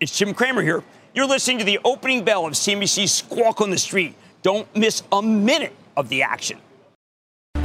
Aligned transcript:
It's 0.00 0.16
Jim 0.16 0.32
Cramer 0.32 0.62
here. 0.62 0.84
You're 1.12 1.26
listening 1.26 1.58
to 1.58 1.64
the 1.64 1.80
opening 1.84 2.24
bell 2.24 2.46
of 2.46 2.52
CNBC's 2.52 3.10
Squawk 3.10 3.60
on 3.60 3.70
the 3.70 3.78
Street. 3.78 4.14
Don't 4.42 4.68
miss 4.76 5.02
a 5.10 5.20
minute 5.20 5.74
of 5.96 6.08
the 6.08 6.22
action. 6.22 6.58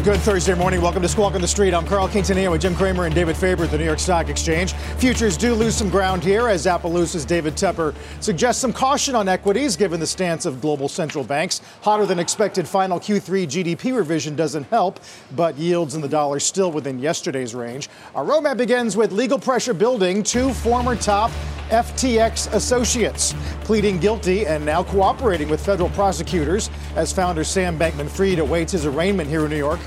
Good 0.04 0.20
Thursday 0.20 0.54
morning. 0.54 0.82
Welcome 0.82 1.02
to 1.04 1.08
Squawk 1.08 1.34
on 1.34 1.40
the 1.40 1.48
Street. 1.48 1.74
I'm 1.74 1.86
Carl 1.86 2.10
Quintanilla 2.10 2.52
with 2.52 2.62
Jim 2.62 2.76
Cramer 2.76 3.06
and 3.06 3.16
David 3.16 3.38
Faber 3.38 3.64
at 3.64 3.72
the 3.72 3.78
New 3.78 3.86
York 3.86 4.00
Stock 4.00 4.28
Exchange. 4.28 4.74
Futures 4.98 5.38
do 5.38 5.54
lose 5.54 5.78
some 5.78 5.90
ground 5.90 6.22
here 6.22 6.50
as 6.50 6.66
Appaloosa's 6.66 7.24
David 7.24 7.54
Tepper 7.54 7.96
suggests 8.20 8.62
some 8.62 8.74
caution 8.74 9.16
on 9.16 9.30
equities 9.30 9.78
given 9.78 10.02
the 10.02 10.06
stance 10.06 10.46
of 10.46 10.60
global 10.60 10.90
central 10.90 11.24
banks. 11.24 11.62
Hotter 11.84 12.06
than 12.06 12.20
expected 12.20 12.68
final 12.68 13.00
Q3 13.00 13.46
GDP 13.46 13.96
revision 13.96 14.36
doesn't 14.36 14.64
help, 14.64 15.00
but 15.38 15.58
yields 15.58 15.96
in 15.96 16.02
the 16.02 16.10
dollar 16.10 16.42
still 16.42 16.70
within 16.70 17.00
yesterday's 17.00 17.56
range. 17.56 17.88
Our 18.14 18.26
roadmap 18.26 18.58
begins 18.58 18.98
with 18.98 19.14
legal 19.14 19.40
pressure 19.40 19.74
building. 19.74 20.22
Two 20.22 20.54
former 20.54 20.98
top 20.98 21.32
FTX 21.70 22.54
associates 22.54 23.34
pleading 23.64 23.98
guilty 24.00 24.46
and 24.46 24.66
now 24.66 24.84
cooperating 24.84 25.48
with 25.48 25.66
federal 25.66 25.90
prosecutors 25.92 26.70
as 26.96 27.14
founder 27.14 27.46
Sam 27.46 27.80
Bankman 27.80 28.10
Fried 28.10 28.40
awaits 28.40 28.74
his 28.74 28.86
arraignment 28.86 29.30
here 29.30 29.46
in 29.46 29.50
New 29.50 29.58
York. 29.58 29.80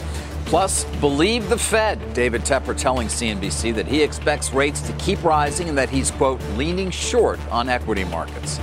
Plus, 0.46 0.84
believe 1.00 1.48
the 1.48 1.58
Fed. 1.58 2.14
David 2.14 2.42
Tepper 2.42 2.76
telling 2.76 3.08
CNBC 3.08 3.74
that 3.74 3.86
he 3.86 4.02
expects 4.02 4.52
rates 4.52 4.80
to 4.82 4.92
keep 4.92 5.22
rising 5.24 5.68
and 5.68 5.76
that 5.76 5.90
he's, 5.90 6.12
quote, 6.12 6.40
leaning 6.56 6.90
short 6.90 7.40
on 7.50 7.68
equity 7.68 8.04
markets. 8.04 8.60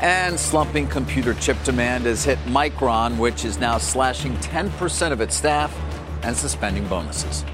And 0.00 0.38
slumping 0.38 0.88
computer 0.88 1.34
chip 1.34 1.62
demand 1.62 2.06
has 2.06 2.24
hit 2.24 2.38
Micron, 2.46 3.18
which 3.18 3.44
is 3.44 3.58
now 3.60 3.78
slashing 3.78 4.34
10% 4.38 5.12
of 5.12 5.20
its 5.20 5.36
staff 5.36 5.72
and 6.24 6.36
suspending 6.36 6.88
bonuses. 6.88 7.44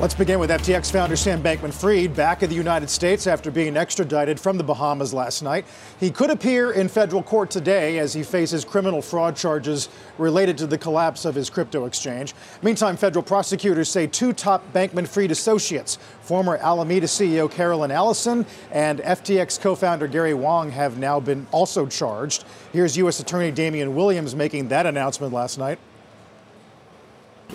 Let's 0.00 0.14
begin 0.14 0.38
with 0.38 0.50
FTX 0.50 0.92
founder 0.92 1.16
Sam 1.16 1.42
Bankman 1.42 1.74
Fried 1.74 2.14
back 2.14 2.44
in 2.44 2.50
the 2.50 2.54
United 2.54 2.88
States 2.88 3.26
after 3.26 3.50
being 3.50 3.76
extradited 3.76 4.38
from 4.38 4.56
the 4.56 4.62
Bahamas 4.62 5.12
last 5.12 5.42
night. 5.42 5.66
He 5.98 6.12
could 6.12 6.30
appear 6.30 6.70
in 6.70 6.86
federal 6.86 7.20
court 7.20 7.50
today 7.50 7.98
as 7.98 8.14
he 8.14 8.22
faces 8.22 8.64
criminal 8.64 9.02
fraud 9.02 9.34
charges 9.34 9.88
related 10.16 10.56
to 10.58 10.68
the 10.68 10.78
collapse 10.78 11.24
of 11.24 11.34
his 11.34 11.50
crypto 11.50 11.84
exchange. 11.84 12.32
Meantime, 12.62 12.96
federal 12.96 13.24
prosecutors 13.24 13.90
say 13.90 14.06
two 14.06 14.32
top 14.32 14.72
Bankman 14.72 15.08
Fried 15.08 15.32
associates, 15.32 15.98
former 16.20 16.58
Alameda 16.58 17.08
CEO 17.08 17.50
Caroline 17.50 17.90
Ellison 17.90 18.46
and 18.70 19.00
FTX 19.00 19.60
co 19.60 19.74
founder 19.74 20.06
Gary 20.06 20.32
Wang, 20.32 20.70
have 20.70 20.96
now 20.96 21.18
been 21.18 21.44
also 21.50 21.86
charged. 21.86 22.44
Here's 22.72 22.96
U.S. 22.98 23.18
Attorney 23.18 23.50
Damian 23.50 23.96
Williams 23.96 24.36
making 24.36 24.68
that 24.68 24.86
announcement 24.86 25.32
last 25.32 25.58
night. 25.58 25.80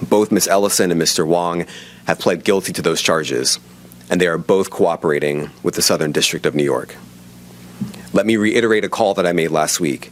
Both 0.02 0.32
Ms. 0.32 0.48
Ellison 0.48 0.92
and 0.92 1.02
Mr. 1.02 1.26
Wang 1.26 1.66
have 2.08 2.20
pled 2.20 2.44
guilty 2.44 2.74
to 2.74 2.82
those 2.82 3.02
charges, 3.02 3.60
and 4.10 4.20
they 4.20 4.28
are 4.28 4.38
both 4.38 4.70
cooperating 4.70 5.50
with 5.62 5.76
the 5.76 5.82
Southern 5.82 6.12
District 6.12 6.46
of 6.46 6.56
New 6.56 6.64
York. 6.64 6.96
Let 8.12 8.26
me 8.26 8.38
reiterate 8.38 8.84
a 8.84 8.90
call 8.90 9.14
that 9.16 9.26
I 9.26 9.34
made 9.34 9.50
last 9.50 9.80
week. 9.80 10.12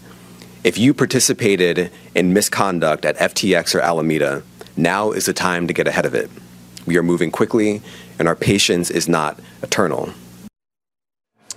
If 0.64 0.78
you 0.78 0.94
participated 0.94 1.92
in 2.14 2.34
misconduct 2.34 3.06
at 3.06 3.18
FTX 3.18 3.76
or 3.76 3.82
Alameda, 3.82 4.44
now 4.78 5.12
is 5.12 5.26
the 5.26 5.34
time 5.34 5.68
to 5.68 5.74
get 5.74 5.88
ahead 5.88 6.06
of 6.06 6.14
it. 6.14 6.30
We 6.86 6.98
are 6.98 7.04
moving 7.04 7.32
quickly, 7.32 7.82
and 8.18 8.28
our 8.28 8.36
patience 8.36 8.90
is 8.90 9.08
not 9.08 9.40
eternal. 9.62 10.14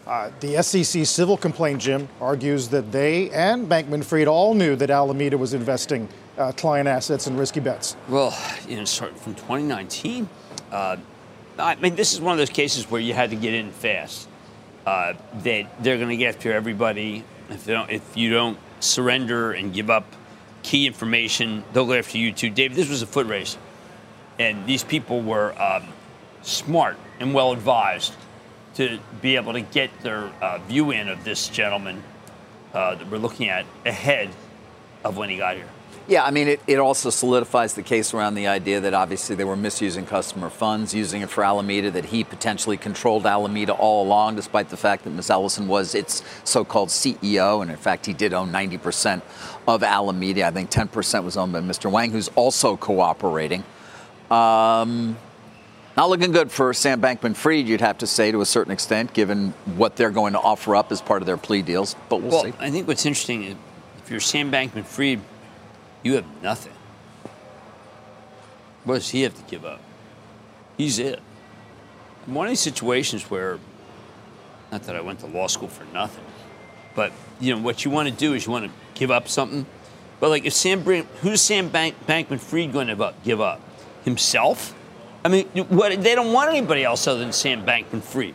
Uh, 0.06 0.30
the 0.40 0.62
SEC 0.62 1.06
civil 1.06 1.36
complaint, 1.36 1.80
Jim, 1.80 2.08
argues 2.20 2.68
that 2.68 2.92
they 2.92 3.30
and 3.30 3.68
Bankman 3.68 4.04
Fried 4.04 4.28
all 4.28 4.52
knew 4.54 4.76
that 4.76 4.90
Alameda 4.90 5.38
was 5.38 5.54
investing 5.54 6.08
uh, 6.38 6.52
client 6.52 6.88
assets 6.88 7.26
and 7.26 7.38
risky 7.38 7.60
bets. 7.60 7.96
Well, 8.08 8.36
you 8.68 8.76
know, 8.76 8.84
starting 8.84 9.18
from 9.18 9.34
2019, 9.34 10.28
uh, 10.72 10.96
I 11.58 11.76
mean, 11.76 11.94
this 11.94 12.12
is 12.12 12.20
one 12.20 12.32
of 12.32 12.38
those 12.38 12.50
cases 12.50 12.90
where 12.90 13.00
you 13.00 13.14
had 13.14 13.30
to 13.30 13.36
get 13.36 13.54
in 13.54 13.70
fast. 13.70 14.28
Uh, 14.86 15.14
that 15.44 15.82
they're 15.82 15.96
going 15.96 16.10
to 16.10 16.16
get 16.16 16.34
after 16.34 16.52
everybody. 16.52 17.24
If, 17.48 17.66
if 17.68 18.16
you 18.16 18.30
don't 18.30 18.58
surrender 18.80 19.52
and 19.52 19.72
give 19.72 19.88
up 19.88 20.04
key 20.62 20.86
information, 20.86 21.64
they'll 21.72 21.86
go 21.86 21.94
after 21.94 22.18
you 22.18 22.32
too. 22.32 22.50
David, 22.50 22.76
this 22.76 22.90
was 22.90 23.00
a 23.00 23.06
foot 23.06 23.26
race, 23.26 23.56
and 24.38 24.66
these 24.66 24.84
people 24.84 25.22
were 25.22 25.58
um, 25.60 25.84
smart 26.42 26.98
and 27.18 27.32
well 27.32 27.52
advised 27.52 28.12
to 28.74 28.98
be 29.22 29.36
able 29.36 29.54
to 29.54 29.62
get 29.62 29.90
their 30.02 30.30
uh, 30.42 30.58
view 30.58 30.90
in 30.90 31.08
of 31.08 31.24
this 31.24 31.48
gentleman 31.48 32.02
uh, 32.74 32.96
that 32.96 33.08
we're 33.08 33.18
looking 33.18 33.48
at 33.48 33.64
ahead 33.86 34.28
of 35.04 35.16
when 35.16 35.30
he 35.30 35.38
got 35.38 35.56
here. 35.56 35.68
Yeah, 36.06 36.22
I 36.22 36.30
mean, 36.30 36.48
it, 36.48 36.60
it 36.66 36.78
also 36.78 37.08
solidifies 37.08 37.74
the 37.74 37.82
case 37.82 38.12
around 38.12 38.34
the 38.34 38.46
idea 38.46 38.78
that 38.80 38.92
obviously 38.92 39.36
they 39.36 39.44
were 39.44 39.56
misusing 39.56 40.04
customer 40.04 40.50
funds, 40.50 40.92
using 40.92 41.22
it 41.22 41.30
for 41.30 41.42
Alameda, 41.42 41.90
that 41.92 42.06
he 42.06 42.24
potentially 42.24 42.76
controlled 42.76 43.24
Alameda 43.24 43.72
all 43.72 44.04
along, 44.04 44.36
despite 44.36 44.68
the 44.68 44.76
fact 44.76 45.04
that 45.04 45.10
Ms. 45.10 45.30
Ellison 45.30 45.66
was 45.66 45.94
its 45.94 46.22
so 46.44 46.62
called 46.62 46.90
CEO. 46.90 47.62
And 47.62 47.70
in 47.70 47.78
fact, 47.78 48.04
he 48.04 48.12
did 48.12 48.34
own 48.34 48.52
90% 48.52 49.22
of 49.66 49.82
Alameda. 49.82 50.46
I 50.46 50.50
think 50.50 50.70
10% 50.70 51.24
was 51.24 51.38
owned 51.38 51.54
by 51.54 51.60
Mr. 51.60 51.90
Wang, 51.90 52.10
who's 52.10 52.28
also 52.34 52.76
cooperating. 52.76 53.64
Um, 54.30 55.16
not 55.96 56.10
looking 56.10 56.32
good 56.32 56.50
for 56.50 56.74
Sam 56.74 57.00
Bankman 57.00 57.34
Fried, 57.34 57.66
you'd 57.66 57.80
have 57.80 57.98
to 57.98 58.06
say, 58.06 58.30
to 58.30 58.42
a 58.42 58.46
certain 58.46 58.72
extent, 58.72 59.14
given 59.14 59.54
what 59.76 59.96
they're 59.96 60.10
going 60.10 60.34
to 60.34 60.40
offer 60.40 60.76
up 60.76 60.92
as 60.92 61.00
part 61.00 61.22
of 61.22 61.26
their 61.26 61.36
plea 61.38 61.62
deals. 61.62 61.96
But 62.10 62.20
we'll, 62.20 62.30
well 62.30 62.44
see. 62.44 62.52
I 62.58 62.70
think 62.70 62.88
what's 62.88 63.06
interesting 63.06 63.44
is 63.44 63.56
if 64.02 64.10
you're 64.10 64.20
Sam 64.20 64.50
Bankman 64.50 64.84
Fried, 64.84 65.20
you 66.04 66.14
have 66.14 66.42
nothing. 66.42 66.72
What 68.84 68.94
does 68.94 69.10
he 69.10 69.22
have 69.22 69.34
to 69.34 69.42
give 69.50 69.64
up? 69.64 69.80
He's 70.76 71.00
it. 71.00 71.20
One 72.26 72.46
of 72.46 72.50
these 72.50 72.60
situations 72.60 73.30
where, 73.30 73.58
not 74.70 74.84
that 74.84 74.94
I 74.94 75.00
went 75.00 75.20
to 75.20 75.26
law 75.26 75.46
school 75.46 75.68
for 75.68 75.84
nothing, 75.92 76.24
but 76.94 77.12
you 77.40 77.54
know 77.54 77.60
what 77.60 77.84
you 77.84 77.90
want 77.90 78.08
to 78.08 78.14
do 78.14 78.34
is 78.34 78.46
you 78.46 78.52
want 78.52 78.66
to 78.66 78.70
give 78.94 79.10
up 79.10 79.26
something. 79.28 79.66
But 80.20 80.30
like 80.30 80.44
if 80.44 80.52
Sam, 80.52 80.80
who's 80.82 81.40
Sam 81.40 81.68
Bank, 81.68 81.94
Bankman 82.06 82.38
Fried 82.38 82.72
going 82.72 82.86
to 82.86 83.14
give 83.24 83.40
up? 83.40 83.60
Himself? 84.04 84.74
I 85.24 85.28
mean, 85.28 85.46
what, 85.68 86.02
they 86.02 86.14
don't 86.14 86.32
want 86.32 86.50
anybody 86.50 86.84
else 86.84 87.06
other 87.06 87.20
than 87.20 87.32
Sam 87.32 87.64
Bankman 87.64 88.02
Fried. 88.02 88.34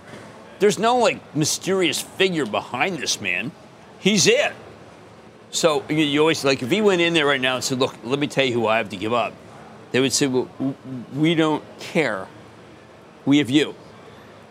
There's 0.60 0.80
no 0.80 0.98
like 0.98 1.36
mysterious 1.36 2.02
figure 2.02 2.46
behind 2.46 2.98
this 2.98 3.22
man. 3.22 3.52
He's 4.00 4.28
it. 4.28 4.54
So 5.52 5.84
you 5.90 6.20
always 6.20 6.46
like 6.46 6.62
if 6.62 6.70
he 6.70 6.82
went 6.82 7.02
in 7.02 7.14
there 7.14 7.26
right 7.26 7.42
now 7.42 7.56
and 7.56 7.64
said, 7.64 7.80
"Look, 7.80 7.96
let 8.04 8.20
me 8.20 8.28
tell 8.28 8.46
you 8.46 8.54
who 8.54 8.68
I 8.68 8.78
have 8.78 8.90
to 8.90 8.98
give 8.98 9.14
up," 9.14 9.34
they 9.92 10.00
would 10.00 10.14
say, 10.14 10.28
"Well, 10.28 10.48
we 11.14 11.34
don't 11.34 11.64
care. 11.80 12.28
We 13.26 13.40
have 13.40 13.50
you, 13.50 13.74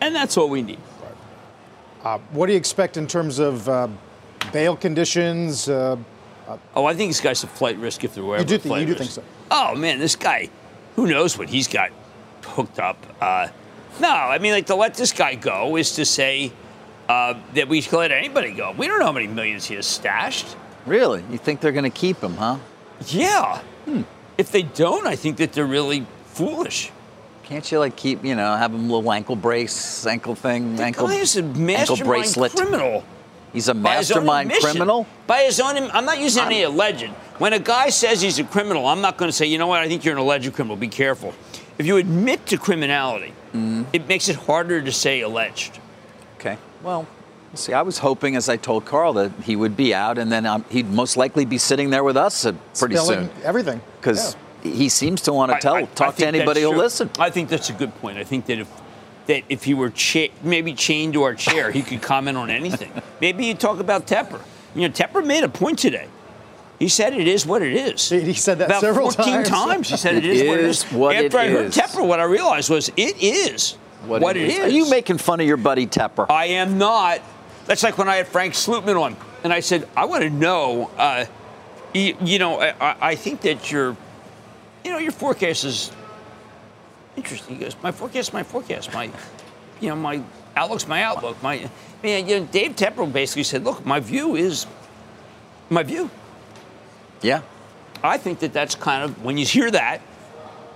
and 0.01 0.13
that's 0.13 0.37
all 0.37 0.49
we 0.49 0.61
need." 0.61 0.79
Uh, 2.03 2.17
what 2.31 2.47
do 2.47 2.53
you 2.53 2.57
expect 2.57 2.97
in 2.97 3.07
terms 3.07 3.39
of 3.39 3.67
uh, 3.67 3.87
bail 4.51 4.75
conditions? 4.75 5.69
Uh, 5.69 5.97
oh, 6.75 6.85
I 6.85 6.93
think 6.93 7.09
this 7.09 7.21
guy's 7.21 7.43
a 7.43 7.47
flight 7.47 7.77
risk 7.77 8.03
if 8.03 8.13
there 8.13 8.23
were. 8.23 8.39
You 8.39 8.45
do, 8.45 8.57
think, 8.57 8.79
you 8.79 8.85
do 8.85 8.91
risk. 8.93 8.99
think 8.99 9.11
so? 9.11 9.23
Oh 9.51 9.75
man, 9.75 9.99
this 9.99 10.15
guy, 10.15 10.49
who 10.95 11.07
knows 11.07 11.37
what 11.37 11.49
he's 11.49 11.67
got 11.67 11.91
hooked 12.43 12.79
up? 12.79 12.97
Uh, 13.21 13.47
no, 14.01 14.09
I 14.09 14.37
mean 14.37 14.51
like 14.51 14.65
to 14.67 14.75
let 14.75 14.95
this 14.95 15.13
guy 15.13 15.35
go 15.35 15.77
is 15.77 15.93
to 15.93 16.05
say 16.05 16.51
uh, 17.07 17.35
that 17.53 17.67
we 17.69 17.81
should 17.81 17.93
let 17.93 18.11
anybody 18.11 18.51
go. 18.51 18.73
We 18.77 18.87
don't 18.87 18.99
know 18.99 19.05
how 19.05 19.11
many 19.11 19.27
millions 19.27 19.65
he 19.65 19.75
has 19.75 19.87
stashed. 19.87 20.55
Really? 20.85 21.23
You 21.29 21.37
think 21.37 21.61
they're 21.61 21.71
going 21.71 21.83
to 21.83 21.89
keep 21.89 22.21
him, 22.21 22.35
huh? 22.35 22.57
Yeah. 23.07 23.59
Hmm. 23.85 24.01
If 24.37 24.51
they 24.51 24.63
don't, 24.63 25.05
I 25.05 25.15
think 25.15 25.37
that 25.37 25.53
they're 25.53 25.65
really 25.65 26.05
foolish. 26.25 26.91
Can't 27.43 27.69
you 27.71 27.79
like 27.79 27.95
keep, 27.95 28.23
you 28.23 28.35
know, 28.35 28.55
have 28.55 28.73
him 28.73 28.89
a 28.89 28.93
little 28.93 29.11
ankle 29.11 29.35
brace, 29.35 30.05
ankle 30.05 30.35
thing, 30.35 30.75
the 30.75 30.83
ankle, 30.83 31.07
guy 31.07 31.15
is 31.15 31.35
a 31.35 31.41
mastermind 31.41 32.05
bracelet. 32.05 32.51
criminal. 32.55 33.03
He's 33.51 33.67
a 33.67 33.73
mastermind 33.73 34.51
criminal. 34.51 35.07
By 35.25 35.43
his 35.43 35.59
own, 35.59 35.75
I'm 35.91 36.05
not 36.05 36.19
using 36.19 36.43
I'm, 36.43 36.51
any 36.51 36.61
alleged. 36.61 37.07
When 37.39 37.53
a 37.53 37.59
guy 37.59 37.89
says 37.89 38.21
he's 38.21 38.37
a 38.37 38.43
criminal, 38.43 38.85
I'm 38.85 39.01
not 39.01 39.17
going 39.17 39.29
to 39.29 39.35
say, 39.35 39.47
you 39.47 39.57
know 39.57 39.65
what, 39.65 39.81
I 39.81 39.87
think 39.87 40.05
you're 40.05 40.13
an 40.13 40.19
alleged 40.19 40.53
criminal. 40.53 40.75
Be 40.77 40.87
careful. 40.87 41.33
If 41.79 41.87
you 41.87 41.97
admit 41.97 42.45
to 42.47 42.57
criminality, 42.57 43.33
mm-hmm. 43.53 43.83
it 43.93 44.07
makes 44.07 44.29
it 44.29 44.35
harder 44.35 44.81
to 44.81 44.91
say 44.91 45.21
alleged. 45.21 45.79
Okay. 46.35 46.57
Well, 46.83 47.07
See, 47.55 47.73
I 47.73 47.81
was 47.81 47.97
hoping, 47.97 48.35
as 48.35 48.47
I 48.47 48.57
told 48.57 48.85
Carl, 48.85 49.13
that 49.13 49.31
he 49.43 49.55
would 49.55 49.75
be 49.75 49.93
out, 49.93 50.17
and 50.17 50.31
then 50.31 50.45
um, 50.45 50.65
he'd 50.69 50.89
most 50.89 51.17
likely 51.17 51.45
be 51.45 51.57
sitting 51.57 51.89
there 51.89 52.03
with 52.03 52.15
us 52.15 52.45
uh, 52.45 52.53
pretty 52.77 52.95
Spilling 52.95 53.29
soon. 53.29 53.43
Everything, 53.43 53.81
because 53.99 54.35
yeah. 54.63 54.71
he 54.71 54.89
seems 54.89 55.21
to 55.23 55.33
want 55.33 55.51
to 55.51 55.57
tell, 55.57 55.75
I, 55.75 55.79
I, 55.79 55.85
talk 55.85 56.13
I 56.15 56.17
to 56.17 56.27
anybody 56.27 56.61
who'll 56.61 56.75
listen. 56.75 57.09
I 57.17 57.31
think 57.31 57.49
that's 57.49 57.69
a 57.69 57.73
good 57.73 57.93
point. 57.95 58.17
I 58.17 58.23
think 58.23 58.45
that 58.45 58.59
if 58.59 58.69
that 59.25 59.43
if 59.49 59.63
he 59.63 59.73
were 59.73 59.89
cha- 59.89 60.33
maybe 60.43 60.73
chained 60.73 61.13
to 61.13 61.23
our 61.23 61.35
chair, 61.35 61.71
he 61.71 61.81
could 61.81 62.01
comment 62.01 62.37
on 62.37 62.49
anything. 62.49 62.91
maybe 63.21 63.45
you 63.45 63.53
talk 63.53 63.79
about 63.79 64.05
Tepper. 64.05 64.41
You 64.75 64.87
know, 64.87 64.93
Tepper 64.93 65.25
made 65.25 65.43
a 65.43 65.49
point 65.49 65.79
today. 65.79 66.07
He 66.79 66.87
said 66.87 67.13
it 67.13 67.27
is 67.27 67.45
what 67.45 67.61
it 67.61 67.73
is. 67.73 68.09
He 68.09 68.33
said 68.33 68.59
that 68.59 68.65
About 68.69 68.81
several 68.81 69.11
14 69.11 69.43
times. 69.43 69.89
He 69.89 69.97
said 69.97 70.15
it 70.17 70.25
is, 70.25 70.47
what 70.47 70.59
it 70.59 70.65
is. 70.65 70.83
what 70.85 71.15
it 71.15 71.25
After 71.25 71.37
I 71.37 71.49
heard 71.49 71.65
is. 71.65 71.75
Tepper, 71.75 72.07
what 72.07 72.19
I 72.19 72.23
realized 72.23 72.69
was 72.69 72.89
it 72.95 73.21
is 73.21 73.73
what, 74.05 74.37
it 74.37 74.49
is. 74.49 74.59
Are 74.59 74.69
you 74.69 74.89
making 74.89 75.17
fun 75.17 75.41
of 75.41 75.47
your 75.47 75.57
buddy 75.57 75.85
Tepper? 75.85 76.25
I 76.29 76.45
am 76.45 76.77
not. 76.77 77.21
That's 77.69 77.83
like 77.83 77.99
when 77.99 78.09
I 78.09 78.15
had 78.15 78.27
Frank 78.27 78.55
Slootman 78.55 78.99
on, 78.99 79.15
and 79.43 79.53
I 79.53 79.59
said, 79.59 79.87
I 79.95 80.05
want 80.05 80.23
to 80.23 80.31
know. 80.31 80.89
Uh, 80.97 81.25
you, 81.93 82.17
you 82.19 82.39
know, 82.39 82.59
I, 82.59 82.95
I- 82.99 83.15
think 83.15 83.41
that 83.41 83.71
your, 83.71 83.95
you 84.83 84.89
know, 84.91 84.97
your 84.97 85.11
forecast 85.11 85.63
is 85.65 85.91
interesting. 87.15 87.57
He 87.57 87.61
goes, 87.63 87.75
my 87.83 87.91
forecast, 87.91 88.33
my 88.33 88.41
forecast, 88.41 88.91
my, 88.91 89.11
you 89.79 89.89
know, 89.89 89.95
my 89.95 90.23
outlook's 90.55 90.87
my 90.87 91.03
outlook. 91.03 91.41
My, 91.43 91.69
man, 92.01 92.27
you 92.27 92.39
know, 92.39 92.45
Dave 92.47 92.75
Tepper 92.75 93.05
basically 93.13 93.43
said, 93.43 93.63
look, 93.63 93.85
my 93.85 93.99
view 93.99 94.35
is 94.35 94.65
my 95.69 95.83
view. 95.83 96.09
yeah. 97.21 97.41
I 98.01 98.17
think 98.17 98.39
that 98.39 98.51
that's 98.53 98.73
kind 98.75 99.03
of 99.03 99.23
when 99.23 99.37
you 99.37 99.45
hear 99.45 99.69
that, 99.69 99.99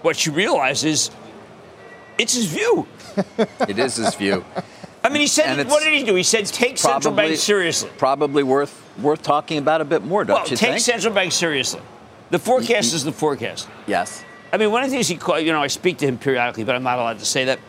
what 0.03 0.25
you 0.27 0.31
realize 0.33 0.83
is 0.83 1.09
it's 2.19 2.35
his 2.35 2.45
view. 2.45 2.85
It 3.67 3.79
is 3.79 3.95
his 3.95 4.13
view. 4.13 4.43
I 5.03 5.09
mean, 5.09 5.21
he 5.21 5.27
said, 5.27 5.67
what 5.67 5.83
did 5.83 5.93
he 5.93 6.03
do? 6.03 6.15
He 6.15 6.23
said, 6.23 6.45
take 6.45 6.77
central 6.77 7.13
Probably- 7.13 7.29
banks 7.31 7.43
seriously. 7.43 7.89
Probably 7.97 8.43
worth 8.43 8.81
worth 9.01 9.21
talking 9.23 9.57
about 9.57 9.81
a 9.81 9.85
bit 9.85 10.03
more, 10.03 10.23
don't 10.23 10.35
Well, 10.35 10.43
you 10.47 10.55
take 10.55 10.69
think? 10.69 10.79
central 10.81 11.13
banks 11.13 11.35
seriously. 11.35 11.81
The 12.29 12.39
forecast 12.39 12.93
is 12.93 13.03
the 13.03 13.11
forecast. 13.11 13.67
yes. 13.87 14.23
I 14.51 14.57
mean, 14.57 14.69
one 14.71 14.83
of 14.83 14.89
the 14.91 14.95
things 14.95 15.07
he 15.07 15.15
called, 15.17 15.43
you 15.43 15.51
know, 15.51 15.63
I 15.63 15.67
speak 15.67 15.97
to 15.97 16.05
him 16.05 16.19
periodically, 16.19 16.63
but 16.63 16.75
I'm 16.75 16.83
not 16.83 16.99
allowed 16.99 17.17
to 17.19 17.25
say 17.25 17.45
that. 17.45 17.59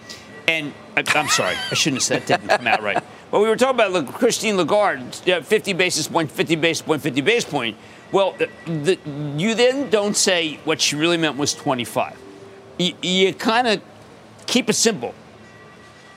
And 0.47 0.75
I, 0.99 1.03
I'm 1.15 1.29
sorry, 1.29 1.55
I 1.71 1.75
shouldn't 1.75 2.03
have 2.03 2.03
said 2.03 2.27
that. 2.27 2.41
Didn't 2.43 2.59
come 2.59 2.67
out 2.67 2.83
right. 2.83 3.03
But 3.31 3.41
we 3.41 3.49
were 3.49 3.57
talking 3.57 3.81
about 3.81 4.15
Christine 4.15 4.59
Lagarde, 4.59 5.01
50 5.43 5.73
basis 5.73 6.07
point, 6.07 6.31
50 6.31 6.57
basis 6.57 6.83
point, 6.83 7.01
50 7.01 7.21
basis 7.23 7.51
point. 7.51 7.77
Well, 8.13 8.37
the, 8.39 8.49
the, 8.67 8.99
you 9.39 9.55
then 9.55 9.89
don't 9.89 10.15
say 10.15 10.61
what 10.65 10.81
she 10.81 10.95
really 10.97 11.17
meant 11.17 11.39
was 11.39 11.55
25. 11.55 12.17
You, 12.79 12.93
you 13.03 13.33
kind 13.33 13.67
of 13.67 13.81
keep 14.47 14.69
it 14.69 14.75
simple. 14.75 15.15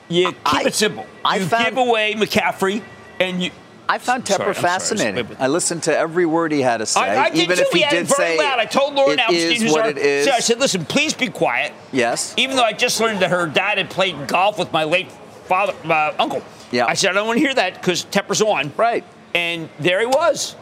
You 0.10 0.28
keep 0.32 0.38
I- 0.46 0.64
it 0.64 0.74
simple. 0.74 1.06
I 1.26 1.38
you 1.38 1.46
found- 1.46 1.66
give 1.66 1.78
away 1.78 2.14
McCaffrey, 2.16 2.82
and 3.20 3.42
you. 3.44 3.52
I 3.90 4.00
found 4.00 4.28
Sorry, 4.28 4.40
Tepper 4.40 4.54
sorry. 4.54 4.68
fascinating. 4.68 5.28
Wait. 5.30 5.38
I 5.40 5.48
listened 5.48 5.84
to 5.84 5.98
every 5.98 6.26
word 6.26 6.52
he 6.52 6.60
had 6.62 6.78
to 6.78 6.86
say, 6.86 7.00
I, 7.00 7.28
I 7.28 7.32
even 7.34 7.58
if 7.58 7.70
he 7.72 7.80
did 7.86 8.06
very 8.08 8.08
say 8.08 8.38
loud. 8.38 8.60
I 8.60 8.66
told 8.66 8.96
Lauren 8.96 9.18
is 9.32 9.62
who's 9.62 9.72
what 9.72 9.84
our, 9.84 9.90
it 9.92 9.98
is. 9.98 10.26
So 10.26 10.32
I 10.34 10.40
said, 10.40 10.60
listen, 10.60 10.84
please 10.84 11.14
be 11.14 11.30
quiet. 11.30 11.72
Yes. 11.94 12.34
Even 12.36 12.58
though 12.58 12.66
I 12.66 12.74
just 12.74 13.00
learned 13.00 13.22
that 13.22 13.30
her 13.32 13.48
dad 13.48 13.78
had 13.78 13.90
played 13.90 14.28
golf 14.28 14.60
with 14.60 14.74
my 14.74 14.84
late 14.84 15.10
father, 15.46 15.74
uh, 15.90 16.14
uncle. 16.20 16.44
Yeah. 16.70 16.86
I 16.86 16.96
said, 16.96 17.12
I 17.12 17.14
don't 17.14 17.28
want 17.28 17.38
to 17.38 17.46
hear 17.46 17.54
that 17.56 17.76
because 17.76 18.04
Tepper's 18.04 18.42
on. 18.42 18.74
Right. 18.76 19.06
And 19.34 19.70
there 19.80 20.02
he 20.02 20.06
was. 20.06 20.58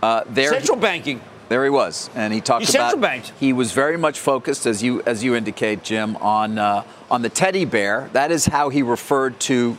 Uh, 0.00 0.22
there, 0.28 0.50
Central 0.52 0.76
banking. 0.78 1.20
there 1.48 1.64
he 1.64 1.70
was, 1.70 2.10
and 2.14 2.32
he 2.32 2.40
talked 2.40 2.64
He's 2.64 2.72
about. 2.76 2.90
central 2.90 3.00
banked. 3.02 3.32
He 3.40 3.52
was 3.52 3.72
very 3.72 3.96
much 3.96 4.20
focused, 4.20 4.66
as 4.66 4.84
you 4.84 5.02
as 5.04 5.24
you 5.24 5.34
indicate, 5.34 5.82
Jim, 5.82 6.16
on 6.18 6.58
uh, 6.58 6.84
on 7.12 7.20
the 7.22 7.28
teddy 7.28 7.66
bear. 7.66 8.08
That 8.14 8.32
is 8.32 8.46
how 8.46 8.70
he 8.70 8.82
referred 8.82 9.38
to 9.40 9.76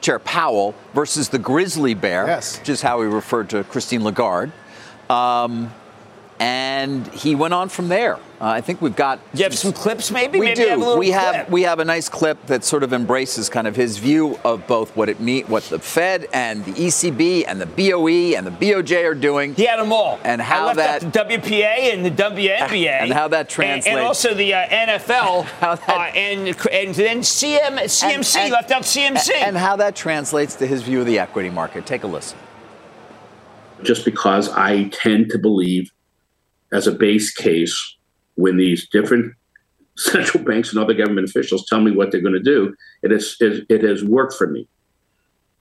Chair 0.00 0.20
Powell 0.20 0.76
versus 0.94 1.28
the 1.28 1.38
grizzly 1.38 1.92
bear, 1.92 2.26
Yes. 2.28 2.60
which 2.60 2.68
is 2.68 2.80
how 2.80 3.00
he 3.02 3.08
referred 3.08 3.50
to 3.50 3.64
Christine 3.64 4.04
Lagarde. 4.04 4.52
Um, 5.10 5.74
and 6.40 7.06
he 7.08 7.34
went 7.34 7.52
on 7.54 7.68
from 7.68 7.88
there. 7.88 8.16
Uh, 8.40 8.46
I 8.46 8.60
think 8.60 8.80
we've 8.80 8.94
got 8.94 9.18
Do 9.32 9.38
you 9.38 9.42
have 9.44 9.58
some 9.58 9.72
clips, 9.72 10.12
maybe? 10.12 10.38
We 10.38 10.46
maybe 10.46 10.62
do. 10.62 10.68
Have 10.68 10.78
a 10.78 10.80
little 10.80 10.98
we 10.98 11.08
clip. 11.10 11.34
have 11.34 11.50
we 11.50 11.62
have 11.62 11.80
a 11.80 11.84
nice 11.84 12.08
clip 12.08 12.46
that 12.46 12.62
sort 12.62 12.84
of 12.84 12.92
embraces 12.92 13.48
kind 13.48 13.66
of 13.66 13.74
his 13.74 13.98
view 13.98 14.38
of 14.44 14.64
both 14.68 14.96
what 14.96 15.08
it 15.08 15.18
mean, 15.18 15.44
what 15.46 15.64
the 15.64 15.80
Fed 15.80 16.28
and 16.32 16.64
the 16.64 16.70
ECB 16.72 17.44
and 17.48 17.60
the 17.60 17.66
BOE 17.66 18.36
and 18.36 18.46
the 18.46 18.52
BOJ 18.52 19.04
are 19.04 19.14
doing. 19.16 19.56
He 19.56 19.64
had 19.64 19.80
them 19.80 19.92
all. 19.92 20.20
And 20.22 20.40
how 20.40 20.68
I 20.68 20.74
left 20.74 21.12
that- 21.12 21.12
the 21.12 21.36
WPA 21.36 21.92
and 21.92 22.04
the 22.06 22.10
WNBA. 22.12 22.88
And 23.02 23.12
how 23.12 23.26
that 23.28 23.48
translates- 23.48 23.88
And, 23.88 23.98
also 23.98 24.32
the 24.34 24.54
uh, 24.54 24.68
NFL. 24.68 25.42
How 25.60 25.74
that- 25.74 25.88
uh, 25.88 26.16
and, 26.16 26.48
and 26.70 26.94
then 26.94 27.18
CM, 27.22 27.76
CMC. 27.78 28.36
and- 28.36 28.52
left 28.52 28.70
out 28.70 28.82
CMC. 28.82 29.30
And 29.34 29.56
how 29.56 29.74
that 29.76 29.96
translates 29.96 30.54
to 30.56 30.66
his 30.66 30.82
view 30.82 31.00
of 31.00 31.06
the 31.06 31.18
equity 31.18 31.50
market. 31.50 31.86
Take 31.86 32.04
a 32.04 32.06
listen. 32.06 32.38
just 33.82 34.04
because 34.04 34.48
I 34.50 34.84
tend 34.88 35.30
to 35.30 35.38
believe, 35.38 35.90
as 36.72 36.86
a 36.86 36.92
base 36.92 37.32
case, 37.32 37.96
when 38.34 38.56
these 38.56 38.88
different 38.88 39.34
central 39.96 40.44
banks 40.44 40.70
and 40.70 40.78
other 40.78 40.94
government 40.94 41.28
officials 41.28 41.66
tell 41.66 41.80
me 41.80 41.90
what 41.90 42.12
they're 42.12 42.20
going 42.20 42.34
to 42.34 42.40
do, 42.40 42.74
it 43.02 43.10
has 43.10 43.36
it, 43.40 43.66
it 43.68 43.82
has 43.82 44.04
worked 44.04 44.34
for 44.34 44.46
me 44.46 44.68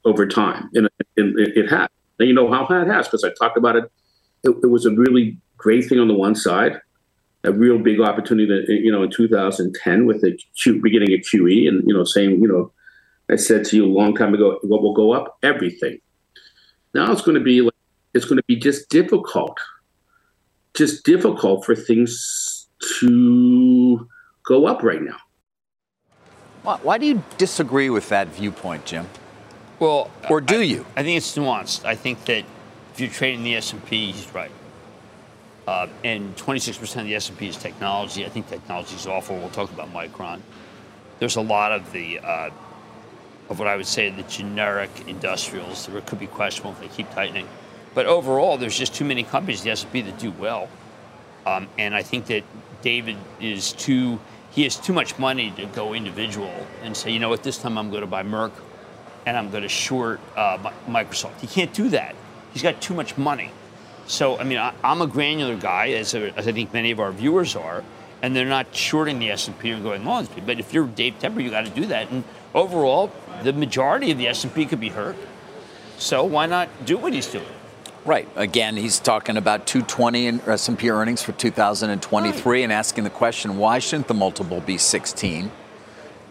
over 0.06 0.26
time, 0.26 0.70
and, 0.74 0.90
and 1.18 1.40
it, 1.40 1.58
it 1.58 1.70
has. 1.70 1.90
And 2.20 2.28
you 2.28 2.34
know 2.34 2.52
how 2.52 2.66
it 2.66 2.88
has 2.88 3.08
because 3.08 3.24
I 3.24 3.30
talked 3.34 3.58
about 3.58 3.76
it. 3.76 3.92
it. 4.44 4.50
It 4.64 4.68
was 4.68 4.86
a 4.86 4.92
really 4.92 5.38
great 5.58 5.88
thing 5.88 6.00
on 6.00 6.08
the 6.08 6.14
one 6.14 6.34
side, 6.36 6.80
a 7.44 7.52
real 7.52 7.78
big 7.78 8.00
opportunity. 8.00 8.48
That, 8.48 8.66
you 8.70 8.92
know, 8.92 9.04
in 9.04 9.12
2010 9.12 10.06
with 10.06 10.22
the 10.22 10.38
Q, 10.62 10.82
beginning 10.82 11.14
of 11.14 11.20
QE, 11.20 11.68
and 11.68 11.88
you 11.88 11.94
know, 11.94 12.04
saying 12.04 12.42
you 12.42 12.48
know, 12.48 12.72
I 13.30 13.36
said 13.36 13.66
to 13.66 13.76
you 13.76 13.86
a 13.86 13.94
long 13.94 14.16
time 14.16 14.34
ago, 14.34 14.60
what 14.64 14.82
will 14.82 14.94
go 14.94 15.12
up? 15.12 15.38
Everything. 15.44 16.00
Now 16.94 17.12
it's 17.12 17.22
going 17.22 17.38
to 17.38 17.44
be 17.44 17.62
like 17.62 17.74
it's 18.14 18.26
going 18.26 18.38
to 18.38 18.46
be 18.48 18.56
just 18.56 18.90
difficult, 18.90 19.60
just 20.78 21.04
difficult 21.04 21.66
for 21.66 21.76
things 21.76 22.68
to 23.00 24.08
go 24.46 24.68
up 24.68 24.84
right 24.84 25.02
now. 25.02 25.18
Why, 26.62 26.78
why 26.84 26.98
do 27.00 27.08
you 27.08 27.24
disagree 27.38 27.90
with 27.90 28.10
that 28.10 28.28
viewpoint, 28.28 28.86
Jim? 28.86 29.08
well, 29.80 30.10
Or 30.30 30.40
do 30.40 30.60
I- 30.60 30.64
you? 30.64 30.86
I 30.96 31.04
think 31.04 31.18
it's 31.18 31.36
nuanced. 31.36 31.84
I 31.86 31.96
think 31.96 32.24
that 32.26 32.46
if 32.94 33.00
you're 33.00 33.10
trading 33.10 33.44
the 33.44 33.56
S&P, 33.56 34.12
he's 34.12 34.34
right. 34.34 34.52
Uh, 35.68 35.88
and 36.04 36.36
26% 36.38 37.02
of 37.02 37.08
the 37.08 37.16
S&P 37.16 37.48
is 37.50 37.58
technology. 37.58 38.26
I 38.26 38.30
think 38.30 38.48
technology 38.48 38.96
is 38.96 39.06
awful. 39.08 39.36
We'll 39.38 39.50
talk 39.50 39.72
about 39.72 39.92
Micron. 39.94 40.40
There's 41.20 41.36
a 41.36 41.42
lot 41.42 41.72
of 41.72 41.92
the 41.92 42.20
uh, 42.20 42.50
of 43.50 43.60
what 43.60 43.68
I 43.68 43.76
would 43.76 43.88
say 43.88 44.10
the 44.10 44.24
generic 44.24 44.90
industrials 45.08 45.88
that 45.88 46.06
could 46.06 46.20
be 46.20 46.28
questionable 46.28 46.72
if 46.74 46.80
they 46.82 46.88
keep 46.96 47.10
tightening. 47.12 47.48
But 47.94 48.06
overall, 48.06 48.58
there's 48.58 48.78
just 48.78 48.94
too 48.94 49.06
many 49.06 49.24
companies 49.24 49.62
in 49.62 49.66
the 49.66 49.72
S&P 49.72 50.02
that 50.02 50.20
do 50.20 50.32
well. 50.32 50.70
Um, 51.46 51.68
and 51.78 51.96
I 51.96 52.04
think 52.04 52.26
that 52.28 52.44
David 52.82 53.18
is 53.40 53.74
too 53.74 54.20
he 54.52 54.64
has 54.64 54.76
too 54.76 54.94
much 54.94 55.20
money 55.20 55.52
to 55.52 55.68
go 55.68 55.94
individual 55.94 56.52
and 56.82 56.98
say, 56.98 57.12
you 57.12 57.20
know 57.20 57.30
what, 57.30 57.44
this 57.44 57.60
time 57.60 57.78
I'm 57.78 57.90
going 57.92 58.02
to 58.02 58.08
buy 58.08 58.24
Merck 58.24 58.52
and 59.28 59.38
I'm 59.38 59.52
going 59.52 59.62
to 59.62 59.70
short 59.70 60.20
uh, 60.36 60.58
Microsoft. 60.88 61.40
He 61.42 61.48
can't 61.48 61.72
do 61.74 61.90
that. 61.90 62.16
He's 62.54 62.64
got 62.64 62.82
too 62.82 62.96
much 62.96 63.18
money. 63.18 63.52
So 64.08 64.40
I 64.40 64.44
mean, 64.44 64.58
I, 64.58 64.74
I'm 64.84 65.02
a 65.02 65.08
granular 65.08 65.56
guy, 65.56 65.90
as, 65.90 66.16
a, 66.16 66.36
as 66.38 66.48
I 66.48 66.54
think 66.54 66.74
many 66.74 66.90
of 66.90 67.00
our 67.00 67.12
viewers 67.12 67.56
are, 67.56 67.84
and 68.24 68.36
they're 68.36 68.46
not 68.46 68.74
shorting 68.76 69.20
the 69.20 69.30
S&P 69.30 69.70
and 69.70 69.84
going 69.84 70.04
long. 70.06 70.24
S&P. 70.24 70.42
But 70.42 70.60
if 70.60 70.74
you're 70.74 70.88
Dave 70.88 71.20
Tepper, 71.20 71.44
you 71.44 71.52
got 71.52 71.66
to 71.66 71.72
do 71.72 71.86
that. 71.88 72.10
And 72.10 72.24
overall, 72.56 73.12
the 73.44 73.54
majority 73.54 74.10
of 74.12 74.18
the 74.18 74.28
S&P 74.28 74.66
could 74.66 74.80
be 74.80 74.90
hurt. 74.90 75.18
So 76.00 76.24
why 76.24 76.48
not 76.48 76.70
do 76.86 76.98
what 76.98 77.14
he's 77.14 77.28
doing? 77.28 77.46
Right. 78.08 78.30
Again, 78.38 78.78
he's 78.78 79.00
talking 79.00 79.36
about 79.36 79.68
220 79.68 80.28
in 80.28 80.42
S&P 80.42 80.90
earnings 80.90 81.22
for 81.22 81.34
2023 81.34 82.64
and 82.64 82.72
asking 82.72 83.04
the 83.04 83.10
question, 83.10 83.58
why 83.58 83.80
shouldn't 83.80 84.08
the 84.08 84.14
multiple 84.14 84.62
be 84.62 84.78
16? 84.78 85.52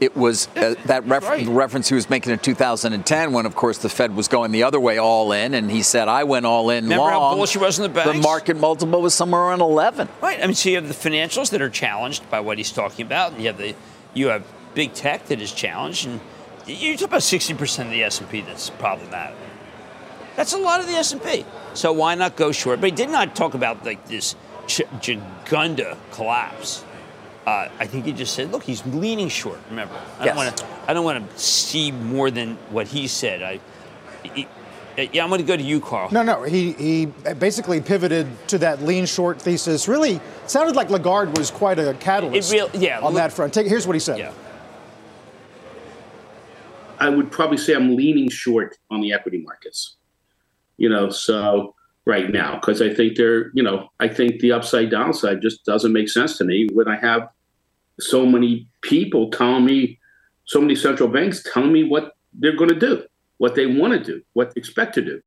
It 0.00 0.16
was 0.16 0.49
uh, 0.56 0.75
that 0.87 1.06
ref- 1.06 1.25
right. 1.25 1.47
reference 1.47 1.90
he 1.90 1.95
was 1.95 2.09
making 2.09 2.33
in 2.33 2.38
2010 2.38 3.33
when, 3.33 3.45
of 3.45 3.54
course, 3.54 3.78
the 3.78 3.90
Fed 3.90 4.16
was 4.16 4.26
going 4.26 4.52
the 4.52 4.62
other 4.62 4.80
way 4.80 4.99
all 4.99 5.33
in, 5.33 5.54
and 5.54 5.71
he 5.71 5.83
said, 5.83 6.09
I 6.09 6.25
went 6.25 6.47
all 6.47 6.71
in 6.71 6.85
Remember 6.85 7.11
how 7.11 7.35
bullish 7.35 7.52
he 7.52 7.59
was 7.59 7.78
in 7.78 7.83
the 7.83 7.88
banks? 7.90 8.12
The 8.12 8.21
market 8.21 8.56
multiple 8.56 9.00
was 9.02 9.14
somewhere 9.14 9.42
around 9.42 9.61
11. 9.61 10.09
Right. 10.23 10.42
I 10.42 10.47
mean, 10.47 10.54
so 10.54 10.71
you 10.71 10.76
have 10.76 10.88
the 10.88 10.95
financials 10.95 11.50
that 11.50 11.61
are 11.61 11.71
challenged 11.71 12.28
by 12.30 12.40
what 12.40 12.59
he's 12.59 12.73
talking 12.73 13.04
about, 13.04 13.33
and 13.33 13.40
you 13.40 13.47
have 13.49 13.59
the 13.59 13.75
you 14.12 14.28
have 14.28 14.45
big 14.75 14.95
tech 14.95 15.26
that 15.26 15.42
is 15.42 15.52
challenged, 15.52 16.06
and 16.06 16.21
you 16.66 16.97
talk 16.97 17.09
about 17.09 17.23
sixty 17.23 17.52
percent 17.52 17.88
of 17.88 17.92
the 17.92 18.02
S 18.02 18.21
and 18.21 18.30
P 18.30 18.40
that's 18.40 18.71
problematic. 18.71 19.37
That's 20.37 20.52
a 20.52 20.59
lot 20.59 20.80
of 20.80 20.87
the 20.87 20.92
S 20.92 21.12
and 21.12 21.23
P. 21.23 21.45
So 21.76 21.92
why 21.92 22.14
not 22.14 22.37
go 22.37 22.52
short? 22.52 22.80
But 22.80 22.90
he 22.90 22.97
did 22.97 23.11
not 23.11 23.37
talk 23.37 23.54
about 23.54 23.85
like 23.85 24.06
this 24.09 24.35
ch- 24.66 24.83
Gigunda 25.00 25.97
collapse. 26.12 26.85
Uh, 27.47 27.68
I 27.78 27.87
think 27.87 28.06
he 28.06 28.12
just 28.12 28.35
said, 28.35 28.50
"Look, 28.50 28.64
he's 28.64 28.85
leaning 28.87 29.28
short." 29.28 29.59
Remember, 29.71 29.95
I 30.18 30.25
Yes. 30.25 30.35
don't 30.35 30.37
want 30.45 30.56
to. 30.56 30.66
I 30.88 30.92
don't 30.95 31.04
want 31.04 31.30
to 31.30 31.38
see 31.38 31.92
more 31.92 32.30
than 32.30 32.56
what 32.71 32.88
he 32.88 33.06
said. 33.06 33.42
I, 33.42 33.61
he- 34.35 34.49
yeah, 35.12 35.23
I'm 35.23 35.28
going 35.28 35.42
to 35.42 35.47
go 35.47 35.56
to 35.56 35.62
you, 35.62 35.78
Carl. 35.78 36.09
No, 36.11 36.23
no. 36.23 36.42
He 36.42 36.73
he 36.73 37.06
basically 37.38 37.80
pivoted 37.83 38.26
to 38.49 38.59
that 38.59 38.83
lean 38.83 39.04
short 39.04 39.40
thesis. 39.40 39.87
Really 39.88 40.21
sounded 40.47 40.75
like 40.75 40.88
Lagarde 40.90 41.38
was 41.38 41.50
quite 41.50 41.78
a 41.78 41.92
catalyst 42.00 42.50
It 42.50 42.56
real- 42.56 42.71
yeah, 42.73 42.99
on 42.99 43.12
look- 43.12 43.14
that 43.16 43.33
front. 43.33 43.52
Take, 43.52 43.66
here's 43.66 43.87
what 43.87 43.92
he 43.95 44.00
said. 44.00 44.18
Yeah. 44.18 44.33
I 46.99 47.11
would 47.11 47.30
probably 47.30 47.59
say 47.59 47.75
I'm 47.75 47.95
leaning 47.95 48.30
short 48.30 48.78
on 48.90 49.02
the 49.02 49.12
equity 49.12 49.42
markets. 49.45 49.97
You 50.78 50.88
know, 50.88 51.11
so 51.11 51.75
right 52.04 52.30
now 52.30 52.54
because 52.54 52.80
I 52.80 52.92
think 52.92 53.16
they're, 53.16 53.50
you 53.52 53.62
know, 53.62 53.88
I 54.00 54.09
think 54.09 54.40
the 54.40 54.52
upside 54.52 54.90
downside 54.90 55.42
just 55.42 55.64
doesn't 55.64 55.92
make 55.92 56.09
sense 56.09 56.38
to 56.38 56.45
me 56.45 56.68
when 56.73 56.88
I 56.88 56.97
have 56.97 57.28
so 58.00 58.25
many 58.26 58.68
people 58.83 59.30
telling 59.30 59.64
me 59.64 59.99
so 60.45 60.61
many 60.61 60.76
central 60.76 61.09
banks 61.09 61.42
telling 61.52 61.73
me 61.73 61.85
what 61.85 62.16
they're 62.33 62.56
going 62.56 62.71
to 62.71 62.78
do, 62.78 63.04
what 63.38 63.54
they 63.54 63.66
want 63.66 63.92
to 63.92 63.99
do, 63.99 64.23
what 64.35 64.54
they 64.54 64.59
expect 64.59 64.95
to 64.95 65.02
do. 65.02 65.21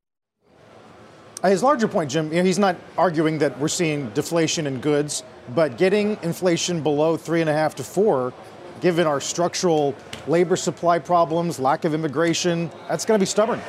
His 1.44 1.64
larger 1.64 1.88
point, 1.88 2.12
Jim, 2.12 2.32
you 2.32 2.40
know, 2.40 2.44
he's 2.44 2.60
not 2.60 2.76
arguing 2.98 3.38
that 3.40 3.58
we're 3.60 3.70
seeing 3.70 4.10
deflation 4.10 4.68
in 4.68 4.82
goods, 4.82 5.24
but 5.56 5.78
getting 5.78 6.18
inflation 6.22 6.84
below 6.84 7.16
three 7.16 7.40
and 7.40 7.50
a 7.50 7.54
half 7.54 7.76
to 7.76 7.84
four, 7.84 8.34
given 8.82 9.08
our 9.08 9.22
structural 9.22 9.96
labor 10.28 10.58
supply 10.58 11.00
problems, 11.00 11.58
lack 11.60 11.86
of 11.86 11.94
immigration, 11.94 12.70
that's 12.90 13.06
going 13.06 13.18
to 13.18 13.22
be 13.22 13.26
stubborn. 13.26 13.62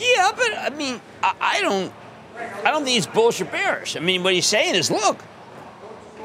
Yeah, 0.00 0.32
but 0.34 0.48
I 0.58 0.70
mean, 0.70 1.00
I, 1.22 1.34
I 1.40 1.60
don't, 1.60 1.92
I 2.64 2.70
don't 2.70 2.84
think 2.84 2.96
it's 2.96 3.06
bullish 3.06 3.40
or 3.40 3.44
bearish. 3.44 3.96
I 3.96 4.00
mean, 4.00 4.22
what 4.22 4.32
he's 4.32 4.46
saying 4.46 4.74
is, 4.74 4.90
look, 4.90 5.18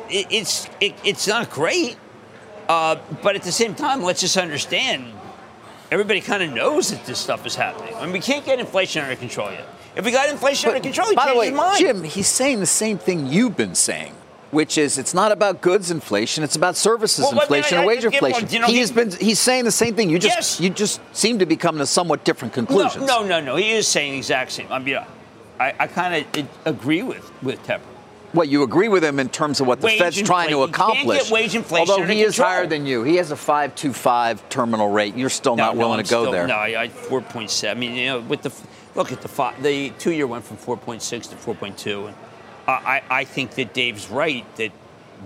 it, 0.09 0.27
it's 0.29 0.69
it, 0.79 0.95
it's 1.03 1.27
not 1.27 1.49
great, 1.49 1.97
uh, 2.69 2.95
but 3.21 3.35
at 3.35 3.43
the 3.43 3.51
same 3.51 3.75
time, 3.75 4.01
let's 4.01 4.21
just 4.21 4.37
understand. 4.37 5.11
Everybody 5.91 6.21
kind 6.21 6.41
of 6.41 6.51
knows 6.51 6.89
that 6.89 7.05
this 7.05 7.19
stuff 7.19 7.45
is 7.45 7.55
happening. 7.55 7.93
I 7.95 8.05
mean, 8.05 8.13
we 8.13 8.19
can't 8.19 8.43
get 8.45 8.59
inflation 8.59 9.03
under 9.03 9.15
control 9.15 9.51
yet. 9.51 9.67
If 9.95 10.03
we 10.03 10.11
got 10.11 10.29
inflation 10.29 10.69
under 10.69 10.81
control, 10.81 11.09
he 11.09 11.15
by 11.15 11.31
the 11.31 11.37
way, 11.37 11.49
his 11.49 11.55
mind. 11.55 11.79
Jim, 11.79 12.03
he's 12.03 12.27
saying 12.27 12.59
the 12.59 12.65
same 12.65 12.97
thing 12.97 13.27
you've 13.27 13.55
been 13.55 13.75
saying. 13.75 14.13
Which 14.55 14.77
is, 14.77 14.97
it's 14.97 15.13
not 15.13 15.31
about 15.33 15.61
goods 15.61 15.91
inflation; 15.91 16.43
it's 16.43 16.55
about 16.55 16.77
services 16.77 17.25
Well, 17.29 17.41
inflation 17.41 17.77
I- 17.77 17.81
and 17.81 17.87
wage 17.87 18.05
I- 18.05 18.07
inflation. 18.07 18.47
you 18.49 18.59
know, 18.59 18.67
he's 18.67 18.89
he- 18.89 18.95
been 18.95 19.11
he's 19.11 19.37
saying 19.39 19.65
the 19.65 19.71
same 19.71 19.95
thing. 19.95 20.09
You 20.09 20.17
just 20.17 20.35
Yes. 20.37 20.59
you 20.61 20.69
just 20.69 21.01
seem 21.11 21.39
to 21.39 21.45
be 21.45 21.57
coming 21.57 21.79
to 21.79 21.85
somewhat 21.85 22.23
different 22.23 22.53
conclusions. 22.53 23.05
No, 23.05 23.21
no, 23.21 23.39
no, 23.39 23.41
no. 23.41 23.55
He 23.57 23.71
is 23.73 23.85
saying 23.87 24.13
the 24.13 24.17
exact 24.19 24.53
same. 24.53 24.67
I 24.71 24.79
mean, 24.79 24.97
I, 25.59 25.73
I 25.77 25.87
kind 25.87 26.25
of 26.37 26.47
agree 26.65 27.03
with 27.03 27.29
with 27.43 27.61
Tepper. 27.67 27.81
What 28.31 28.47
you 28.49 28.63
agree 28.63 28.87
with 28.89 29.03
him 29.03 29.19
in 29.19 29.27
terms 29.29 29.59
of 29.61 29.67
what 29.67 29.79
the 29.81 29.87
Wage 29.87 29.99
Fed's 29.99 30.21
trying 30.21 30.49
to 30.49 30.63
inflation. 30.63 30.73
Accomplish? 30.73 31.23
get 31.23 31.31
wage 31.31 31.55
inflation 31.55 31.89
Although 31.89 32.05
he 32.05 32.21
is 32.21 32.35
control. 32.35 32.49
higher 32.49 32.67
than 32.67 32.85
you, 32.85 33.03
he 33.03 33.15
has 33.17 33.31
a 33.31 33.35
five 33.35 33.75
two 33.75 33.91
five 33.93 34.47
terminal 34.49 34.89
rate. 34.89 35.15
You're 35.17 35.29
still 35.29 35.55
not 35.57 35.75
no, 35.75 35.79
willing 35.81 35.99
I'm 35.99 36.05
to 36.05 36.09
go 36.09 36.23
still- 36.23 36.31
there. 36.31 36.47
No, 36.47 36.55
I, 36.55 36.83
I 36.83 36.87
4.7. 36.87 37.71
I 37.71 37.73
mean, 37.73 37.93
you 37.95 38.05
know, 38.07 38.19
with 38.21 38.41
the 38.41 38.51
look 38.95 39.11
at 39.11 39.21
the 39.21 39.27
fi- 39.27 39.53
the 39.61 39.89
two 39.99 40.11
year 40.11 40.27
went 40.27 40.45
from 40.45 40.55
4.6 40.57 41.29
to 41.29 41.35
4.2, 41.35 42.07
and 42.07 42.15
I, 42.67 43.03
I 43.09 43.23
think 43.25 43.51
that 43.51 43.73
Dave's 43.73 44.09
right 44.09 44.43
that 44.55 44.71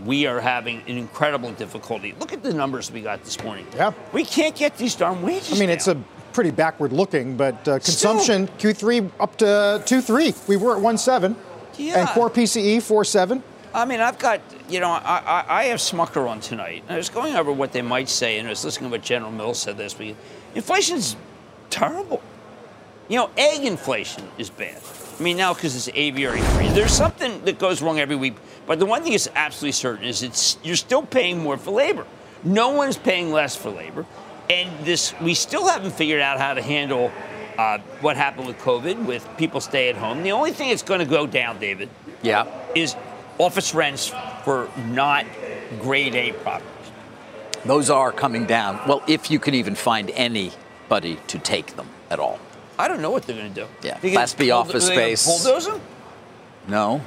we 0.06 0.26
are 0.26 0.40
having 0.40 0.82
an 0.88 0.98
incredible 0.98 1.52
difficulty. 1.54 2.14
Look 2.20 2.34
at 2.34 2.44
the 2.44 2.54
numbers 2.54 2.92
we 2.92 3.02
got 3.02 3.24
this 3.24 3.42
morning. 3.44 3.66
Yeah. 3.76 3.94
we 4.14 4.24
can't 4.24 4.56
get 4.56 4.78
these 4.78 4.96
darn 4.96 5.22
wages. 5.22 5.54
I 5.54 5.60
mean, 5.60 5.70
it's 5.70 5.88
a 5.88 5.96
pretty 6.34 6.52
backward 6.52 6.94
looking, 6.94 7.38
but 7.38 7.68
uh, 7.68 7.80
consumption 7.80 8.48
Q3 8.48 9.12
up 9.20 9.38
to 9.38 9.46
2.3. 9.46 10.48
We 10.48 10.58
were 10.58 10.78
at 10.78 10.82
1.7. 10.82 11.36
Yeah. 11.78 12.00
And 12.00 12.10
core 12.10 12.30
PCE 12.30 12.78
4.7. 12.78 13.42
I 13.74 13.86
mean, 13.86 14.02
I've 14.02 14.20
got, 14.20 14.42
you 14.68 14.80
know, 14.80 14.90
I, 14.90 15.22
I, 15.26 15.46
I 15.48 15.64
have 15.66 15.78
Smucker 15.78 16.28
on 16.28 16.40
tonight. 16.42 16.84
I 16.90 16.98
was 16.98 17.10
going 17.10 17.36
over 17.36 17.52
what 17.52 17.72
they 17.72 17.82
might 17.82 18.10
say, 18.10 18.40
and 18.40 18.48
I 18.48 18.52
was 18.52 18.66
listening 18.66 18.90
to 18.90 18.98
what 18.98 19.04
General 19.04 19.32
Mills 19.32 19.62
said 19.62 19.78
this 19.78 19.98
week. 19.98 20.16
Inflation's 20.56 21.16
terrible. 21.70 22.22
You 23.08 23.18
know, 23.18 23.30
egg 23.38 23.64
inflation 23.64 24.28
is 24.38 24.50
bad. 24.50 24.82
I 25.20 25.24
mean, 25.24 25.38
now 25.38 25.54
because 25.54 25.76
it's 25.76 25.90
aviary 25.98 26.40
free. 26.42 26.70
There's 26.70 26.94
something 26.94 27.44
that 27.46 27.60
goes 27.60 27.82
wrong 27.82 28.00
every 28.00 28.16
week. 28.16 28.36
But 28.66 28.80
the 28.80 28.86
one 28.86 29.04
thing 29.04 29.14
is 29.14 29.30
absolutely 29.36 29.74
certain 29.74 30.06
is 30.06 30.24
it's 30.24 30.58
you're 30.64 30.76
still 30.76 31.02
paying 31.04 31.40
more 31.40 31.58
for 31.58 31.72
labor. 31.72 32.06
No 32.44 32.70
one's 32.70 32.98
paying 32.98 33.32
less 33.32 33.56
for 33.56 33.70
labor, 33.70 34.06
and 34.50 34.86
this 34.86 35.14
we 35.20 35.34
still 35.34 35.68
haven't 35.68 35.92
figured 35.92 36.22
out 36.22 36.40
how 36.40 36.54
to 36.54 36.62
handle 36.62 37.12
uh, 37.58 37.80
what 38.00 38.16
happened 38.16 38.48
with 38.48 38.58
COVID, 38.60 39.06
with 39.06 39.28
people 39.38 39.60
stay 39.60 39.90
at 39.90 39.96
home. 39.98 40.24
The 40.24 40.32
only 40.32 40.52
thing 40.52 40.70
that's 40.70 40.84
going 40.84 41.02
to 41.02 41.06
go 41.06 41.28
down, 41.28 41.60
David, 41.60 41.90
Yeah. 42.22 42.46
is 42.74 42.96
office 43.38 43.74
rents 43.74 44.14
for 44.46 44.70
not 44.88 45.26
grade 45.82 46.16
A 46.16 46.32
properties. 46.32 46.70
Those 47.66 47.90
are 47.90 48.14
coming 48.14 48.46
down. 48.46 48.80
Well, 48.88 49.04
if 49.08 49.30
you 49.30 49.40
can 49.40 49.54
even 49.54 49.76
find 49.76 50.10
anybody 50.12 51.18
to 51.28 51.40
take 51.40 51.76
them 51.76 51.90
at 52.10 52.20
all. 52.20 52.40
I 52.80 52.88
don't 52.88 53.02
know 53.02 53.12
what 53.12 53.24
they're 53.24 53.36
going 53.36 53.54
to 53.54 53.62
do. 53.64 53.68
Yeah, 53.84 53.98
They 54.00 54.14
Class 54.14 54.34
B 54.34 54.50
bulldo- 54.50 54.70
office 54.70 54.90
are 54.90 54.94
space. 54.94 55.26
Bulldoze 55.26 55.66
them? 55.68 55.82
No. 56.68 57.02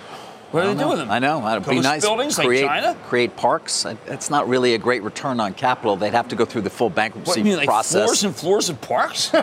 What 0.50 0.64
are 0.64 0.66
they 0.66 0.74
don't 0.74 0.80
know. 0.82 0.88
with 0.90 0.98
them? 0.98 1.10
I 1.10 1.18
know. 1.18 1.48
It'd 1.48 1.62
be 1.66 1.76
Coast 1.76 1.82
nice. 1.84 2.02
buildings 2.02 2.36
like 2.36 2.46
create, 2.46 2.66
China? 2.66 2.94
create 3.08 3.34
parks. 3.36 3.86
It's 4.06 4.28
not 4.28 4.46
really 4.50 4.74
a 4.74 4.78
great 4.78 5.02
return 5.02 5.40
on 5.40 5.54
capital. 5.54 5.96
They'd 5.96 6.12
have 6.12 6.28
to 6.28 6.36
go 6.36 6.44
through 6.44 6.60
the 6.60 6.68
full 6.68 6.88
What 6.88 6.96
bankruptcy 6.96 7.40
you 7.40 7.44
mean, 7.44 7.56
like 7.56 7.66
process. 7.66 8.04
floors 8.04 8.24
and 8.24 8.36
floors 8.36 8.68
of 8.68 8.78
parks? 8.82 9.32
no, 9.32 9.40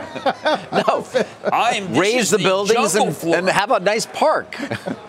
I 1.51 1.77
am. 1.77 1.89
this 1.89 1.97
raise 1.99 2.21
is 2.25 2.29
the, 2.29 2.37
buildings 2.37 2.93
and, 2.93 3.15
floor. 3.15 3.37
and 3.37 3.49
have 3.49 3.71
a 3.71 3.79
nice 3.79 4.05
park. 4.05 4.55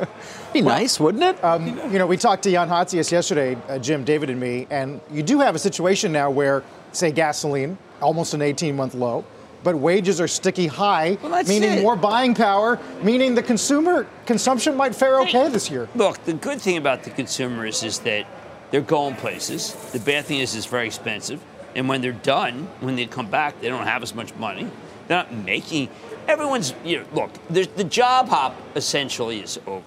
be 0.54 0.62
nice, 0.62 0.98
wouldn't 0.98 1.22
it? 1.22 1.44
Um, 1.44 1.66
you 1.92 1.98
know, 1.98 2.06
we 2.06 2.16
talked 2.16 2.44
to 2.44 2.50
Jan 2.50 2.70
Hatzius 2.70 3.12
yesterday, 3.12 3.58
uh, 3.68 3.78
Jim, 3.78 4.02
David, 4.02 4.30
and 4.30 4.40
me, 4.40 4.66
and 4.70 5.02
you 5.10 5.22
do 5.22 5.38
have 5.40 5.54
a 5.54 5.58
situation 5.58 6.12
now 6.12 6.30
where, 6.30 6.62
say, 6.92 7.12
gasoline, 7.12 7.76
almost 8.00 8.32
an 8.32 8.40
18 8.40 8.74
month 8.74 8.94
low, 8.94 9.22
but 9.62 9.74
wages 9.76 10.20
are 10.20 10.28
sticky 10.28 10.66
high, 10.66 11.18
Well, 11.22 11.32
that's 11.32 11.48
meaning 11.48 11.72
it. 11.78 11.82
more 11.82 11.96
buying 11.96 12.34
power, 12.34 12.78
meaning 13.02 13.34
the 13.34 13.42
consumer 13.42 14.06
consumption 14.26 14.76
might 14.76 14.94
fare 14.94 15.20
okay 15.20 15.48
this 15.48 15.70
year. 15.70 15.88
Look, 15.94 16.24
the 16.24 16.32
good 16.32 16.60
thing 16.60 16.76
about 16.76 17.02
the 17.04 17.10
consumer 17.10 17.66
is, 17.66 17.82
is 17.82 17.98
that 18.00 18.26
they're 18.70 18.80
going 18.80 19.16
places. 19.16 19.74
The 19.92 19.98
bad 20.00 20.24
thing 20.24 20.38
is 20.40 20.54
it's 20.54 20.66
very 20.66 20.86
expensive. 20.86 21.40
And 21.74 21.88
when 21.88 22.00
they're 22.00 22.12
done, 22.12 22.68
when 22.80 22.96
they 22.96 23.06
come 23.06 23.30
back, 23.30 23.60
they 23.60 23.68
don't 23.68 23.86
have 23.86 24.02
as 24.02 24.14
much 24.14 24.34
money. 24.36 24.68
They're 25.08 25.18
not 25.18 25.32
making. 25.32 25.88
Everyone's, 26.26 26.74
you 26.84 26.98
know, 27.00 27.04
look, 27.12 27.30
there's, 27.48 27.68
the 27.68 27.84
job 27.84 28.28
hop 28.28 28.56
essentially 28.76 29.40
is 29.40 29.58
over. 29.66 29.84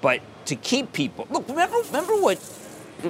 But 0.00 0.20
to 0.46 0.56
keep 0.56 0.92
people, 0.92 1.26
look, 1.30 1.48
remember, 1.48 1.76
remember 1.86 2.14
what, 2.16 2.38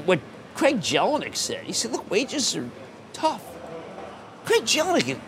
what 0.07 0.21
Craig 0.55 0.81
Jelinek 0.81 1.37
said? 1.37 1.65
He 1.65 1.73
said, 1.73 1.93
look, 1.93 2.11
wages 2.11 2.57
are 2.57 2.69
tough. 3.13 3.45
Craig 4.45 4.63
Jelinek, 4.63 5.19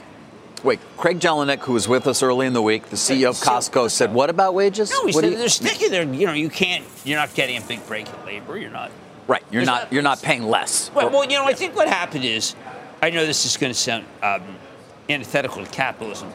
Wait, 0.62 0.78
Craig 0.98 1.18
Jelinek, 1.20 1.60
who 1.60 1.72
was 1.72 1.88
with 1.88 2.06
us 2.06 2.22
early 2.22 2.46
in 2.46 2.52
the 2.52 2.60
week, 2.60 2.86
the 2.90 2.96
CEO 2.96 3.30
of 3.30 3.36
Costco, 3.36 3.90
said, 3.90 4.12
"What 4.12 4.28
about 4.28 4.52
wages?" 4.54 4.90
no, 4.90 5.06
he 5.06 5.12
what 5.14 5.22
said 5.24 5.32
you- 5.32 5.38
they're 5.38 5.48
sticky. 5.48 5.88
They're, 5.88 6.02
you 6.02 6.26
know, 6.26 6.34
you 6.34 6.50
can't, 6.50 6.84
you're 7.04 7.18
not 7.18 7.32
getting 7.34 7.56
a 7.56 7.60
big 7.62 7.86
break 7.86 8.06
in 8.08 8.26
labor. 8.26 8.58
You're 8.58 8.70
not. 8.70 8.90
right. 9.26 9.42
You're 9.50 9.64
not. 9.64 9.84
not- 9.84 9.92
You're 9.92 10.02
not 10.02 10.20
paying 10.22 10.42
less. 10.42 10.90
Well, 10.94 11.08
well, 11.10 11.24
you 11.24 11.38
know, 11.38 11.46
I 11.46 11.54
think 11.54 11.74
what 11.74 11.88
happened 11.88 12.24
is, 12.24 12.54
I 13.00 13.08
know 13.10 13.24
this 13.24 13.46
is 13.46 13.56
going 13.56 13.72
to 13.72 13.78
sound 13.78 14.04
um, 14.22 14.42
antithetical 15.08 15.64
to 15.64 15.70
capitalism, 15.70 16.30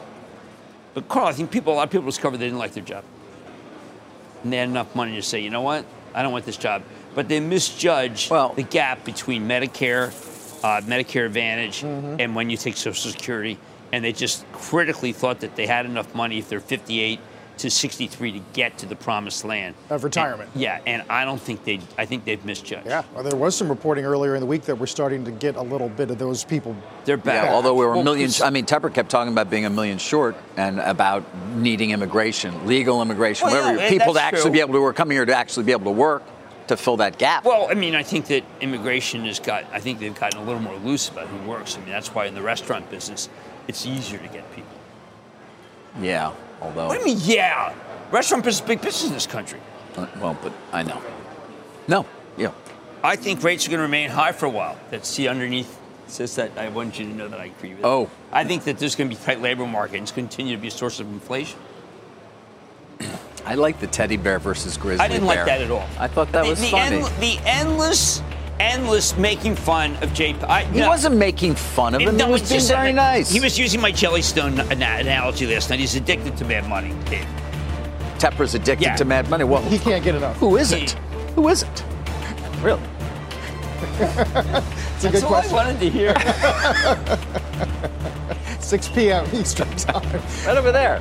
but 0.94 1.08
Carl, 1.08 1.26
I 1.28 1.32
think 1.32 1.50
people, 1.52 1.72
a 1.72 1.76
lot 1.76 1.84
of 1.84 1.90
people 1.90 2.06
discovered 2.06 2.38
they 2.38 2.46
didn't 2.46 2.58
like 2.58 2.72
their 2.72 2.82
job, 2.84 3.04
and 4.42 4.52
they 4.52 4.56
had 4.56 4.68
enough 4.68 4.92
money 4.96 5.14
to 5.14 5.22
say, 5.22 5.40
you 5.40 5.50
know 5.50 5.62
what, 5.62 5.84
I 6.14 6.22
don't 6.22 6.32
want 6.32 6.44
this 6.46 6.56
job, 6.56 6.82
but 7.14 7.28
they 7.28 7.38
misjudge 7.38 8.28
Well- 8.28 8.54
the 8.54 8.62
gap 8.64 9.04
between 9.04 9.46
Medicare, 9.46 10.08
uh, 10.64 10.80
Medicare 10.82 11.26
Advantage, 11.26 11.82
Mm-hmm. 11.82 12.16
and 12.20 12.34
when 12.34 12.50
you 12.50 12.56
take 12.56 12.76
Social 12.76 13.10
Security, 13.12 13.56
and 13.92 14.04
they 14.04 14.12
just 14.12 14.44
critically 14.52 15.12
thought 15.12 15.40
that 15.40 15.56
they 15.56 15.66
had 15.66 15.86
enough 15.86 16.14
money 16.14 16.38
if 16.38 16.48
they're 16.48 16.60
58 16.60 17.20
to 17.58 17.70
63 17.70 18.32
to 18.32 18.40
get 18.52 18.76
to 18.76 18.84
the 18.86 18.94
promised 18.96 19.42
land 19.42 19.74
Of 19.88 20.04
retirement. 20.04 20.50
And- 20.52 20.60
yeah, 20.62 20.78
and 20.86 21.02
I 21.08 21.24
don't 21.24 21.40
think 21.40 21.64
they, 21.64 21.80
I 21.96 22.04
think 22.04 22.26
they've 22.26 22.44
misjudged. 22.44 22.86
Yeah, 22.86 23.02
well, 23.14 23.24
there 23.24 23.34
was 23.38 23.56
some 23.56 23.70
reporting 23.70 24.04
earlier 24.04 24.34
in 24.34 24.40
the 24.40 24.46
week 24.46 24.64
that 24.64 24.76
we're 24.76 24.84
starting 24.86 25.24
to 25.24 25.30
get 25.30 25.56
a 25.56 25.62
little 25.62 25.88
bit 25.88 26.10
of 26.10 26.18
those 26.18 26.44
people. 26.44 26.76
They're 27.06 27.16
back. 27.16 27.44
Yeah, 27.46 27.54
although 27.54 27.72
we 27.72 27.86
were 27.86 27.92
a 27.92 27.94
Well, 27.96 28.04
million, 28.04 28.30
I 28.44 28.50
mean, 28.50 28.66
Tepper 28.66 28.92
kept 28.92 29.08
talking 29.08 29.32
about 29.32 29.48
being 29.48 29.64
a 29.64 29.70
million 29.70 29.96
short 29.96 30.36
and 30.58 30.80
about 30.80 31.24
needing 31.54 31.92
immigration, 31.92 32.66
legal 32.66 33.00
immigration, 33.00 33.46
Well, 33.46 33.56
whatever, 33.58 33.82
yeah, 33.84 33.88
people 33.88 34.12
to 34.12 34.20
actually 34.20 34.42
true. 34.42 34.50
be 34.50 34.60
able 34.60 34.74
to 34.74 34.82
work, 34.82 34.96
come 34.96 35.08
here 35.10 35.24
to 35.24 35.34
actually 35.34 35.64
be 35.64 35.72
able 35.72 35.86
to 35.86 35.98
work 35.98 36.24
to 36.66 36.76
fill 36.76 36.98
that 36.98 37.16
gap. 37.16 37.44
Well, 37.46 37.68
I 37.70 37.74
mean, 37.74 37.94
I 37.94 38.02
think 38.02 38.26
that 38.26 38.44
immigration 38.60 39.24
has 39.24 39.38
got, 39.40 39.64
I 39.72 39.80
think 39.80 39.98
they've 40.00 40.14
gotten 40.14 40.40
a 40.40 40.44
little 40.44 40.60
more 40.60 40.76
loose 40.76 41.08
about 41.08 41.28
who 41.28 41.48
works. 41.48 41.76
I 41.76 41.80
mean, 41.80 41.88
that's 41.88 42.08
why 42.14 42.26
in 42.26 42.34
the 42.34 42.42
restaurant 42.42 42.90
business, 42.90 43.30
it's 43.68 43.86
easier 43.86 44.18
to 44.18 44.28
get 44.28 44.50
people. 44.54 44.70
yeah, 46.00 46.32
although, 46.60 46.86
What 46.88 47.02
do 47.02 47.08
you 47.10 47.16
mean, 47.16 47.24
yeah? 47.24 47.72
Restaurant 48.10 48.44
business 48.44 48.62
is 48.62 48.66
big 48.68 48.80
business 48.80 49.08
in 49.08 49.12
this 49.14 49.26
country. 49.26 49.60
uh, 49.96 50.06
well, 50.20 50.38
but 50.42 50.52
I 50.72 50.82
know. 50.82 51.00
No, 51.88 52.06
yeah. 52.36 52.52
I 53.02 53.16
think 53.16 53.42
rates 53.42 53.66
are 53.66 53.70
going 53.70 53.78
to 53.78 53.82
remain 53.82 54.10
high 54.10 54.32
for 54.32 54.46
a 54.46 54.50
while. 54.50 54.76
That's 54.90 55.14
the 55.16 55.28
underneath. 55.28 55.78
Says 56.08 56.36
that 56.36 56.56
I 56.56 56.68
want 56.68 56.98
you 57.00 57.06
to 57.06 57.12
know 57.12 57.26
that 57.28 57.40
I 57.40 57.46
agree 57.46 57.70
with. 57.70 57.80
it. 57.80 57.84
Oh. 57.84 58.08
I 58.32 58.44
think 58.44 58.62
that 58.64 58.78
there's 58.78 58.94
going 58.94 59.10
to 59.10 59.16
be 59.16 59.20
tight 59.22 59.40
labor 59.42 59.66
market 59.66 59.94
and 59.96 60.02
it's 60.04 60.12
continue 60.12 60.54
to 60.54 60.62
be 60.62 60.68
a 60.68 60.70
source 60.70 61.00
of 61.00 61.08
inflation. 61.08 61.58
I 63.44 63.54
like 63.54 63.78
the 63.80 63.86
teddy 63.88 64.16
bear 64.16 64.38
versus 64.38 64.76
grizzly 64.76 65.04
I 65.04 65.08
didn't 65.08 65.26
bear. 65.26 65.36
like 65.38 65.46
that 65.46 65.60
at 65.62 65.70
all. 65.70 65.86
I 65.98 66.06
thought 66.08 66.30
that 66.32 66.44
the, 66.44 66.50
was 66.50 66.60
the 66.60 66.68
funny. 66.68 66.98
endl- 66.98 67.20
the 67.20 67.38
endless, 67.48 68.22
endless 68.60 69.16
making 69.16 69.54
fun 69.56 69.96
of 70.02 70.12
Jay. 70.14 70.34
I, 70.48 70.64
he 70.64 70.80
no. 70.80 70.88
wasn't 70.88 71.16
making 71.16 71.54
fun 71.54 71.94
of 71.94 72.00
him. 72.00 72.16
No, 72.16 72.26
he 72.26 72.32
was 72.32 72.40
it's 72.42 72.50
being 72.50 72.58
just- 72.60 72.70
very 72.72 72.92
nice. 72.92 73.30
He 73.30 73.40
was 73.40 73.58
using 73.58 73.80
my 73.80 73.92
Jellystone 73.92 74.58
ana- 74.70 75.00
analogy 75.00 75.46
last 75.46 75.70
night. 75.70 75.80
He's 75.80 75.94
addicted 75.94 76.36
to 76.38 76.44
mad 76.44 76.68
money, 76.68 76.94
Dave. 77.10 77.26
Tepper's 78.18 78.54
addicted 78.54 78.84
Yeah. 78.84 78.96
to 78.96 79.04
mad 79.04 79.28
money. 79.28 79.44
Well, 79.44 79.62
He 79.62 79.78
can't 79.78 80.02
get 80.02 80.14
enough. 80.14 80.36
who 80.38 80.56
isn't? 80.56 80.92
Who 81.34 81.48
isn't? 81.48 81.84
Really? 82.62 82.80
It's 83.98 85.04
a 85.04 85.10
good 85.10 85.22
That's 85.22 85.24
all 85.24 85.34
I 85.34 85.46
wanted 85.52 85.80
to 85.80 85.90
hear. 85.90 86.14
6 88.60 88.88
p.m. 88.88 89.26
Eastern 89.34 89.68
Time. 89.76 90.20
Right 90.46 90.56
over 90.56 90.72
there. 90.72 91.00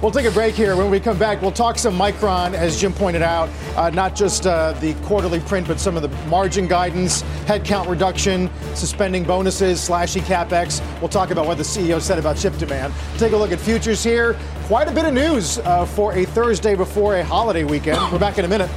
We'll 0.00 0.12
take 0.12 0.26
a 0.26 0.30
break 0.30 0.54
here. 0.54 0.76
When 0.76 0.90
we 0.90 1.00
come 1.00 1.18
back, 1.18 1.42
we'll 1.42 1.50
talk 1.50 1.76
some 1.76 1.98
Micron, 1.98 2.54
as 2.54 2.80
Jim 2.80 2.92
pointed 2.92 3.20
out, 3.20 3.48
uh, 3.74 3.90
not 3.90 4.14
just 4.14 4.46
uh, 4.46 4.72
the 4.74 4.94
quarterly 5.02 5.40
print, 5.40 5.66
but 5.66 5.80
some 5.80 5.96
of 5.96 6.02
the 6.02 6.08
margin 6.28 6.68
guidance, 6.68 7.22
headcount 7.46 7.88
reduction, 7.88 8.48
suspending 8.74 9.24
bonuses, 9.24 9.82
slashing 9.82 10.22
capex. 10.22 10.80
We'll 11.00 11.08
talk 11.08 11.32
about 11.32 11.46
what 11.46 11.56
the 11.56 11.64
CEO 11.64 12.00
said 12.00 12.16
about 12.16 12.36
chip 12.36 12.56
demand. 12.58 12.94
Take 13.16 13.32
a 13.32 13.36
look 13.36 13.50
at 13.50 13.58
futures 13.58 14.04
here. 14.04 14.36
Quite 14.66 14.86
a 14.86 14.92
bit 14.92 15.04
of 15.04 15.14
news 15.14 15.58
uh, 15.58 15.84
for 15.84 16.12
a 16.12 16.24
Thursday 16.26 16.76
before 16.76 17.16
a 17.16 17.24
holiday 17.24 17.64
weekend. 17.64 18.00
We're 18.12 18.20
back 18.20 18.38
in 18.38 18.44
a 18.44 18.48
minute. 18.48 18.70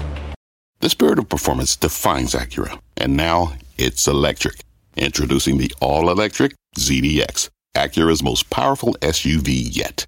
The 0.80 0.90
spirit 0.90 1.20
of 1.20 1.30
performance 1.30 1.76
defines 1.76 2.34
Acura, 2.34 2.80
and 2.98 3.16
now 3.16 3.54
it's 3.78 4.08
electric. 4.08 4.64
Introducing 4.98 5.60
the 5.60 5.72
all 5.80 6.10
electric 6.10 6.56
ZDX, 6.76 7.50
Acura's 7.76 8.24
most 8.24 8.50
powerful 8.50 8.96
SUV 9.02 9.68
yet. 9.70 10.08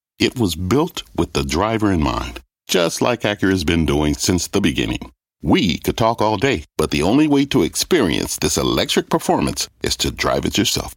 It 0.21 0.37
was 0.37 0.53
built 0.53 1.01
with 1.17 1.33
the 1.33 1.41
driver 1.43 1.91
in 1.91 2.03
mind, 2.03 2.41
just 2.67 3.01
like 3.01 3.21
Acura's 3.21 3.63
been 3.63 3.87
doing 3.87 4.13
since 4.13 4.45
the 4.45 4.61
beginning. 4.61 5.11
We 5.41 5.79
could 5.79 5.97
talk 5.97 6.21
all 6.21 6.37
day, 6.37 6.65
but 6.77 6.91
the 6.91 7.01
only 7.01 7.27
way 7.27 7.45
to 7.45 7.63
experience 7.63 8.37
this 8.37 8.55
electric 8.55 9.09
performance 9.09 9.67
is 9.81 9.97
to 9.97 10.11
drive 10.11 10.45
it 10.45 10.59
yourself. 10.59 10.93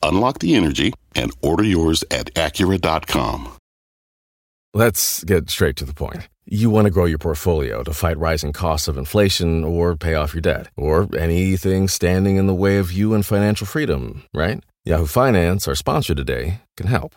Unlock 0.00 0.38
the 0.38 0.54
energy 0.54 0.92
and 1.16 1.32
order 1.42 1.64
yours 1.64 2.04
at 2.12 2.32
Acura.com. 2.34 3.50
Let's 4.72 5.24
get 5.24 5.50
straight 5.50 5.74
to 5.78 5.84
the 5.84 5.92
point. 5.92 6.28
You 6.44 6.70
want 6.70 6.84
to 6.84 6.92
grow 6.92 7.06
your 7.06 7.18
portfolio 7.18 7.82
to 7.82 7.92
fight 7.92 8.16
rising 8.16 8.52
costs 8.52 8.86
of 8.86 8.96
inflation 8.96 9.64
or 9.64 9.96
pay 9.96 10.14
off 10.14 10.34
your 10.34 10.40
debt, 10.40 10.68
or 10.76 11.08
anything 11.18 11.88
standing 11.88 12.36
in 12.36 12.46
the 12.46 12.54
way 12.54 12.76
of 12.76 12.92
you 12.92 13.12
and 13.12 13.26
financial 13.26 13.66
freedom, 13.66 14.22
right? 14.32 14.62
Yahoo 14.84 15.06
Finance, 15.06 15.66
our 15.66 15.74
sponsor 15.74 16.14
today, 16.14 16.60
can 16.76 16.86
help. 16.86 17.16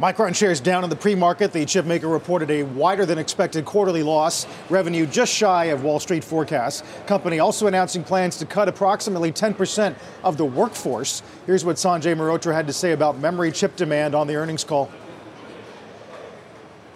Micron 0.00 0.34
shares 0.34 0.60
down 0.60 0.84
in 0.84 0.90
the 0.90 0.96
pre-market. 0.96 1.54
The 1.54 1.64
chipmaker 1.64 2.12
reported 2.12 2.50
a 2.50 2.64
wider 2.64 3.06
than 3.06 3.16
expected 3.16 3.64
quarterly 3.64 4.02
loss, 4.02 4.46
revenue 4.68 5.06
just 5.06 5.32
shy 5.32 5.66
of 5.66 5.84
Wall 5.84 5.98
Street 5.98 6.22
forecasts. 6.22 6.82
Company 7.06 7.38
also 7.38 7.66
announcing 7.66 8.04
plans 8.04 8.36
to 8.36 8.44
cut 8.44 8.68
approximately 8.68 9.32
10% 9.32 9.94
of 10.22 10.36
the 10.36 10.44
workforce. 10.44 11.22
Here's 11.46 11.64
what 11.64 11.76
Sanjay 11.76 12.14
Mehrotra 12.14 12.52
had 12.52 12.66
to 12.66 12.74
say 12.74 12.92
about 12.92 13.18
memory 13.20 13.50
chip 13.50 13.74
demand 13.76 14.14
on 14.14 14.26
the 14.26 14.36
earnings 14.36 14.64
call. 14.64 14.90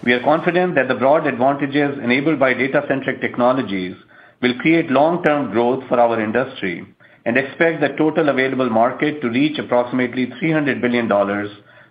We 0.05 0.13
are 0.13 0.23
confident 0.23 0.75
that 0.75 0.89
the 0.89 0.95
broad 0.95 1.27
advantages 1.27 1.99
enabled 2.03 2.39
by 2.39 2.53
data-centric 2.53 3.23
technologies 3.23 3.97
will 4.43 4.59
create 4.59 4.91
long-term 4.91 5.53
growth 5.53 5.89
for 5.89 5.99
our 5.99 6.21
industry 6.21 6.87
and 7.25 7.39
expect 7.39 7.81
the 7.81 7.89
total 7.97 8.29
available 8.29 8.69
market 8.69 9.23
to 9.23 9.31
reach 9.31 9.59
approximately 9.59 10.27
$300 10.27 10.83
billion 10.83 11.09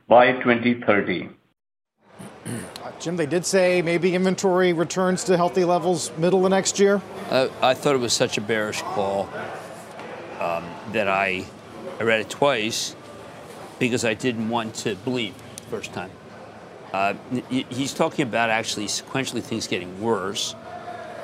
by 0.09 0.33
2030. 0.33 1.29
Jim, 2.99 3.15
they 3.15 3.27
did 3.27 3.45
say 3.45 3.81
maybe 3.81 4.15
inventory 4.15 4.73
returns 4.73 5.23
to 5.23 5.37
healthy 5.37 5.63
levels 5.63 6.11
middle 6.17 6.45
of 6.45 6.49
next 6.49 6.79
year. 6.79 7.01
Uh, 7.29 7.47
I 7.61 7.75
thought 7.75 7.95
it 7.95 7.99
was 7.99 8.11
such 8.11 8.37
a 8.37 8.41
bearish 8.41 8.81
call 8.81 9.29
um, 10.39 10.65
that 10.91 11.07
I, 11.07 11.45
I 11.99 12.03
read 12.03 12.21
it 12.21 12.29
twice 12.29 12.95
because 13.77 14.03
I 14.03 14.15
didn't 14.15 14.49
want 14.49 14.73
to 14.75 14.95
believe 14.95 15.35
first 15.69 15.93
time. 15.93 16.11
Uh, 16.91 17.13
he's 17.49 17.93
talking 17.93 18.27
about 18.27 18.49
actually 18.49 18.87
sequentially 18.87 19.43
things 19.43 19.67
getting 19.67 20.01
worse, 20.01 20.55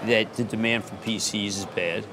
that 0.04 0.32
the 0.36 0.44
demand 0.44 0.86
for 0.86 0.96
PCs 0.98 1.48
is 1.48 1.66
bad. 1.66 2.06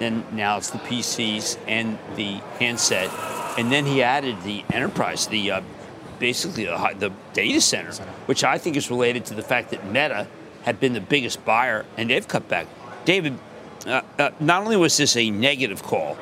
Then 0.00 0.24
now 0.32 0.56
it's 0.56 0.70
the 0.70 0.78
PCs 0.78 1.58
and 1.68 1.96
the 2.16 2.40
handset. 2.58 3.08
And 3.56 3.70
then 3.70 3.86
he 3.86 4.02
added 4.02 4.42
the 4.42 4.64
enterprise, 4.72 5.28
the 5.28 5.52
uh, 5.52 5.60
basically 6.18 6.64
the, 6.64 6.94
the 6.98 7.12
data 7.32 7.60
center, 7.60 7.92
which 8.26 8.44
I 8.44 8.58
think 8.58 8.76
is 8.76 8.90
related 8.90 9.24
to 9.26 9.34
the 9.34 9.42
fact 9.42 9.70
that 9.70 9.86
Meta 9.86 10.26
had 10.62 10.80
been 10.80 10.92
the 10.92 11.00
biggest 11.00 11.44
buyer 11.44 11.84
and 11.96 12.10
they've 12.10 12.26
cut 12.26 12.48
back. 12.48 12.66
David, 13.04 13.38
uh, 13.86 14.02
uh, 14.18 14.30
not 14.40 14.62
only 14.62 14.76
was 14.76 14.96
this 14.96 15.16
a 15.16 15.30
negative 15.30 15.82
call, 15.82 16.18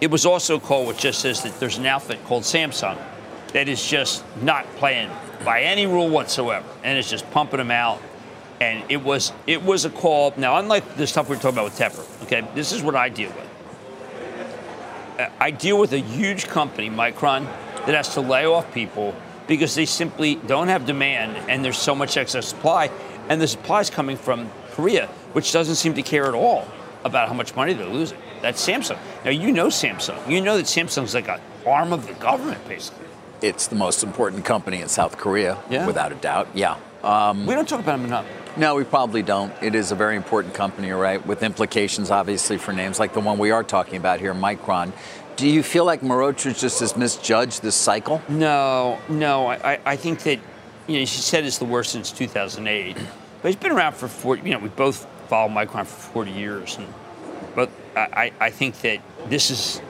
it 0.00 0.10
was 0.10 0.26
also 0.26 0.56
a 0.56 0.60
call 0.60 0.86
which 0.86 0.98
just 0.98 1.20
says 1.20 1.42
that 1.42 1.58
there's 1.60 1.78
an 1.78 1.86
outfit 1.86 2.22
called 2.24 2.42
Samsung 2.42 2.98
that 3.52 3.68
is 3.68 3.84
just 3.86 4.24
not 4.42 4.66
playing 4.76 5.10
by 5.44 5.62
any 5.62 5.86
rule 5.86 6.08
whatsoever, 6.08 6.66
and 6.82 6.98
it's 6.98 7.08
just 7.08 7.30
pumping 7.30 7.58
them 7.58 7.70
out. 7.70 8.02
And 8.60 8.84
it 8.90 9.02
was 9.02 9.32
it 9.46 9.62
was 9.62 9.84
a 9.84 9.90
call. 9.90 10.32
Now, 10.36 10.58
unlike 10.58 10.96
the 10.96 11.06
stuff 11.06 11.28
we 11.28 11.36
are 11.36 11.38
talking 11.38 11.58
about 11.58 11.64
with 11.66 11.78
Tepper, 11.78 12.22
okay, 12.24 12.46
this 12.54 12.72
is 12.72 12.82
what 12.82 12.94
I 12.96 13.08
deal 13.08 13.30
with. 13.30 13.48
Uh, 15.18 15.28
I 15.38 15.50
deal 15.50 15.78
with 15.78 15.92
a 15.92 15.98
huge 15.98 16.46
company, 16.46 16.90
Micron, 16.90 17.46
that 17.86 17.94
has 17.94 18.14
to 18.14 18.20
lay 18.20 18.46
off 18.46 18.72
people 18.72 19.14
because 19.46 19.74
they 19.74 19.86
simply 19.86 20.36
don't 20.36 20.68
have 20.68 20.86
demand 20.86 21.36
and 21.50 21.64
there's 21.64 21.78
so 21.78 21.94
much 21.94 22.16
excess 22.16 22.48
supply. 22.48 22.90
And 23.28 23.40
the 23.40 23.48
supply 23.48 23.80
is 23.80 23.90
coming 23.90 24.16
from 24.16 24.50
Korea, 24.72 25.06
which 25.32 25.52
doesn't 25.52 25.76
seem 25.76 25.94
to 25.94 26.02
care 26.02 26.26
at 26.26 26.34
all 26.34 26.66
about 27.04 27.28
how 27.28 27.34
much 27.34 27.54
money 27.54 27.74
they're 27.74 27.86
losing. 27.86 28.18
That's 28.42 28.66
Samsung. 28.66 28.98
Now, 29.24 29.30
you 29.30 29.52
know 29.52 29.68
Samsung. 29.68 30.30
You 30.30 30.40
know 30.40 30.56
that 30.56 30.66
Samsung's 30.66 31.14
like 31.14 31.28
an 31.28 31.40
arm 31.66 31.92
of 31.92 32.06
the 32.06 32.14
government, 32.14 32.66
basically. 32.68 33.06
It's 33.40 33.66
the 33.66 33.76
most 33.76 34.02
important 34.02 34.44
company 34.44 34.80
in 34.80 34.88
South 34.88 35.18
Korea, 35.18 35.58
yeah. 35.70 35.86
without 35.86 36.12
a 36.12 36.14
doubt. 36.14 36.48
Yeah. 36.54 36.76
Um, 37.02 37.46
we 37.46 37.54
don't 37.54 37.68
talk 37.68 37.80
about 37.80 37.98
them 37.98 38.06
enough. 38.06 38.26
No, 38.56 38.76
we 38.76 38.84
probably 38.84 39.22
don't. 39.22 39.52
It 39.62 39.74
is 39.74 39.92
a 39.92 39.94
very 39.94 40.16
important 40.16 40.54
company, 40.54 40.90
right? 40.92 41.24
With 41.26 41.42
implications, 41.42 42.10
obviously, 42.10 42.56
for 42.56 42.72
names 42.72 42.98
like 42.98 43.12
the 43.12 43.20
one 43.20 43.36
we 43.38 43.50
are 43.50 43.64
talking 43.64 43.96
about 43.96 44.20
here, 44.20 44.32
Micron. 44.32 44.92
Do 45.36 45.48
you 45.48 45.62
feel 45.62 45.84
like 45.84 46.00
Mehrotra 46.00 46.58
just 46.58 46.80
has 46.80 46.96
misjudged 46.96 47.62
this 47.62 47.74
cycle? 47.74 48.22
No, 48.28 48.98
no. 49.08 49.48
I, 49.48 49.80
I 49.84 49.96
think 49.96 50.20
that, 50.20 50.38
you 50.86 51.00
know, 51.00 51.04
she 51.04 51.20
said 51.20 51.44
it's 51.44 51.58
the 51.58 51.64
worst 51.64 51.90
since 51.90 52.12
2008. 52.12 52.96
But 53.42 53.48
he's 53.48 53.56
been 53.56 53.72
around 53.72 53.94
for 53.94 54.06
40, 54.06 54.42
you 54.42 54.52
know, 54.52 54.58
we 54.58 54.68
both 54.68 55.06
followed 55.28 55.50
Micron 55.50 55.86
for 55.86 56.12
40 56.12 56.30
years. 56.30 56.76
And, 56.78 56.86
but 57.54 57.68
I, 57.96 58.32
I 58.40 58.50
think 58.50 58.80
that 58.82 59.00
this 59.26 59.50
is, 59.50 59.80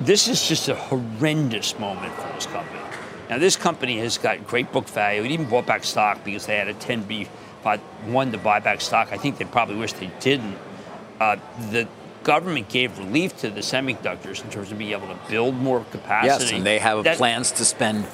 this 0.00 0.28
is 0.28 0.48
just 0.48 0.68
a 0.68 0.74
horrendous 0.74 1.78
moment 1.78 2.14
for 2.14 2.32
this 2.34 2.46
company. 2.46 2.80
Now, 3.28 3.38
this 3.38 3.56
company 3.56 3.98
has 3.98 4.18
got 4.18 4.46
great 4.46 4.72
book 4.72 4.88
value. 4.88 5.24
It 5.24 5.30
even 5.30 5.48
bought 5.48 5.66
back 5.66 5.84
stock 5.84 6.24
because 6.24 6.46
they 6.46 6.56
had 6.56 6.68
a 6.68 6.74
10B 6.74 7.28
but 7.62 7.80
one 8.06 8.30
to 8.32 8.38
buy 8.38 8.60
back 8.60 8.80
stock. 8.82 9.12
I 9.12 9.16
think 9.16 9.38
they 9.38 9.46
probably 9.46 9.76
wish 9.76 9.94
they 9.94 10.10
didn't. 10.20 10.56
Uh, 11.18 11.36
the 11.70 11.88
government 12.24 12.68
gave 12.68 12.98
relief 12.98 13.36
to 13.38 13.50
the 13.50 13.60
semiconductors 13.60 14.42
in 14.42 14.50
terms 14.50 14.72
of 14.72 14.78
being 14.78 14.92
able 14.92 15.06
to 15.06 15.18
build 15.28 15.54
more 15.54 15.84
capacity. 15.90 16.44
Yes, 16.44 16.52
and 16.52 16.66
they 16.66 16.78
have 16.78 17.04
that, 17.04 17.16
plans 17.16 17.52
to 17.52 17.64
spend 17.64 18.06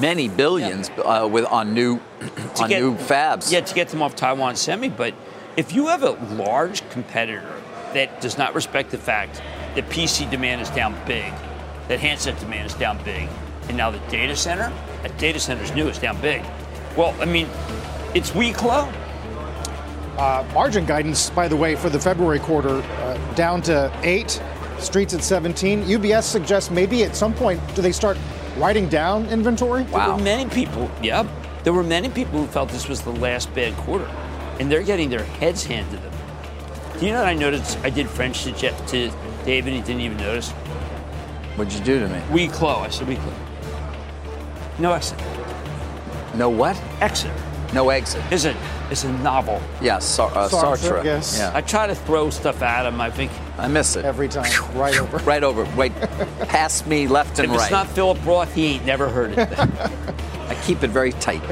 many 0.00 0.28
billions 0.28 0.90
yeah. 0.96 1.04
uh, 1.04 1.26
with 1.28 1.44
on 1.46 1.72
new 1.72 2.00
on 2.60 2.68
get, 2.68 2.80
new 2.80 2.96
fabs. 2.96 3.52
Yeah, 3.52 3.60
to 3.60 3.74
get 3.74 3.88
them 3.88 4.02
off 4.02 4.16
Taiwan 4.16 4.56
Semi. 4.56 4.88
But 4.88 5.14
if 5.56 5.72
you 5.72 5.86
have 5.86 6.02
a 6.02 6.12
large 6.34 6.88
competitor 6.90 7.54
that 7.92 8.20
does 8.20 8.36
not 8.36 8.54
respect 8.54 8.90
the 8.90 8.98
fact 8.98 9.40
that 9.74 9.88
PC 9.88 10.28
demand 10.30 10.60
is 10.60 10.70
down 10.70 10.96
big, 11.06 11.32
that 11.88 12.00
handset 12.00 12.38
demand 12.40 12.66
is 12.66 12.74
down 12.74 13.02
big, 13.04 13.28
And 13.68 13.76
now 13.76 13.90
the 13.90 14.00
data 14.10 14.34
center, 14.34 14.72
that 15.02 15.16
data 15.18 15.38
center's 15.38 15.72
new, 15.74 15.86
it's 15.88 15.98
down 15.98 16.20
big. 16.20 16.42
Well, 16.96 17.14
I 17.20 17.24
mean, 17.24 17.48
it's 18.14 18.34
weak 18.34 18.62
low. 18.62 18.90
Uh, 20.18 20.46
margin 20.54 20.86
guidance, 20.86 21.30
by 21.30 21.48
the 21.48 21.56
way, 21.56 21.74
for 21.74 21.90
the 21.90 21.98
February 21.98 22.38
quarter 22.38 22.76
uh, 22.76 23.34
down 23.34 23.60
to 23.62 23.92
eight, 24.02 24.40
streets 24.78 25.12
at 25.14 25.22
17. 25.22 25.84
UBS 25.84 26.22
suggests 26.22 26.70
maybe 26.70 27.04
at 27.04 27.16
some 27.16 27.34
point 27.34 27.60
do 27.74 27.82
they 27.82 27.92
start 27.92 28.16
writing 28.56 28.88
down 28.88 29.26
inventory? 29.26 29.82
Wow. 29.84 30.06
There 30.06 30.16
were 30.16 30.22
many 30.22 30.50
people, 30.50 30.90
yep. 31.02 31.26
There 31.64 31.72
were 31.72 31.82
many 31.82 32.08
people 32.08 32.40
who 32.40 32.46
felt 32.46 32.68
this 32.68 32.88
was 32.88 33.02
the 33.02 33.12
last 33.12 33.52
bad 33.54 33.74
quarter, 33.78 34.04
and 34.60 34.70
they're 34.70 34.82
getting 34.82 35.10
their 35.10 35.24
heads 35.24 35.64
handed 35.64 35.90
to 35.96 35.96
them. 35.96 36.12
Do 37.00 37.06
you 37.06 37.12
know 37.12 37.20
what 37.20 37.28
I 37.28 37.34
noticed? 37.34 37.78
I 37.82 37.90
did 37.90 38.08
French 38.08 38.44
to, 38.44 38.52
Jeff, 38.52 38.86
to 38.90 39.10
David, 39.44 39.72
and 39.72 39.82
he 39.82 39.82
didn't 39.82 40.02
even 40.02 40.18
notice. 40.18 40.50
What'd 41.56 41.72
you 41.72 41.84
do 41.84 41.98
to 41.98 42.08
me? 42.08 42.20
Huis 42.30 42.52
clos. 42.52 42.86
I 42.86 42.88
said 42.90 43.08
Huis 43.08 43.18
clos. 43.18 43.34
No 44.78 44.92
exit. 44.92 45.18
No 46.34 46.48
what? 46.48 46.80
Exit. 47.00 47.32
No 47.74 47.90
exit. 47.90 48.22
Is 48.32 48.44
it? 48.44 48.56
It's 48.90 49.02
a 49.02 49.12
novel. 49.14 49.60
Yeah, 49.82 49.98
Sar- 49.98 50.30
uh, 50.30 50.48
Sartre. 50.48 50.76
Sartre, 50.76 51.04
yes. 51.04 51.36
Yeah. 51.36 51.50
I 51.52 51.60
try 51.60 51.88
to 51.88 51.94
throw 51.94 52.30
stuff 52.30 52.62
at 52.62 52.86
him. 52.86 53.00
I 53.00 53.10
think 53.10 53.32
I 53.58 53.66
miss 53.66 53.96
it. 53.96 54.04
Every 54.04 54.28
time. 54.28 54.44
Right 54.76 54.96
over. 54.96 55.16
Right 55.18 55.42
over. 55.42 55.64
Wait, 55.76 55.92
past 56.48 56.86
me, 56.86 57.08
left 57.08 57.40
and 57.40 57.46
if 57.46 57.56
right. 57.56 57.64
it's 57.64 57.72
not 57.72 57.88
Philip 57.88 58.24
Roth, 58.24 58.54
he 58.54 58.66
ain't 58.66 58.86
never 58.86 59.08
heard 59.08 59.32
it. 59.36 59.38
I 59.58 60.56
keep 60.64 60.84
it 60.84 60.90
very 60.90 61.12
tight. 61.12 61.42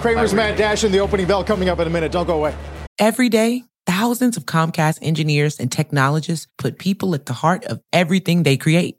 Cramer's 0.00 0.34
Mad 0.34 0.58
Dash 0.58 0.82
and 0.82 0.92
the 0.92 0.98
opening 0.98 1.26
bell 1.28 1.44
coming 1.44 1.68
up 1.68 1.78
in 1.78 1.86
a 1.86 1.90
minute. 1.90 2.10
Don't 2.10 2.26
go 2.26 2.38
away. 2.38 2.56
Every 2.98 3.28
day, 3.28 3.62
thousands 3.86 4.36
of 4.36 4.46
Comcast 4.46 4.98
engineers 5.00 5.60
and 5.60 5.70
technologists 5.70 6.48
put 6.58 6.78
people 6.78 7.14
at 7.14 7.26
the 7.26 7.34
heart 7.34 7.64
of 7.66 7.80
everything 7.92 8.42
they 8.42 8.56
create. 8.56 8.98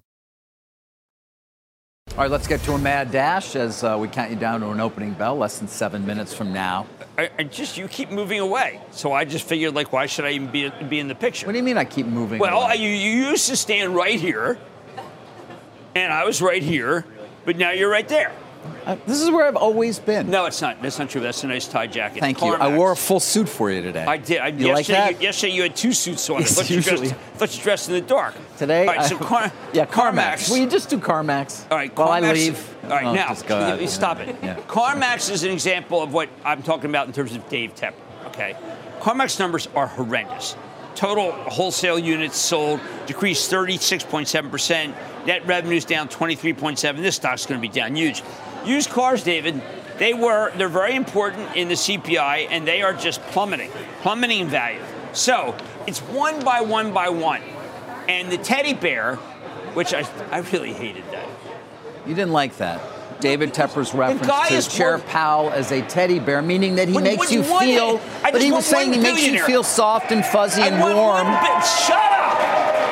All 2.11 2.17
right, 2.17 2.29
let's 2.29 2.45
get 2.45 2.61
to 2.63 2.73
a 2.73 2.77
mad 2.77 3.09
dash 3.09 3.55
as 3.55 3.85
uh, 3.85 3.97
we 3.97 4.09
count 4.09 4.31
you 4.31 4.35
down 4.35 4.59
to 4.59 4.69
an 4.71 4.81
opening 4.81 5.13
bell, 5.13 5.37
less 5.37 5.59
than 5.59 5.69
seven 5.69 6.05
minutes 6.05 6.33
from 6.33 6.51
now. 6.51 6.85
I, 7.17 7.29
I, 7.39 7.43
just 7.43 7.77
you 7.77 7.87
keep 7.87 8.11
moving 8.11 8.41
away, 8.41 8.81
so 8.91 9.13
I 9.13 9.23
just 9.23 9.47
figured 9.47 9.75
like, 9.75 9.93
why 9.93 10.07
should 10.07 10.25
I 10.25 10.31
even 10.31 10.51
be 10.51 10.69
be 10.89 10.99
in 10.99 11.07
the 11.07 11.15
picture? 11.15 11.45
What 11.45 11.53
do 11.53 11.57
you 11.57 11.63
mean 11.63 11.77
I 11.77 11.85
keep 11.85 12.05
moving? 12.05 12.39
Well, 12.39 12.63
away? 12.63 12.75
you 12.75 12.89
you 12.89 13.29
used 13.29 13.47
to 13.47 13.55
stand 13.55 13.95
right 13.95 14.19
here, 14.19 14.59
and 15.95 16.11
I 16.11 16.25
was 16.25 16.41
right 16.41 16.61
here, 16.61 17.05
but 17.45 17.55
now 17.55 17.71
you're 17.71 17.89
right 17.89 18.07
there. 18.09 18.33
Uh, 18.85 18.95
this 19.05 19.21
is 19.21 19.29
where 19.29 19.45
I've 19.47 19.55
always 19.55 19.99
been. 19.99 20.29
No, 20.31 20.45
it's 20.45 20.61
not. 20.61 20.81
That's 20.81 20.97
not 20.97 21.09
true. 21.09 21.21
That's 21.21 21.43
a 21.43 21.47
nice 21.47 21.67
tie 21.67 21.85
jacket. 21.87 22.19
Thank 22.19 22.39
CarMax. 22.39 22.45
you. 22.47 22.53
I 22.55 22.75
wore 22.77 22.91
a 22.91 22.95
full 22.95 23.19
suit 23.19 23.47
for 23.47 23.69
you 23.71 23.81
today. 23.81 24.03
I 24.05 24.17
did. 24.17 24.39
I, 24.39 24.47
you 24.47 24.67
yesterday, 24.67 24.73
like 24.73 24.87
that? 24.87 25.21
You, 25.21 25.27
yesterday 25.27 25.53
you 25.53 25.61
had 25.63 25.75
two 25.75 25.93
suits 25.93 26.27
on. 26.29 26.39
Yes, 26.39 26.51
I 26.57 26.61
thought 26.61 26.69
you, 26.71 26.75
usually. 26.77 27.07
dressed, 27.09 27.13
I 27.13 27.37
thought 27.37 27.57
you 27.57 27.63
dressed 27.63 27.87
in 27.89 27.93
the 27.95 28.01
dark. 28.01 28.35
Today, 28.57 28.87
All 28.87 28.95
right, 28.95 29.05
so 29.05 29.15
I- 29.17 29.19
Car, 29.19 29.51
yeah, 29.73 29.85
CarMax. 29.85 30.49
Will 30.49 30.57
you 30.57 30.67
just 30.67 30.89
do 30.89 30.97
CarMax? 30.97 31.69
All 31.69 31.77
right, 31.77 31.95
While 31.95 32.09
I 32.09 32.21
CarMax- 32.21 32.33
leave. 32.33 32.75
All 32.85 32.89
right, 32.89 33.05
Oh, 33.05 33.13
now 33.13 33.27
just 33.29 33.45
go 33.47 33.57
ahead. 33.57 33.81
you- 33.81 33.87
stop 33.87 34.19
it. 34.19 34.35
Yeah. 34.41 34.55
CarMax 34.67 35.29
is 35.31 35.43
an 35.43 35.51
example 35.51 36.01
of 36.01 36.11
what 36.13 36.29
I'm 36.43 36.63
talking 36.63 36.89
about 36.89 37.05
in 37.07 37.13
terms 37.13 37.35
of 37.35 37.47
Dave 37.49 37.75
Tepper. 37.75 37.93
Okay, 38.27 38.55
CarMax 38.99 39.37
numbers 39.39 39.67
are 39.75 39.87
horrendous. 39.87 40.55
Total 40.95 41.31
wholesale 41.31 41.97
units 41.99 42.37
sold 42.37 42.79
decreased 43.05 43.49
36.7 43.51 44.49
percent. 44.51 44.95
Net 45.25 45.45
revenues 45.47 45.85
down 45.85 46.07
23.7. 46.09 46.97
This 46.97 47.15
stock's 47.15 47.45
going 47.45 47.61
to 47.61 47.67
be 47.67 47.71
down 47.73 47.95
huge. 47.95 48.23
Used 48.65 48.89
cars, 48.89 49.23
David. 49.23 49.61
They 49.97 50.13
were 50.13 50.51
they're 50.57 50.69
very 50.69 50.95
important 50.95 51.55
in 51.55 51.67
the 51.67 51.75
CPI, 51.75 52.47
and 52.49 52.67
they 52.67 52.81
are 52.81 52.93
just 52.93 53.21
plummeting, 53.27 53.69
plummeting 54.01 54.39
in 54.39 54.47
value. 54.47 54.81
So 55.13 55.55
it's 55.87 55.99
one 55.99 56.43
by 56.43 56.61
one 56.61 56.93
by 56.93 57.09
one, 57.09 57.41
and 58.07 58.31
the 58.31 58.37
teddy 58.37 58.73
bear, 58.73 59.15
which 59.75 59.93
I 59.93 60.07
I 60.31 60.39
really 60.39 60.73
hated 60.73 61.03
that. 61.11 61.27
You 62.07 62.15
didn't 62.15 62.31
like 62.31 62.57
that. 62.57 62.81
David 63.19 63.53
Tepper's 63.53 63.93
reference 63.93 64.71
to 64.71 64.75
Chair 64.75 64.97
Powell 64.97 65.51
as 65.51 65.71
a 65.71 65.83
teddy 65.83 66.17
bear, 66.17 66.41
meaning 66.41 66.75
that 66.75 66.87
he 66.87 66.95
What- 66.95 67.03
makes 67.03 67.31
you 67.31 67.43
feel. 67.43 68.01
But 68.23 68.41
he 68.41 68.51
was 68.51 68.65
saying 68.65 68.93
he 68.93 68.99
makes 68.99 69.25
you 69.27 69.43
feel 69.43 69.63
soft 69.63 70.11
and 70.11 70.25
fuzzy 70.25 70.63
and 70.63 70.75
I 70.75 70.79
want 70.81 70.95
warm. 70.95 71.27
Bi- 71.27 71.59
shut 71.61 71.97
up! 71.97 72.41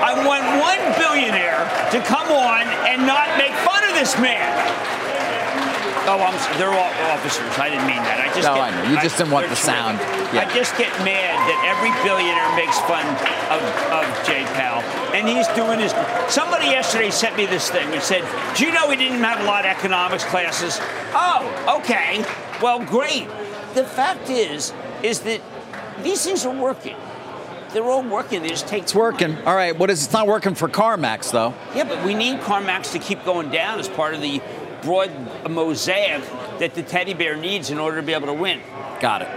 I 0.03 0.23
want 0.25 0.43
one 0.61 0.79
billionaire 0.99 1.65
to 1.91 1.99
come 2.01 2.31
on 2.31 2.61
and 2.61 3.07
not 3.07 3.37
make 3.37 3.51
fun 3.65 3.83
of 3.85 3.95
this 3.95 4.17
man. 4.19 4.45
Oh, 6.09 6.17
I'm, 6.17 6.33
they're 6.57 6.73
all 6.73 6.91
officers. 7.13 7.45
I 7.59 7.69
didn't 7.69 7.85
mean 7.85 8.01
that. 8.01 8.17
I 8.19 8.33
just 8.33 8.47
No, 8.49 8.55
get, 8.55 8.73
I 8.73 8.83
know. 8.83 8.89
You 8.89 8.97
just 9.01 9.17
didn't 9.17 9.29
want 9.31 9.47
the 9.47 9.55
sound. 9.55 9.99
Yeah. 10.33 10.41
I 10.41 10.53
just 10.53 10.73
get 10.75 10.89
mad 11.05 11.37
that 11.37 11.59
every 11.69 11.93
billionaire 12.01 12.49
makes 12.57 12.79
fun 12.89 13.05
of, 13.53 13.61
of 13.93 14.05
Jay 14.25 14.41
Powell, 14.57 14.81
and 15.13 15.29
he's 15.29 15.45
doing 15.53 15.77
his. 15.79 15.93
Somebody 16.33 16.65
yesterday 16.65 17.11
sent 17.11 17.37
me 17.37 17.45
this 17.45 17.69
thing 17.69 17.87
and 17.93 18.01
said, 18.01 18.25
"Do 18.57 18.65
you 18.65 18.73
know 18.73 18.89
we 18.89 18.95
didn't 18.95 19.21
have 19.23 19.39
a 19.41 19.43
lot 19.43 19.65
of 19.65 19.71
economics 19.71 20.23
classes?" 20.25 20.79
Oh, 21.13 21.45
okay. 21.79 22.25
Well, 22.61 22.79
great. 22.85 23.27
The 23.75 23.83
fact 23.85 24.29
is, 24.29 24.73
is 25.03 25.19
that 25.21 25.41
these 26.01 26.25
things 26.25 26.43
are 26.45 26.55
working. 26.55 26.95
They're 27.73 27.83
all 27.83 28.01
working. 28.01 28.41
They 28.41 28.49
just 28.49 28.67
take 28.67 28.81
It's 28.83 28.95
working. 28.95 29.37
All 29.45 29.53
right. 29.55 29.77
What 29.77 29.91
is? 29.91 30.05
It's 30.05 30.13
not 30.13 30.25
working 30.25 30.55
for 30.55 30.67
CarMax 30.67 31.31
though. 31.31 31.53
yeah, 31.75 31.83
but 31.83 32.03
we 32.03 32.15
need 32.15 32.39
CarMax 32.39 32.93
to 32.93 32.99
keep 32.99 33.23
going 33.25 33.51
down 33.51 33.77
as 33.79 33.87
part 33.87 34.15
of 34.15 34.21
the 34.21 34.41
broad 34.81 35.11
mosaic 35.49 36.21
that 36.59 36.75
the 36.75 36.83
teddy 36.83 37.13
bear 37.13 37.35
needs 37.35 37.69
in 37.69 37.79
order 37.79 37.97
to 37.97 38.03
be 38.03 38.13
able 38.13 38.27
to 38.27 38.33
win. 38.33 38.61
Got 38.99 39.21
it. 39.21 39.27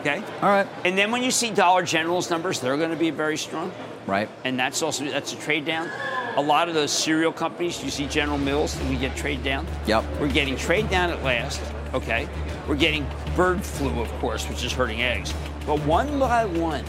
Okay? 0.00 0.22
All 0.40 0.48
right. 0.48 0.66
And 0.84 0.98
then 0.98 1.10
when 1.12 1.22
you 1.22 1.30
see 1.30 1.50
Dollar 1.50 1.84
General's 1.84 2.28
numbers, 2.28 2.60
they're 2.60 2.76
going 2.76 2.90
to 2.90 2.96
be 2.96 3.10
very 3.10 3.36
strong. 3.36 3.72
Right. 4.06 4.28
And 4.44 4.58
that's 4.58 4.82
also 4.82 5.04
that's 5.04 5.32
a 5.32 5.36
trade 5.36 5.64
down. 5.64 5.88
A 6.36 6.42
lot 6.42 6.68
of 6.68 6.74
those 6.74 6.90
cereal 6.90 7.32
companies, 7.32 7.82
you 7.84 7.90
see 7.90 8.06
General 8.06 8.38
Mills, 8.38 8.80
we 8.84 8.96
get 8.96 9.14
trade 9.16 9.44
down. 9.44 9.66
Yep. 9.86 10.04
We're 10.18 10.32
getting 10.32 10.56
trade 10.56 10.90
down 10.90 11.10
at 11.10 11.22
last. 11.22 11.60
Okay. 11.94 12.28
We're 12.66 12.74
getting 12.76 13.06
bird 13.36 13.62
flu, 13.64 14.00
of 14.00 14.10
course, 14.18 14.48
which 14.48 14.64
is 14.64 14.72
hurting 14.72 15.02
eggs. 15.02 15.34
But 15.66 15.78
one 15.80 16.18
by 16.18 16.46
one, 16.46 16.84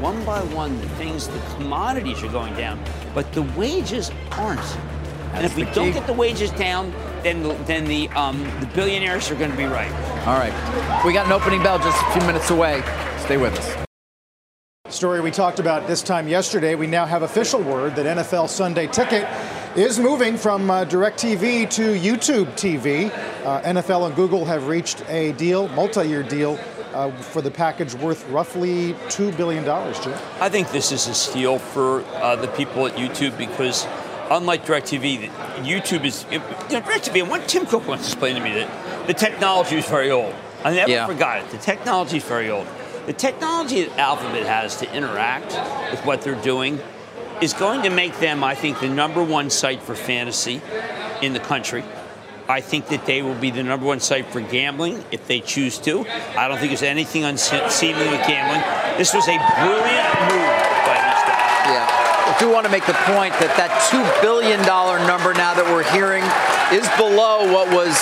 one 0.00 0.24
by 0.24 0.40
one, 0.42 0.80
the 0.80 0.88
things, 0.90 1.28
the 1.28 1.40
commodities 1.56 2.22
are 2.22 2.32
going 2.32 2.54
down, 2.54 2.82
but 3.14 3.32
the 3.32 3.42
wages 3.42 4.10
aren't. 4.32 4.76
and 5.34 5.44
if 5.44 5.54
we 5.54 5.64
don't 5.66 5.92
get 5.92 6.06
the 6.06 6.12
wages 6.12 6.50
down, 6.52 6.92
then 7.28 7.42
the, 7.42 7.54
then 7.64 7.84
the 7.84 8.08
um, 8.10 8.42
the 8.60 8.66
billionaires 8.74 9.30
are 9.30 9.34
going 9.34 9.50
to 9.50 9.56
be 9.56 9.66
right. 9.66 9.92
All 10.26 10.38
right. 10.38 11.04
We 11.04 11.12
got 11.12 11.26
an 11.26 11.32
opening 11.32 11.62
bell 11.62 11.78
just 11.78 12.02
a 12.02 12.12
few 12.12 12.26
minutes 12.26 12.50
away. 12.50 12.82
Stay 13.18 13.36
with 13.36 13.58
us. 13.58 13.84
Story 14.88 15.20
we 15.20 15.30
talked 15.30 15.58
about 15.58 15.86
this 15.86 16.02
time 16.02 16.28
yesterday. 16.28 16.74
We 16.74 16.86
now 16.86 17.04
have 17.04 17.22
official 17.22 17.60
word 17.60 17.94
that 17.96 18.06
NFL 18.06 18.48
Sunday 18.48 18.86
Ticket 18.86 19.28
is 19.76 19.98
moving 19.98 20.38
from 20.38 20.70
uh, 20.70 20.86
DirecTV 20.86 21.68
to 21.70 21.82
YouTube 21.94 22.46
TV. 22.54 23.10
Uh, 23.44 23.60
NFL 23.60 24.06
and 24.06 24.16
Google 24.16 24.46
have 24.46 24.66
reached 24.66 25.04
a 25.08 25.32
deal, 25.32 25.68
multi-year 25.68 26.22
deal, 26.22 26.58
uh, 26.94 27.10
for 27.10 27.42
the 27.42 27.50
package 27.50 27.94
worth 27.94 28.26
roughly 28.30 28.96
two 29.10 29.30
billion 29.32 29.62
dollars. 29.64 30.00
Jim. 30.00 30.14
I 30.40 30.48
think 30.48 30.70
this 30.70 30.90
is 30.90 31.06
a 31.06 31.14
steal 31.14 31.58
for 31.58 32.02
uh, 32.16 32.36
the 32.36 32.48
people 32.48 32.86
at 32.86 32.94
YouTube 32.94 33.36
because, 33.36 33.86
unlike 34.30 34.64
DirecTV, 34.66 35.28
YouTube 35.64 36.04
is 36.04 36.24
you 36.30 36.38
know, 36.38 36.44
DirecTV. 36.68 37.20
And 37.22 37.30
what 37.30 37.48
Tim 37.48 37.66
Cook 37.66 37.86
once 37.88 38.06
explained 38.06 38.36
to 38.38 38.42
me 38.44 38.52
that 38.54 39.06
the 39.06 39.14
technology 39.14 39.76
is 39.76 39.88
very 39.88 40.10
old. 40.10 40.34
I 40.64 40.72
never 40.74 40.90
Yeah. 40.90 41.06
forgot 41.06 41.38
it. 41.38 41.50
The 41.50 41.58
technology 41.58 42.16
is 42.18 42.24
very 42.24 42.50
old. 42.50 42.66
The 43.06 43.12
technology 43.12 43.84
that 43.84 43.98
Alphabet 43.98 44.44
has 44.46 44.76
to 44.76 44.92
interact 44.92 45.52
with 45.90 46.04
what 46.04 46.22
they're 46.22 46.34
doing 46.34 46.80
is 47.40 47.52
going 47.54 47.82
to 47.82 47.90
make 47.90 48.18
them, 48.18 48.42
I 48.44 48.54
think, 48.54 48.80
the 48.80 48.88
number 48.88 49.22
one 49.22 49.48
site 49.50 49.82
for 49.82 49.94
fantasy 49.94 50.60
in 51.22 51.32
the 51.32 51.40
country. 51.40 51.84
I 52.50 52.60
think 52.60 52.88
that 52.88 53.06
they 53.06 53.22
will 53.22 53.34
be 53.34 53.50
the 53.50 53.62
number 53.62 53.86
one 53.86 54.00
site 54.00 54.26
for 54.32 54.40
gambling 54.40 55.04
if 55.10 55.26
they 55.26 55.40
choose 55.40 55.78
to. 55.80 56.06
I 56.36 56.48
don't 56.48 56.58
think 56.58 56.70
there's 56.70 56.82
anything 56.82 57.24
unseemly 57.24 58.08
with 58.08 58.26
gambling. 58.26 58.62
This 58.98 59.12
was 59.14 59.28
a 59.28 59.36
brilliant 59.36 60.20
move 60.28 60.48
by 60.84 60.96
these 60.96 61.22
guys. 61.28 61.68
Yeah. 61.68 61.97
I 62.38 62.46
do 62.46 62.54
want 62.54 62.66
to 62.66 62.70
make 62.70 62.86
the 62.86 62.94
point 63.10 63.34
that 63.42 63.50
that 63.58 63.66
$2 63.90 63.98
billion 64.22 64.62
number 64.62 65.34
now 65.34 65.58
that 65.58 65.66
we're 65.66 65.82
hearing 65.90 66.22
is 66.70 66.86
below 66.94 67.42
what 67.50 67.66
was 67.74 67.98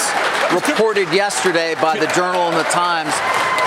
reported 0.52 1.08
yesterday 1.08 1.72
by 1.80 1.96
the 1.96 2.04
Journal 2.12 2.52
and 2.52 2.56
the 2.60 2.68
Times, 2.68 3.16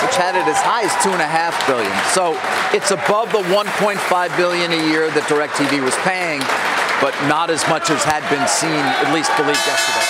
which 0.05 0.13
had 0.13 0.37
it 0.37 0.45
as 0.45 0.61
high 0.61 0.85
as 0.85 0.93
2.5 1.01 1.25
billion. 1.65 1.89
So 2.13 2.37
it's 2.69 2.93
above 2.93 3.33
the 3.33 3.41
1.5 3.49 3.97
billion 4.37 4.69
a 4.69 4.81
year 4.93 5.09
that 5.17 5.25
DirecTV 5.25 5.81
was 5.81 5.97
paying, 6.05 6.45
but 7.01 7.17
not 7.25 7.49
as 7.49 7.65
much 7.65 7.89
as 7.89 8.05
had 8.05 8.21
been 8.29 8.45
seen, 8.45 8.69
at 8.69 9.09
least 9.09 9.33
believed 9.41 9.65
yesterday. 9.65 10.05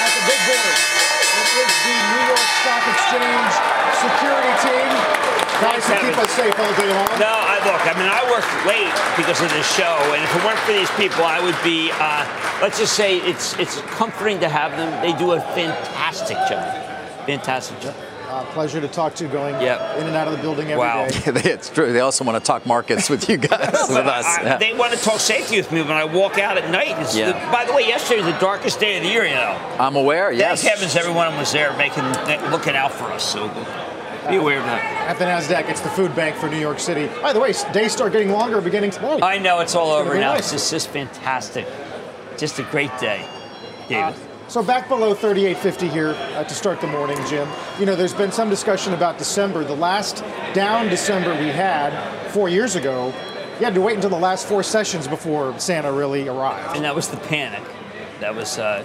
At 0.00 0.12
the 0.16 0.24
big 0.24 0.40
board. 0.48 0.76
It 1.40 1.50
is 1.60 1.74
the 1.84 1.96
New 2.10 2.24
York 2.32 2.48
Stock 2.64 2.84
Exchange 2.88 3.52
security 4.00 4.54
team. 4.64 4.90
Guys, 5.60 5.84
to 5.84 5.96
keep 6.00 6.16
us 6.16 6.30
safe 6.32 6.56
all 6.58 6.72
day 6.80 6.88
long. 6.88 7.08
No, 7.20 7.36
I 7.36 7.60
look. 7.68 7.84
I 7.84 7.92
mean, 7.92 8.08
I 8.08 8.24
work 8.32 8.48
late 8.64 8.96
because 9.16 9.42
of 9.44 9.52
this 9.52 9.68
show, 9.76 10.00
and 10.16 10.24
if 10.24 10.32
it 10.34 10.42
weren't 10.42 10.58
for 10.60 10.72
these 10.72 10.90
people, 10.96 11.24
I 11.24 11.38
would 11.38 11.58
be. 11.62 11.90
Uh, 11.92 12.24
let's 12.62 12.78
just 12.78 12.94
say 12.94 13.18
it's 13.18 13.58
it's 13.58 13.80
comforting 13.92 14.40
to 14.40 14.48
have 14.48 14.72
them. 14.72 14.88
They 15.04 15.12
do 15.18 15.32
a 15.32 15.40
fantastic 15.52 16.38
job. 16.48 16.64
Fantastic 17.26 17.78
job. 17.80 17.94
Uh, 18.30 18.44
pleasure 18.52 18.80
to 18.80 18.86
talk 18.86 19.12
to 19.16 19.24
you 19.24 19.30
going 19.30 19.60
Yep. 19.60 19.98
in 19.98 20.06
and 20.06 20.14
out 20.14 20.28
of 20.28 20.36
the 20.36 20.38
building 20.40 20.66
every 20.70 20.78
Wow. 20.78 21.08
day. 21.08 21.18
it's 21.50 21.68
true. 21.68 21.92
They 21.92 21.98
also 21.98 22.22
want 22.22 22.38
to 22.38 22.46
talk 22.46 22.64
markets 22.64 23.10
with 23.10 23.28
you 23.28 23.36
guys, 23.38 23.58
with 23.88 24.06
us. 24.06 24.24
I- 24.24 24.42
Yeah. 24.44 24.56
They 24.56 24.72
want 24.72 24.92
to 24.92 24.98
talk 25.02 25.18
safety 25.18 25.56
with 25.56 25.72
me 25.72 25.82
when 25.82 25.90
I 25.96 26.04
walk 26.04 26.38
out 26.38 26.56
at 26.56 26.70
night. 26.70 26.94
It's 27.00 27.16
Yeah. 27.16 27.32
the- 27.32 27.52
by 27.52 27.64
the 27.64 27.72
way, 27.72 27.88
yesterday 27.88 28.22
was 28.22 28.32
the 28.32 28.38
darkest 28.38 28.78
day 28.78 28.98
of 28.98 29.02
the 29.02 29.08
year. 29.08 29.24
You 29.24 29.34
know. 29.34 29.56
I'm 29.80 29.96
aware. 29.96 30.30
Yes. 30.30 30.62
Thank 30.62 30.74
heavens 30.74 30.94
everyone 30.94 31.36
was 31.38 31.50
there 31.50 31.72
making, 31.72 32.04
looking 32.52 32.76
out 32.76 32.92
for 32.92 33.06
us. 33.06 33.24
So 33.24 33.50
be 34.28 34.36
aware 34.36 34.58
of 34.60 34.64
that. 34.66 35.08
At 35.08 35.18
the 35.18 35.24
NASDAQ, 35.24 35.68
it's 35.68 35.80
the 35.80 35.88
food 35.88 36.14
bank 36.14 36.36
for 36.36 36.48
New 36.48 36.60
York 36.60 36.78
City. 36.78 37.10
By 37.20 37.32
the 37.32 37.40
way, 37.40 37.52
days 37.72 37.90
start 37.90 38.12
getting 38.12 38.30
longer 38.30 38.60
beginning 38.60 38.92
tonight. 38.92 39.24
I 39.24 39.38
know 39.38 39.58
it's 39.58 39.74
all 39.74 39.98
It's 39.98 40.06
over 40.08 40.14
now. 40.20 40.34
nice. 40.34 40.52
It's 40.52 40.70
just 40.70 40.88
fantastic. 40.90 41.66
Just 42.38 42.60
a 42.60 42.62
great 42.62 42.96
day, 43.00 43.24
David. 43.88 44.14
So 44.50 44.64
back 44.64 44.88
below 44.88 45.14
38.50 45.14 45.92
here 45.92 46.08
uh, 46.08 46.42
to 46.42 46.54
start 46.56 46.80
the 46.80 46.88
morning, 46.88 47.16
Jim. 47.28 47.48
You 47.78 47.86
know, 47.86 47.94
there's 47.94 48.12
been 48.12 48.32
some 48.32 48.50
discussion 48.50 48.94
about 48.94 49.16
December. 49.16 49.62
The 49.62 49.76
last 49.76 50.24
down 50.54 50.88
December 50.88 51.30
we 51.38 51.50
had 51.50 51.92
four 52.32 52.48
years 52.48 52.74
ago, 52.74 53.14
you 53.60 53.64
had 53.64 53.74
to 53.76 53.80
wait 53.80 53.94
until 53.94 54.10
the 54.10 54.18
last 54.18 54.48
four 54.48 54.64
sessions 54.64 55.06
before 55.06 55.56
Santa 55.60 55.92
really 55.92 56.26
arrived. 56.26 56.74
and 56.74 56.84
that 56.84 56.96
was 56.96 57.06
the 57.06 57.16
panic. 57.18 57.62
That 58.18 58.34
was 58.34 58.58
uh, 58.58 58.84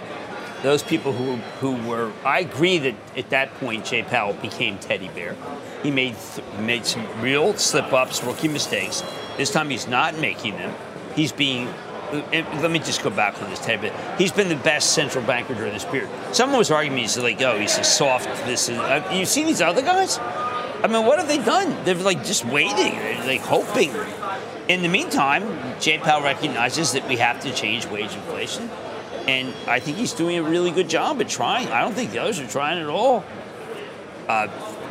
those 0.61 0.83
people 0.83 1.13
who 1.13 1.37
who 1.59 1.89
were. 1.89 2.11
I 2.23 2.41
agree 2.41 2.77
that 2.77 2.95
at 3.17 3.31
that 3.31 3.51
point 3.55 3.85
Jay 3.85 4.03
Powell 4.03 4.33
became 4.33 4.77
teddy 4.77 5.07
bear. 5.07 5.35
He 5.81 5.89
made 5.89 6.15
th- 6.35 6.47
made 6.59 6.85
some 6.85 7.07
real 7.21 7.55
slip 7.55 7.91
ups, 7.91 8.23
rookie 8.23 8.49
mistakes. 8.49 9.03
This 9.35 9.49
time 9.51 9.71
he's 9.71 9.87
not 9.87 10.19
making 10.19 10.57
them. 10.57 10.75
He's 11.15 11.31
being. 11.31 11.73
Let 12.11 12.71
me 12.71 12.79
just 12.79 13.03
go 13.03 13.09
back 13.09 13.41
on 13.41 13.49
this 13.49 13.59
teddy 13.59 13.89
bear. 13.89 14.15
He's 14.17 14.31
been 14.31 14.49
the 14.49 14.55
best 14.55 14.93
central 14.93 15.23
banker 15.25 15.53
during 15.53 15.73
this 15.73 15.85
period. 15.85 16.09
Someone 16.33 16.59
was 16.59 16.71
arguing 16.71 16.99
he's 16.99 17.17
like, 17.17 17.41
oh, 17.41 17.59
he's 17.59 17.77
a 17.77 17.83
soft. 17.83 18.25
This 18.45 18.69
and 18.69 18.77
uh, 18.77 19.09
you 19.11 19.25
seen 19.25 19.47
these 19.47 19.61
other 19.61 19.81
guys? 19.81 20.19
I 20.19 20.87
mean, 20.87 21.05
what 21.05 21.17
have 21.17 21.27
they 21.27 21.39
done? 21.39 21.83
They're 21.83 21.95
like 21.95 22.23
just 22.23 22.45
waiting, 22.45 22.95
like 23.25 23.41
hoping. 23.41 23.91
In 24.67 24.81
the 24.81 24.87
meantime, 24.87 25.43
Jay 25.79 25.97
Powell 25.97 26.23
recognizes 26.23 26.91
that 26.93 27.07
we 27.07 27.17
have 27.17 27.39
to 27.41 27.53
change 27.53 27.87
wage 27.87 28.13
inflation. 28.13 28.69
And 29.27 29.53
I 29.67 29.79
think 29.79 29.97
he's 29.97 30.13
doing 30.13 30.37
a 30.37 30.43
really 30.43 30.69
good 30.69 30.89
job 30.89 31.19
at 31.21 31.29
trying. 31.29 31.69
I 31.69 31.81
don't 31.81 31.93
think 31.93 32.11
the 32.11 32.19
others 32.19 32.39
are 32.39 32.47
trying 32.47 32.79
at 32.79 32.87
all. 32.87 33.23
Uh, 34.27 34.47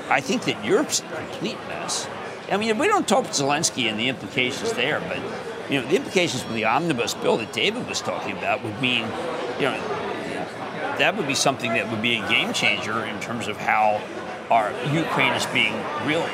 I 0.09 0.21
think 0.21 0.43
that 0.45 0.65
Europe's 0.65 1.01
a 1.01 1.17
complete 1.17 1.59
mess. 1.69 2.09
I 2.51 2.57
mean, 2.57 2.77
we 2.79 2.89
don't 2.89 3.07
talk 3.07 3.27
Zelensky 3.27 3.89
and 3.89 3.99
the 3.99 4.09
implications 4.09 4.73
there, 4.73 5.01
but 5.01 5.19
you 5.71 5.81
know, 5.81 5.89
the 5.89 5.97
implications 5.97 6.43
for 6.43 6.53
the 6.53 6.65
omnibus 6.65 7.15
bill 7.15 7.37
that 7.39 7.53
David 7.53 7.87
was 7.89 8.01
talking 8.01 8.37
about 8.37 8.63
would 8.63 8.81
mean, 8.81 9.07
you 9.59 9.67
know, 9.67 9.79
that 10.99 11.17
would 11.17 11.27
be 11.27 11.35
something 11.35 11.73
that 11.75 11.91
would 11.91 12.03
be 12.03 12.17
a 12.17 12.29
game 12.29 12.53
changer 12.53 13.05
in 13.05 13.19
terms 13.21 13.49
of 13.49 13.57
how 13.57 14.01
our 14.51 14.71
Ukraine 14.93 15.33
is 15.33 15.47
being 15.47 15.75
really 16.05 16.31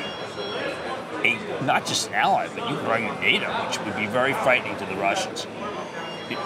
a 1.24 1.64
not 1.64 1.86
just 1.86 2.08
an 2.08 2.14
ally, 2.14 2.48
but 2.54 2.68
you 2.68 2.76
could 2.76 2.86
argue 2.86 3.12
NATO, 3.20 3.46
which 3.66 3.78
would 3.84 3.96
be 3.96 4.06
very 4.06 4.32
frightening 4.32 4.76
to 4.78 4.86
the 4.86 4.96
Russians. 4.96 5.46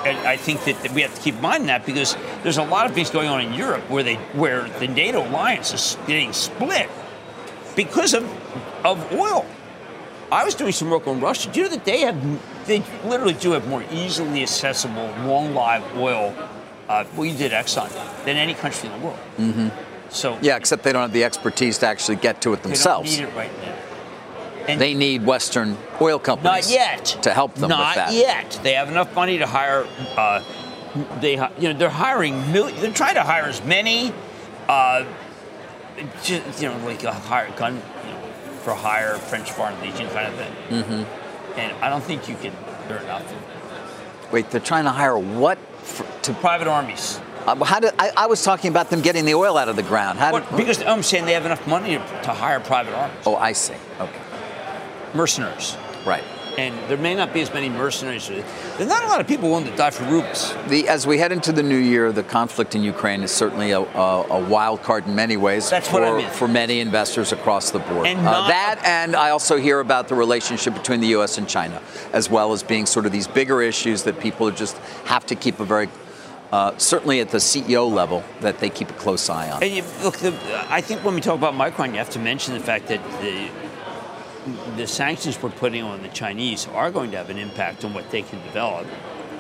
And 0.07 0.19
I 0.27 0.37
think 0.37 0.65
that, 0.65 0.83
that 0.83 0.93
we 0.93 1.03
have 1.03 1.15
to 1.15 1.21
keep 1.21 1.35
in 1.35 1.43
mind 1.43 1.69
that 1.69 1.85
because 1.85 2.17
there's 2.43 2.57
a 2.57 2.65
lot 2.65 2.87
of 2.87 2.93
things 2.93 3.11
going 3.11 3.29
on 3.29 3.41
in 3.43 3.53
Europe 3.53 3.89
where 3.91 4.03
they 4.03 4.15
where 4.15 4.69
the 4.69 4.89
NATO 4.89 5.27
alliance 5.27 5.75
is 5.75 5.99
getting 6.07 6.33
split 6.33 6.89
because 7.77 8.15
of 8.15 8.25
of 8.85 9.13
oil. 9.13 9.47
I 10.35 10.45
was 10.45 10.55
doing 10.55 10.73
some 10.73 10.91
work 10.91 11.07
on 11.07 11.21
Russia. 11.21 11.51
Do 11.53 11.61
you 11.61 11.67
know 11.67 11.75
that 11.77 11.85
they 11.85 12.01
have 12.01 12.17
they 12.67 12.83
literally 13.05 13.35
do 13.35 13.53
have 13.53 13.69
more 13.69 13.85
easily 13.93 14.43
accessible, 14.43 15.07
long 15.27 15.55
lived 15.55 15.97
oil. 15.97 16.35
Uh, 16.89 17.05
well, 17.17 17.25
you 17.27 17.37
did 17.37 17.53
Exxon 17.53 17.89
than 18.25 18.37
any 18.37 18.55
country 18.55 18.89
in 18.89 18.99
the 19.01 19.07
world. 19.07 19.19
hmm 19.37 19.69
So 20.11 20.39
Yeah, 20.43 20.57
except 20.57 20.83
they 20.83 20.93
don't 20.93 21.03
have 21.03 21.13
the 21.13 21.25
expertise 21.25 21.79
to 21.79 21.87
actually 21.87 22.17
get 22.17 22.41
to 22.43 22.53
it 22.53 22.63
they 22.63 22.71
themselves. 22.71 23.17
don't 23.17 23.27
need 23.27 23.33
it 23.33 23.37
right 23.37 23.63
now. 23.63 23.75
And 24.69 24.81
they 24.81 24.95
need 24.95 25.25
Western 25.27 25.77
oil 26.01 26.19
companies 26.19 26.69
Not 26.69 26.75
yet. 26.75 27.05
to 27.23 27.31
help 27.33 27.55
them 27.55 27.69
Not 27.71 27.97
with 27.97 28.05
that. 28.07 28.13
yet. 28.13 28.59
They 28.63 28.73
have 28.75 28.89
enough 28.89 29.15
money 29.15 29.39
to 29.39 29.47
hire. 29.47 29.87
Uh, 30.17 30.43
they, 31.21 31.35
you 31.59 31.69
know, 31.73 31.79
they're 31.79 31.91
hiring. 31.91 32.51
Mil- 32.53 32.73
they're 32.81 32.91
trying 33.03 33.15
to 33.15 33.23
hire 33.23 33.45
as 33.45 33.63
many, 33.65 34.13
uh, 34.69 35.05
ju- 36.23 36.43
you 36.59 36.69
know, 36.69 36.79
like 36.87 37.05
a 37.05 37.13
hire 37.13 37.51
gun 37.57 37.75
you 37.75 38.11
know, 38.13 38.24
for 38.65 38.75
hire 38.75 39.15
French 39.17 39.53
Foreign 39.53 39.79
Legion 39.83 40.09
kind 40.09 40.27
of 40.27 40.35
thing. 40.35 40.85
hmm 40.85 41.59
And 41.61 41.73
I 41.85 41.89
don't 41.91 42.03
think 42.03 42.29
you 42.29 42.35
can. 42.37 42.53
They're 42.89 42.99
enough. 43.03 43.23
Wait, 44.33 44.51
they're 44.51 44.61
trying 44.61 44.85
to 44.85 44.91
hire 44.91 45.17
what? 45.19 45.59
For, 45.59 46.07
to 46.23 46.33
private 46.35 46.67
armies. 46.67 47.21
Uh, 47.47 47.63
how 47.63 47.79
did, 47.79 47.93
I, 47.99 48.11
I 48.17 48.27
was 48.27 48.43
talking 48.43 48.71
about 48.71 48.89
them 48.89 49.03
getting 49.03 49.27
the 49.27 49.35
oil 49.35 49.59
out 49.59 49.69
of 49.69 49.77
the 49.77 49.83
ground. 49.83 50.19
How 50.19 50.39
did, 50.39 50.57
because 50.57 50.83
I'm 50.83 51.03
saying 51.03 51.27
they 51.27 51.35
have 51.35 51.45
enough 51.45 51.67
money 51.67 51.99
to, 51.99 52.23
to 52.23 52.31
hire 52.33 52.59
private 52.59 52.95
armies. 52.95 53.17
Oh, 53.27 53.37
I 53.37 53.53
see. 53.53 53.75
Okay. 54.01 54.21
Mercenaries. 55.15 55.77
Right. 56.07 56.25
And 56.57 56.75
there 56.89 56.97
may 56.97 57.15
not 57.15 57.33
be 57.35 57.41
as 57.41 57.53
many 57.53 57.69
mercenaries. 57.69 58.29
There's 58.29 58.89
not 58.89 59.03
a 59.05 59.09
lot 59.09 59.21
of 59.21 59.27
people 59.27 59.49
willing 59.51 59.65
to 59.67 59.77
die 59.77 59.91
for 59.91 60.05
rubles. 60.05 60.55
The, 60.69 60.89
as 60.89 61.07
we 61.07 61.19
head 61.19 61.33
into 61.33 61.51
the 61.53 61.63
new 61.63 61.77
year, 61.77 62.13
the 62.13 62.23
conflict 62.23 62.75
in 62.75 62.83
Ukraine 62.85 63.23
is 63.23 63.33
certainly 63.33 63.73
a, 63.73 63.81
a, 63.81 64.27
a 64.31 64.41
wild 64.49 64.83
card 64.83 65.07
in 65.07 65.15
many 65.15 65.37
ways 65.37 65.69
That's 65.71 65.89
for, 65.89 66.01
what 66.01 66.05
I 66.05 66.17
meant. 66.19 66.33
for 66.33 66.47
many 66.47 66.81
investors 66.81 67.33
across 67.33 67.71
the 67.73 67.81
board. 67.81 68.07
And 68.07 68.21
Uh, 68.21 68.47
that, 68.49 68.81
and 68.85 69.17
I 69.17 69.31
also 69.31 69.57
hear 69.57 69.81
about 69.81 70.09
the 70.09 70.15
relationship 70.15 70.75
between 70.75 71.01
the 71.01 71.09
U.S. 71.09 71.39
and 71.39 71.49
China, 71.49 71.81
as 72.13 72.31
well 72.31 72.53
as 72.53 72.63
being 72.63 72.87
sort 72.87 73.05
of 73.07 73.13
these 73.13 73.27
bigger 73.27 73.61
issues 73.61 74.05
that 74.05 74.21
people 74.21 74.51
just 74.53 74.77
have 75.07 75.27
to 75.27 75.35
keep 75.35 75.59
a 75.61 75.65
very, 75.65 75.89
uh, 76.53 76.73
certainly 76.79 77.19
at 77.21 77.31
the 77.31 77.39
CEO 77.39 77.93
level, 77.93 78.23
that 78.41 78.59
they 78.61 78.71
keep 78.71 78.91
a 78.91 78.95
close 78.95 79.29
eye 79.29 79.51
on. 79.51 79.63
And 79.63 79.73
you, 79.73 79.83
look, 80.05 80.19
the, 80.19 80.33
I 80.71 80.81
think 80.81 81.05
when 81.05 81.15
we 81.15 81.21
talk 81.21 81.35
about 81.37 81.55
Micron, 81.55 81.89
you 81.91 81.99
have 81.99 82.11
to 82.11 82.19
mention 82.21 82.55
the 82.55 82.61
fact 82.61 82.87
that 82.89 83.01
the 83.21 83.49
the 84.77 84.87
sanctions 84.87 85.41
we're 85.43 85.51
putting 85.51 85.83
on 85.83 86.03
the 86.03 86.09
Chinese 86.09 86.67
are 86.69 86.91
going 86.91 87.11
to 87.13 87.17
have 87.17 87.31
an 87.31 87.39
impact 87.39 87.85
on 87.85 87.95
what 87.95 88.11
they 88.11 88.23
can 88.23 88.43
develop. 88.43 88.87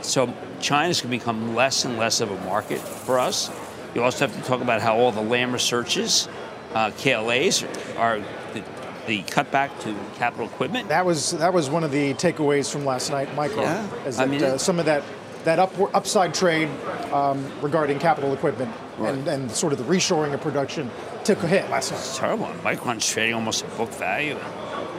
So 0.02 0.32
China's 0.60 1.00
going 1.00 1.12
to 1.12 1.18
become 1.18 1.54
less 1.54 1.84
and 1.84 1.98
less 1.98 2.20
of 2.20 2.30
a 2.30 2.40
market 2.44 2.78
for 2.78 3.18
us. 3.18 3.50
You 3.94 4.02
also 4.02 4.26
have 4.26 4.36
to 4.36 4.42
talk 4.46 4.60
about 4.60 4.80
how 4.80 4.96
all 4.96 5.12
the 5.12 5.22
Lam 5.22 5.52
Researches, 5.52 6.28
uh, 6.74 6.90
KLAs, 6.90 7.64
are 7.98 8.18
the, 8.52 8.62
the 9.06 9.22
cutback 9.22 9.78
to 9.80 9.94
capital 10.16 10.46
equipment. 10.46 10.88
That 10.88 11.06
was 11.06 11.30
that 11.32 11.54
was 11.54 11.70
one 11.70 11.84
of 11.84 11.92
the 11.92 12.14
takeaways 12.14 12.70
from 12.70 12.84
last 12.84 13.10
night, 13.10 13.32
Michael. 13.34 13.62
Yeah, 13.62 14.04
is 14.04 14.18
I 14.18 14.26
mean, 14.26 14.42
uh, 14.42 14.58
some 14.58 14.78
of 14.78 14.86
that 14.86 15.04
that 15.44 15.58
up, 15.58 15.72
upside 15.94 16.34
trade 16.34 16.68
um, 17.12 17.46
regarding 17.60 17.98
capital 17.98 18.32
equipment 18.32 18.72
and, 18.98 19.28
and 19.28 19.50
sort 19.50 19.72
of 19.72 19.78
the 19.78 19.84
reshoring 19.84 20.32
of 20.32 20.40
production 20.40 20.90
took 21.22 21.42
a 21.42 21.46
hit 21.46 21.68
last 21.70 21.92
night. 21.92 21.98
It's 21.98 22.18
terrible. 22.18 22.46
Micron's 22.62 23.06
trading 23.08 23.34
almost 23.34 23.64
at 23.64 23.76
book 23.76 23.90
value. 23.90 24.36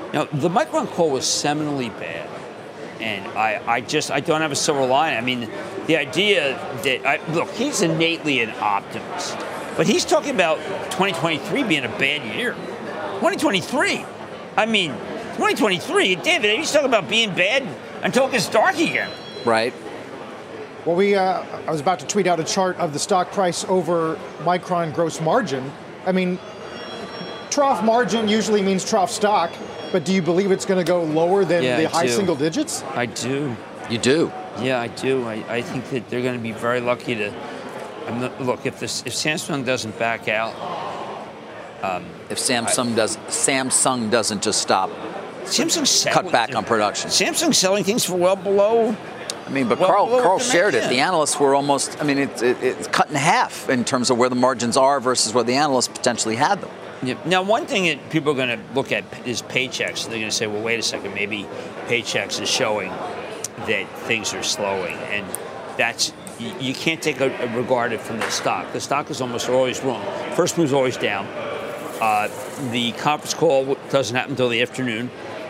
You 0.08 0.20
know, 0.20 0.26
the 0.26 0.50
Micron 0.50 0.88
call 0.88 1.12
was 1.12 1.26
seminally 1.26 1.90
bad. 2.00 2.30
And 3.00 3.28
I, 3.38 3.62
I 3.68 3.82
just, 3.82 4.10
I 4.10 4.20
don't 4.20 4.42
have 4.42 4.52
a 4.52 4.56
silver 4.56 4.86
line. 4.86 5.18
I 5.18 5.22
mean, 5.22 5.50
the 5.88 5.98
idea 5.98 6.54
that, 6.84 7.06
I, 7.06 7.34
look, 7.34 7.50
he's 7.52 7.82
innately 7.82 8.42
an 8.42 8.52
optimist. 8.62 9.38
But 9.76 9.88
he's 9.88 10.06
talking 10.06 10.34
about 10.34 10.58
2023 10.92 11.64
being 11.64 11.84
a 11.84 11.90
bad 11.90 12.24
year. 12.38 12.54
2023. 12.54 14.06
I 14.56 14.66
mean, 14.66 14.92
2023, 14.92 16.16
David, 16.16 16.58
he's 16.58 16.72
talking 16.72 16.88
about 16.88 17.10
being 17.10 17.36
bad 17.36 17.68
until 18.04 18.28
it 18.28 18.32
gets 18.32 18.48
dark 18.48 18.76
again. 18.76 19.12
Right. 19.44 19.74
Well, 20.86 20.96
we 20.96 21.16
uh, 21.16 21.44
I 21.68 21.72
was 21.72 21.82
about 21.82 22.00
to 22.00 22.08
tweet 22.08 22.28
out 22.28 22.40
a 22.40 22.44
chart 22.44 22.78
of 22.78 22.94
the 22.94 23.00
stock 23.00 23.32
price 23.32 23.66
over 23.66 24.20
Micron 24.44 24.94
gross 24.94 25.20
margin. 25.20 25.72
I 26.06 26.12
mean, 26.12 26.38
trough 27.50 27.84
margin 27.84 28.28
usually 28.28 28.62
means 28.62 28.88
trough 28.88 29.10
stock, 29.10 29.52
but 29.96 30.04
do 30.04 30.12
you 30.12 30.22
believe 30.22 30.52
it's 30.52 30.66
going 30.66 30.78
to 30.78 30.84
go 30.84 31.04
lower 31.06 31.46
than 31.46 31.64
Yeah, 31.64 31.78
the 31.78 31.86
I 31.88 31.90
high 31.90 32.06
do. 32.08 32.12
single 32.12 32.36
digits? 32.36 32.84
I 32.96 33.06
do. 33.06 33.56
You 33.90 33.98
do? 33.98 34.30
Yeah, 34.60 34.82
I 34.82 34.90
do. 34.90 35.26
I, 35.26 35.36
I 35.48 35.62
think 35.62 35.90
that 35.92 36.10
they're 36.10 36.22
going 36.22 36.36
to 36.36 36.44
be 36.44 36.52
very 36.52 36.82
lucky 36.82 37.16
to. 37.16 37.34
I'm 38.06 38.20
not, 38.20 38.42
look, 38.42 38.66
if 38.66 38.78
this, 38.78 39.04
if 39.06 39.14
Samsung 39.14 39.66
doesn't 39.66 39.98
back 39.98 40.28
out, 40.28 40.54
um, 41.82 42.04
if 42.30 42.40
Samsung 42.40 42.94
does, 42.94 43.16
Samsung 43.30 44.12
doesn't 44.12 44.44
just 44.44 44.62
stop, 44.62 44.90
Samsung 45.46 46.12
cut 46.12 46.30
back 46.30 46.54
on 46.56 46.66
production. 46.66 47.10
Samsung's 47.10 47.58
selling 47.58 47.86
things 47.86 48.04
for 48.04 48.16
well 48.16 48.36
below. 48.36 48.98
I 49.48 49.50
mean, 49.50 49.70
but 49.70 49.80
well 49.80 49.88
Carl, 49.88 50.08
below 50.08 50.24
Carl 50.24 50.40
shared 50.40 50.74
it. 50.76 50.90
The 50.90 51.00
analysts 51.00 51.40
were 51.40 51.56
almost, 51.56 52.02
I 52.02 52.04
mean, 52.04 52.18
it's 52.18 52.42
it, 52.42 52.62
it's 52.62 52.90
cut 52.90 53.08
in 53.08 53.16
half 53.16 53.70
in 53.70 53.86
terms 53.86 54.10
of 54.10 54.18
where 54.18 54.28
the 54.28 54.36
margins 54.36 54.76
are 54.76 55.00
versus 55.00 55.34
where 55.34 55.46
the 55.46 55.54
analysts 55.54 55.88
potentially 55.88 56.36
had 56.36 56.60
them. 56.60 56.72
Now, 57.04 57.44
one 57.44 57.66
thing 57.66 57.86
that 57.86 58.10
people 58.10 58.32
are 58.32 58.36
going 58.36 58.58
to 58.58 58.74
look 58.74 58.92
at 58.92 59.04
is 59.28 59.42
Paychex. 59.42 60.06
They're 60.06 60.18
going 60.18 60.30
to 60.30 60.32
say, 60.32 60.48
well, 60.48 60.62
wait 60.62 60.80
a 60.80 60.84
second, 60.84 61.14
maybe 61.14 61.46
Paychex 61.88 62.42
is 62.42 62.50
showing 62.50 62.90
that 62.90 63.86
things 64.08 64.34
are 64.34 64.44
slowing. 64.44 64.96
And 64.96 65.26
that's, 65.78 66.14
you, 66.40 66.54
you 66.60 66.74
can't 66.74 67.02
take 67.02 67.20
a, 67.20 67.30
a 67.44 67.58
regard 67.58 67.92
it 67.92 68.02
from 68.02 68.18
the 68.18 68.30
stock. 68.30 68.72
The 68.74 68.80
stock 68.80 69.10
is 69.10 69.22
almost 69.22 69.50
always 69.50 69.84
wrong. 69.84 70.04
First 70.36 70.58
move's 70.58 70.74
always 70.74 70.98
down. 70.98 71.26
Uh, 72.02 72.30
the 72.72 72.92
conference 72.94 73.34
call 73.34 73.76
doesn't 73.90 74.16
happen 74.16 74.32
until 74.32 74.50
the 74.50 74.62
afternoon. 74.62 75.10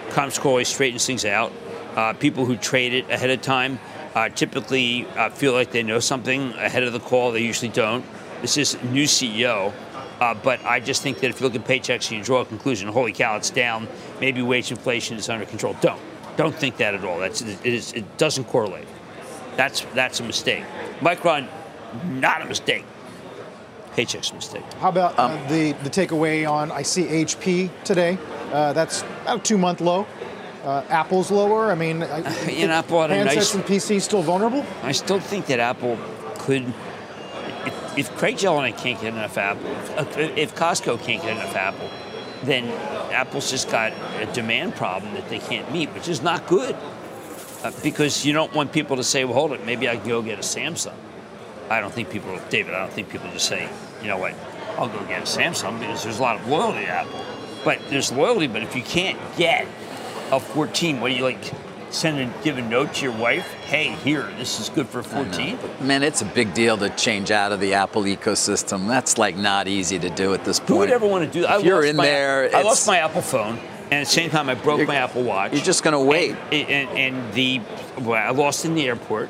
Conference 0.09 0.39
call 0.39 0.51
always 0.51 0.67
straightens 0.67 1.05
things 1.05 1.25
out. 1.25 1.51
Uh, 1.95 2.13
people 2.13 2.45
who 2.45 2.57
trade 2.57 2.93
it 2.93 3.09
ahead 3.09 3.29
of 3.29 3.41
time 3.41 3.79
uh, 4.15 4.29
typically 4.29 5.05
uh, 5.15 5.29
feel 5.29 5.53
like 5.53 5.71
they 5.71 5.83
know 5.83 5.99
something 5.99 6.51
ahead 6.53 6.83
of 6.83 6.93
the 6.93 6.99
call. 6.99 7.31
They 7.31 7.41
usually 7.41 7.71
don't. 7.71 8.05
This 8.41 8.57
is 8.57 8.81
new 8.83 9.05
CEO. 9.05 9.73
Uh, 10.19 10.33
but 10.33 10.63
I 10.65 10.79
just 10.79 11.01
think 11.01 11.19
that 11.19 11.29
if 11.29 11.39
you 11.41 11.47
look 11.47 11.55
at 11.55 11.65
Paychex 11.65 12.09
and 12.09 12.19
you 12.19 12.23
draw 12.23 12.41
a 12.41 12.45
conclusion, 12.45 12.87
holy 12.87 13.11
cow, 13.11 13.35
it's 13.35 13.49
down. 13.49 13.87
Maybe 14.21 14.41
wage 14.41 14.71
inflation 14.71 15.17
is 15.17 15.29
under 15.29 15.45
control. 15.45 15.75
Don't, 15.81 15.99
don't 16.37 16.55
think 16.55 16.77
that 16.77 16.95
at 16.95 17.03
all. 17.03 17.19
That's 17.19 17.41
it, 17.41 17.65
is, 17.65 17.91
it 17.93 18.17
doesn't 18.17 18.45
correlate. 18.45 18.87
That's 19.57 19.81
that's 19.93 20.19
a 20.19 20.23
mistake. 20.23 20.63
Micron, 20.99 21.47
not 22.05 22.41
a 22.41 22.45
mistake. 22.45 22.83
Paychex 23.95 24.31
a 24.31 24.35
mistake. 24.35 24.63
How 24.79 24.89
about 24.89 25.17
uh, 25.17 25.35
the 25.47 25.71
the 25.83 25.89
takeaway 25.89 26.49
on 26.49 26.71
I 26.71 26.81
see 26.81 27.03
HP 27.03 27.69
today? 27.85 28.17
Uh, 28.51 28.73
that's 28.73 29.01
about 29.23 29.39
a 29.39 29.43
two 29.43 29.57
month 29.57 29.79
low. 29.81 30.05
Uh, 30.63 30.83
Apple's 30.89 31.29
lower. 31.31 31.71
I 31.71 31.75
mean, 31.75 32.03
I- 32.03 32.49
You 32.51 32.67
know, 32.67 32.73
Apple 32.73 33.01
had 33.01 33.11
a 33.11 33.15
handsets 33.15 33.35
nice- 33.35 33.53
and 33.55 33.63
PCs 33.65 34.01
still 34.01 34.21
vulnerable. 34.21 34.65
I 34.83 34.91
still 34.91 35.19
think 35.19 35.45
that 35.47 35.59
Apple 35.59 35.97
could. 36.39 36.73
If, 37.97 38.15
Craig 38.17 38.35
Jelinek 38.35 38.77
can't 38.77 38.99
get 38.99 39.13
enough 39.13 39.37
Apple, 39.37 39.71
if, 39.97 40.37
if 40.37 40.55
Costco 40.55 41.01
can't 41.01 41.21
get 41.21 41.37
enough 41.37 41.55
Apple, 41.55 41.89
then 42.43 42.65
Apple's 43.11 43.49
just 43.49 43.69
got 43.69 43.93
a 44.19 44.25
demand 44.33 44.75
problem 44.75 45.13
that 45.13 45.29
they 45.29 45.39
can't 45.39 45.71
meet, 45.71 45.89
which 45.89 46.07
is 46.07 46.21
not 46.21 46.47
good. 46.47 46.75
Uh, 47.63 47.71
because 47.81 48.25
you 48.25 48.33
don't 48.33 48.53
want 48.53 48.71
people 48.71 48.97
to 48.97 49.03
say, 49.03 49.25
well, 49.25 49.33
hold 49.33 49.51
it, 49.53 49.65
maybe 49.65 49.89
I 49.89 49.97
can 49.97 50.07
go 50.07 50.21
get 50.21 50.37
a 50.37 50.43
Samsung. 50.43 50.93
I 51.69 51.79
don't 51.79 51.91
think 51.91 52.11
people, 52.11 52.39
David, 52.49 52.75
I 52.75 52.81
don't 52.81 52.93
think 52.93 53.09
people 53.09 53.29
just 53.31 53.47
say, 53.47 53.67
you 54.01 54.07
know 54.07 54.17
what, 54.17 54.35
I'll 54.77 54.89
go 54.89 55.03
get 55.05 55.21
a 55.21 55.25
Samsung 55.25 55.79
because 55.79 56.03
there's 56.03 56.19
a 56.19 56.21
lot 56.21 56.39
of 56.39 56.47
loyalty 56.47 56.81
to 56.81 56.87
Apple. 56.87 57.25
But 57.63 57.79
there's 57.89 58.11
loyalty, 58.11 58.47
but 58.47 58.61
if 58.61 58.75
you 58.75 58.83
can't 58.83 59.17
get 59.37 59.65
a 60.31 60.39
14, 60.39 61.01
what 61.01 61.09
do 61.09 61.15
you 61.15 61.23
like? 61.23 61.43
Send 61.95 62.19
and 62.19 62.33
give 62.43 62.57
a 62.57 62.61
note 62.61 62.95
to 62.95 63.05
your 63.05 63.13
wife. 63.17 63.49
Hey, 63.53 63.91
here, 64.03 64.29
this 64.37 64.59
is 64.59 64.67
good 64.67 64.89
for 64.89 65.01
14. 65.01 65.57
Man, 65.79 66.03
it's 66.03 66.21
a 66.21 66.25
big 66.25 66.53
deal 66.53 66.77
to 66.77 66.89
change 66.89 67.31
out 67.31 67.53
of 67.53 67.61
the 67.61 67.75
Apple 67.75 68.03
ecosystem. 68.03 68.85
That's 68.89 69.17
like 69.17 69.37
not 69.37 69.69
easy 69.69 69.97
to 69.99 70.09
do 70.09 70.33
at 70.33 70.43
this 70.43 70.59
point. 70.59 70.69
Who 70.69 70.77
would 70.79 70.89
ever 70.89 71.07
want 71.07 71.23
to 71.23 71.31
do 71.31 71.43
that? 71.43 71.61
If 71.61 71.65
you're 71.65 71.85
in 71.85 71.95
my- 71.95 72.05
there, 72.05 72.53
I 72.53 72.63
lost 72.63 72.85
my 72.85 72.97
Apple 72.97 73.21
phone, 73.21 73.59
and 73.91 73.93
at 73.93 74.07
the 74.07 74.11
same 74.11 74.29
time, 74.29 74.49
I 74.49 74.55
broke 74.55 74.85
my 74.85 74.95
Apple 74.95 75.23
Watch. 75.23 75.53
You're 75.53 75.61
just 75.61 75.83
going 75.83 75.93
to 75.93 75.99
wait. 76.01 76.35
And, 76.51 76.69
and, 76.69 76.89
and 76.97 77.33
the 77.33 77.61
well, 78.01 78.21
I 78.21 78.31
lost 78.31 78.65
in 78.65 78.75
the 78.75 78.85
airport, 78.89 79.29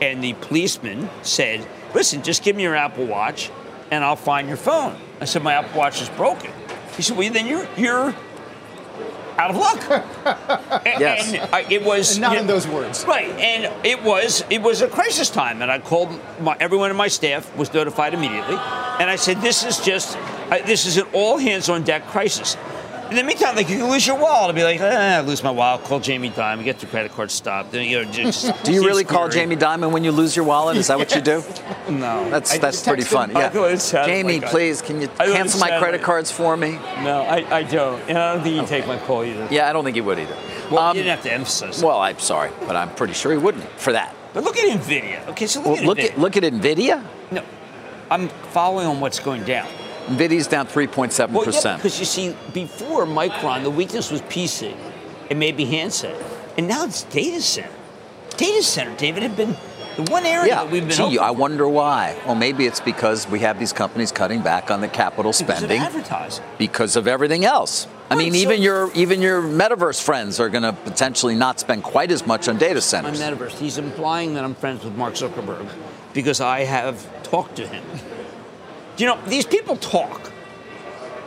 and 0.00 0.22
the 0.22 0.34
policeman 0.34 1.10
said, 1.22 1.66
"Listen, 1.94 2.22
just 2.22 2.44
give 2.44 2.54
me 2.54 2.62
your 2.62 2.76
Apple 2.76 3.06
Watch, 3.06 3.50
and 3.90 4.04
I'll 4.04 4.14
find 4.14 4.46
your 4.46 4.56
phone." 4.56 4.96
I 5.20 5.24
said, 5.24 5.42
"My 5.42 5.54
Apple 5.54 5.80
Watch 5.80 6.00
is 6.00 6.08
broken." 6.10 6.52
He 6.96 7.02
said, 7.02 7.16
"Well, 7.16 7.32
then 7.32 7.48
you're 7.48 7.66
you're 7.76 8.14
out 9.38 9.50
of 9.50 9.56
luck." 9.56 9.80
And- 10.86 11.00
Yes. 11.00 11.32
and 11.32 11.54
I, 11.54 11.64
it 11.70 11.82
was 11.82 12.18
not 12.18 12.32
you 12.34 12.38
in 12.40 12.46
those 12.46 12.66
words. 12.68 13.04
Right, 13.06 13.30
and 13.38 13.72
it 13.84 14.02
was 14.02 14.44
it 14.50 14.60
was 14.62 14.82
a 14.82 14.88
crisis 14.88 15.30
time, 15.30 15.62
and 15.62 15.70
I 15.70 15.78
called 15.78 16.10
my, 16.40 16.56
everyone 16.60 16.90
in 16.90 16.96
my 16.96 17.08
staff 17.08 17.54
was 17.56 17.72
notified 17.72 18.12
immediately, 18.14 18.56
and 19.00 19.08
I 19.10 19.16
said, 19.16 19.40
"This 19.40 19.64
is 19.64 19.78
just 19.80 20.16
uh, 20.50 20.58
this 20.66 20.86
is 20.86 20.96
an 20.98 21.06
all 21.12 21.38
hands 21.38 21.68
on 21.68 21.82
deck 21.84 22.06
crisis." 22.08 22.56
In 23.10 23.16
the 23.16 23.22
meantime, 23.22 23.54
like 23.54 23.68
you 23.68 23.76
can 23.78 23.90
lose 23.90 24.06
your 24.06 24.16
wallet, 24.18 24.48
I'll 24.48 24.52
be 24.54 24.64
like, 24.64 24.80
eh, 24.80 25.18
I 25.18 25.20
lose 25.20 25.42
my 25.42 25.50
wallet. 25.50 25.84
Call 25.84 26.00
Jamie 26.00 26.30
Dimon, 26.30 26.64
get 26.64 26.82
your 26.82 26.90
credit 26.90 27.12
card 27.12 27.30
stopped. 27.30 27.70
Then, 27.72 27.86
you 27.88 28.02
know, 28.02 28.10
just 28.10 28.50
Do 28.64 28.72
you 28.72 28.84
really 28.84 29.04
call. 29.04 29.28
Jamie 29.28 29.56
Dimon 29.56 29.92
when 29.92 30.04
you 30.04 30.10
lose 30.12 30.34
your 30.34 30.44
wallet? 30.44 30.76
Is 30.76 30.86
that 30.88 30.98
what 30.98 31.14
you 31.14 31.20
do? 31.20 31.42
No, 31.88 32.30
That's 32.30 32.54
I 32.54 32.58
that's 32.58 32.82
pretty 32.82 33.02
him. 33.04 33.30
Yeah. 33.32 33.50
thought 33.50 33.70
it 33.70 33.78
sounded 33.80 34.10
Jamie, 34.10 34.40
like 34.40 34.48
please, 34.48 34.80
can 34.80 35.02
you 35.02 35.04
I 35.04 35.10
thought 35.10 35.28
it 35.28 35.32
cancel 35.36 35.60
my 35.60 35.78
credit 35.78 35.98
like- 35.98 36.02
cards 36.02 36.30
for 36.30 36.56
me? 36.56 36.72
No, 37.02 37.20
I, 37.28 37.58
I 37.58 37.62
don't, 37.62 38.00
and 38.08 38.16
I 38.16 38.32
don't 38.34 38.42
think 38.42 38.56
he'd 38.60 38.66
take 38.68 38.86
my 38.86 38.98
call 38.98 39.22
either. 39.22 39.46
Yeah, 39.50 39.68
I 39.68 39.72
don't 39.74 39.84
think 39.84 39.94
he 39.94 40.00
would 40.00 40.18
either. 40.18 40.34
Well, 40.70 40.78
Um, 40.78 40.96
you 40.96 41.02
didn't 41.02 41.16
have 41.16 41.24
to 41.24 41.32
emphasize. 41.32 41.82
well, 41.82 41.98
I'm 42.00 42.18
sorry, 42.18 42.50
but 42.66 42.74
I'm 42.74 42.94
pretty 42.94 43.12
sure 43.12 43.32
he 43.32 43.38
wouldn't 43.38 43.64
for 43.78 43.92
that. 43.92 44.14
but 44.32 44.44
look 44.44 44.56
at 44.56 44.66
Nvidia. 44.80 45.28
Okay, 45.28 45.46
so 45.46 45.60
look 45.60 45.68
Well, 45.72 45.76
at 45.76 45.84
look 45.84 45.98
Nvidia. 45.98 46.10
at 46.12 46.18
look 46.18 46.36
at 46.38 46.42
Nvidia. 46.42 47.04
no, 47.30 47.42
I'm 48.10 48.28
following 48.52 48.86
on 48.86 49.00
what's 49.00 49.18
going 49.20 49.44
down. 49.44 49.68
Nvidia's 50.08 50.46
down 50.46 50.66
3.7%. 50.66 51.30
Well, 51.32 51.44
yeah, 51.50 51.76
because 51.76 51.98
you 51.98 52.04
see, 52.04 52.36
before 52.52 53.06
Micron, 53.06 53.62
the 53.62 53.70
weakness 53.70 54.10
was 54.10 54.20
PC 54.22 54.74
and 55.30 55.38
maybe 55.38 55.64
handset, 55.64 56.14
and 56.58 56.68
now 56.68 56.84
it's 56.84 57.04
data 57.04 57.40
center. 57.40 57.70
Data 58.36 58.62
center, 58.62 58.94
David, 58.96 59.22
had 59.22 59.36
been 59.36 59.56
the 59.96 60.10
one 60.10 60.26
area 60.26 60.48
Yeah, 60.48 60.64
that 60.64 60.72
we've 60.72 60.86
been. 60.86 60.96
gee, 61.10 61.18
I 61.18 61.30
wonder 61.30 61.68
why. 61.68 62.16
Well, 62.26 62.34
maybe 62.34 62.66
it's 62.66 62.80
because 62.80 63.28
we 63.28 63.38
have 63.40 63.58
these 63.60 63.72
companies 63.72 64.10
cutting 64.12 64.42
back 64.42 64.70
on 64.70 64.80
the 64.80 64.88
capital 64.88 65.32
spending. 65.32 65.68
because 65.68 65.86
of 65.86 65.94
advertising. 65.96 66.44
because 66.58 66.96
of 66.96 67.06
everything 67.08 67.44
else. 67.44 67.86
I 68.10 68.16
Right, 68.16 68.24
mean, 68.24 68.32
so- 68.32 68.38
even 68.40 68.60
your 68.60 68.90
even 68.94 69.22
your 69.22 69.40
metaverse 69.40 70.02
friends 70.02 70.38
are 70.40 70.48
going 70.50 70.64
to 70.64 70.72
potentially 70.72 71.34
not 71.36 71.58
spend 71.60 71.84
quite 71.84 72.10
as 72.10 72.26
much 72.26 72.48
on 72.48 72.58
data 72.58 72.80
centers. 72.82 73.18
My 73.18 73.30
metaverse. 73.30 73.52
He's 73.52 73.78
implying 73.78 74.34
that 74.34 74.44
I'm 74.44 74.54
friends 74.56 74.84
with 74.84 74.94
Mark 74.96 75.14
Zuckerberg 75.14 75.66
because 76.12 76.40
I 76.40 76.64
have 76.64 76.98
talked 77.22 77.56
to 77.56 77.66
him. 77.66 77.82
You 78.96 79.06
know, 79.06 79.18
these 79.26 79.46
people 79.46 79.76
talk. 79.76 80.30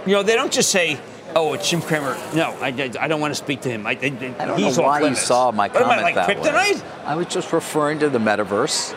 You 0.06 0.14
know, 0.14 0.24
they 0.24 0.36
don't 0.36 0.52
just 0.52 0.70
say, 0.72 1.00
"Oh, 1.36 1.54
it's 1.54 1.70
Jim 1.70 1.82
Cramer." 1.82 2.18
No, 2.34 2.52
I, 2.62 2.68
I 3.00 3.08
don't 3.08 3.20
want 3.20 3.32
to 3.32 3.36
speak 3.36 3.62
to 3.62 3.70
him. 3.70 3.86
I, 3.86 3.92
I, 3.92 3.96
I 4.40 4.46
don't 4.46 4.58
he's 4.58 4.78
know 4.78 4.84
why 4.84 5.02
you 5.02 5.16
saw 5.16 5.52
my 5.52 5.68
What 5.68 5.78
am 5.78 5.84
comment 5.84 6.00
I, 6.00 6.04
like 6.04 6.16
that 6.16 6.30
kryptonite? 6.30 6.76
way. 6.76 6.90
I 7.06 7.16
was 7.16 7.28
just 7.28 7.52
referring 7.52 8.00
to 8.00 8.10
the 8.10 8.20
metaverse 8.20 8.94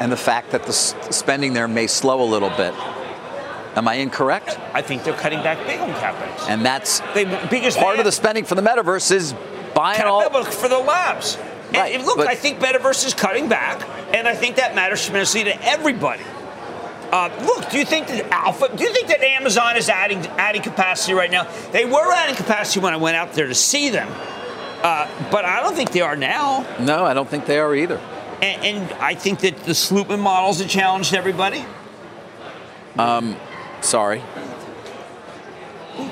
and 0.00 0.10
the 0.10 0.16
fact 0.16 0.50
that 0.52 0.64
the 0.64 0.72
spending 0.72 1.52
there 1.52 1.68
may 1.68 1.86
slow 1.86 2.22
a 2.22 2.24
little 2.28 2.50
bit. 2.50 2.72
Am 3.76 3.86
I 3.86 3.94
incorrect? 3.96 4.58
I 4.72 4.80
think 4.80 5.04
they're 5.04 5.12
cutting 5.12 5.42
back 5.42 5.66
big 5.66 5.78
on 5.80 5.90
capex. 5.90 6.48
And 6.48 6.64
that's 6.64 7.00
They 7.12 7.24
because 7.50 7.76
part 7.76 7.98
of 7.98 8.06
the 8.06 8.12
spending 8.12 8.44
for 8.44 8.54
the 8.54 8.62
metaverse 8.62 9.10
is 9.12 9.34
buying 9.74 10.00
all. 10.02 10.22
For 10.44 10.68
the 10.68 10.78
labs. 10.78 11.36
And- 11.36 11.76
Right, 11.76 11.94
and 11.96 12.06
look, 12.06 12.16
but- 12.16 12.28
I 12.28 12.36
think 12.36 12.60
Metaverse 12.60 13.04
is 13.06 13.12
cutting 13.12 13.48
back, 13.48 13.82
and 14.14 14.28
I 14.28 14.34
think 14.36 14.56
that 14.56 14.74
matters 14.76 15.04
tremendously 15.04 15.44
to 15.44 15.64
everybody. 15.66 16.22
Uh, 17.12 17.30
look, 17.44 17.70
do 17.70 17.78
you 17.78 17.84
think 17.84 18.08
that 18.08 18.30
Alpha? 18.32 18.74
Do 18.74 18.84
you 18.84 18.92
think 18.92 19.08
that 19.08 19.22
Amazon 19.22 19.76
is 19.76 19.88
adding 19.88 20.18
adding 20.38 20.62
capacity 20.62 21.14
right 21.14 21.30
now? 21.30 21.48
They 21.70 21.84
were 21.84 22.12
adding 22.12 22.34
capacity 22.34 22.80
when 22.80 22.92
I 22.92 22.96
went 22.96 23.16
out 23.16 23.32
there 23.32 23.46
to 23.46 23.54
see 23.54 23.90
them, 23.90 24.08
uh, 24.82 25.08
but 25.30 25.44
I 25.44 25.62
don't 25.62 25.74
think 25.74 25.92
they 25.92 26.00
are 26.00 26.16
now. 26.16 26.66
No, 26.80 27.04
I 27.04 27.14
don't 27.14 27.28
think 27.28 27.46
they 27.46 27.58
are 27.58 27.74
either. 27.74 28.00
And, 28.42 28.64
and 28.64 28.92
I 28.94 29.14
think 29.14 29.40
that 29.40 29.56
the 29.64 29.72
Slootman 29.72 30.20
models 30.20 30.58
have 30.60 30.68
challenged 30.68 31.14
everybody. 31.14 31.64
Um, 32.98 33.36
Sorry. 33.80 34.22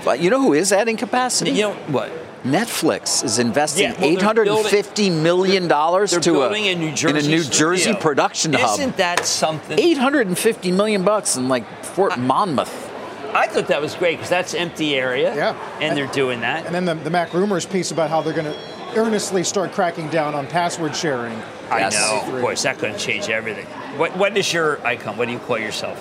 But 0.04 0.20
you 0.20 0.30
know 0.30 0.40
who 0.40 0.52
is 0.54 0.72
adding 0.72 0.96
capacity? 0.96 1.50
You 1.50 1.62
know 1.62 1.74
what? 1.88 2.11
Netflix 2.44 3.24
is 3.24 3.38
investing 3.38 3.85
Yeah, 3.85 3.90
well, 3.92 4.00
they're 4.00 4.11
eight 4.11 4.22
hundred 4.22 4.48
and 4.48 4.66
fifty 4.66 5.09
million 5.11 5.66
dollars 5.66 6.11
They're 6.11 6.20
to 6.20 6.42
a, 6.42 6.52
a 6.52 6.74
New 6.74 6.92
Jersey 6.92 7.09
in 7.18 7.24
a 7.24 7.28
New 7.28 7.42
Jersey 7.44 7.83
studio. 7.85 8.00
production 8.00 8.52
hub. 8.52 8.78
Isn't 8.78 8.96
that 8.98 9.24
something? 9.24 9.78
Eight 9.78 9.96
hundred 9.98 10.26
and 10.26 10.38
fifty 10.38 10.70
million 10.70 11.04
bucks 11.04 11.37
in 11.37 11.48
like 11.48 11.64
Fort 11.85 12.18
Monmouth. 12.18 12.90
I 13.35 13.46
thought 13.48 13.66
that 13.68 13.80
was 13.80 13.94
great 13.94 14.16
because 14.16 14.28
that's 14.30 14.54
empty 14.54 14.94
area. 14.94 15.35
Yeah. 15.35 15.78
and 15.80 15.96
they're 15.96 16.07
doing 16.09 16.40
that. 16.42 16.66
And 16.66 16.74
then 16.74 16.85
the, 16.85 16.94
the 16.94 17.11
Mac 17.11 17.33
rumors 17.35 17.66
piece 17.66 17.90
about 17.90 18.09
how 18.11 18.20
they're 18.22 18.33
going 18.35 18.52
to 18.52 18.59
earnestly 18.96 19.42
start 19.42 19.72
cracking 19.72 20.09
down 20.11 20.35
on 20.35 20.46
password 20.46 20.94
sharing. 20.94 21.37
I 21.70 21.80
Yes. 21.80 21.94
know, 21.96 22.33
of 22.37 22.40
course, 22.42 22.62
that 22.62 22.78
could 22.78 22.96
change 22.96 23.28
everything. 23.30 23.66
What, 23.98 24.16
what 24.16 24.37
is 24.37 24.52
your 24.52 24.85
icon? 24.87 25.16
What 25.16 25.26
do 25.26 25.33
you 25.33 25.40
call 25.40 25.59
yourself? 25.59 25.98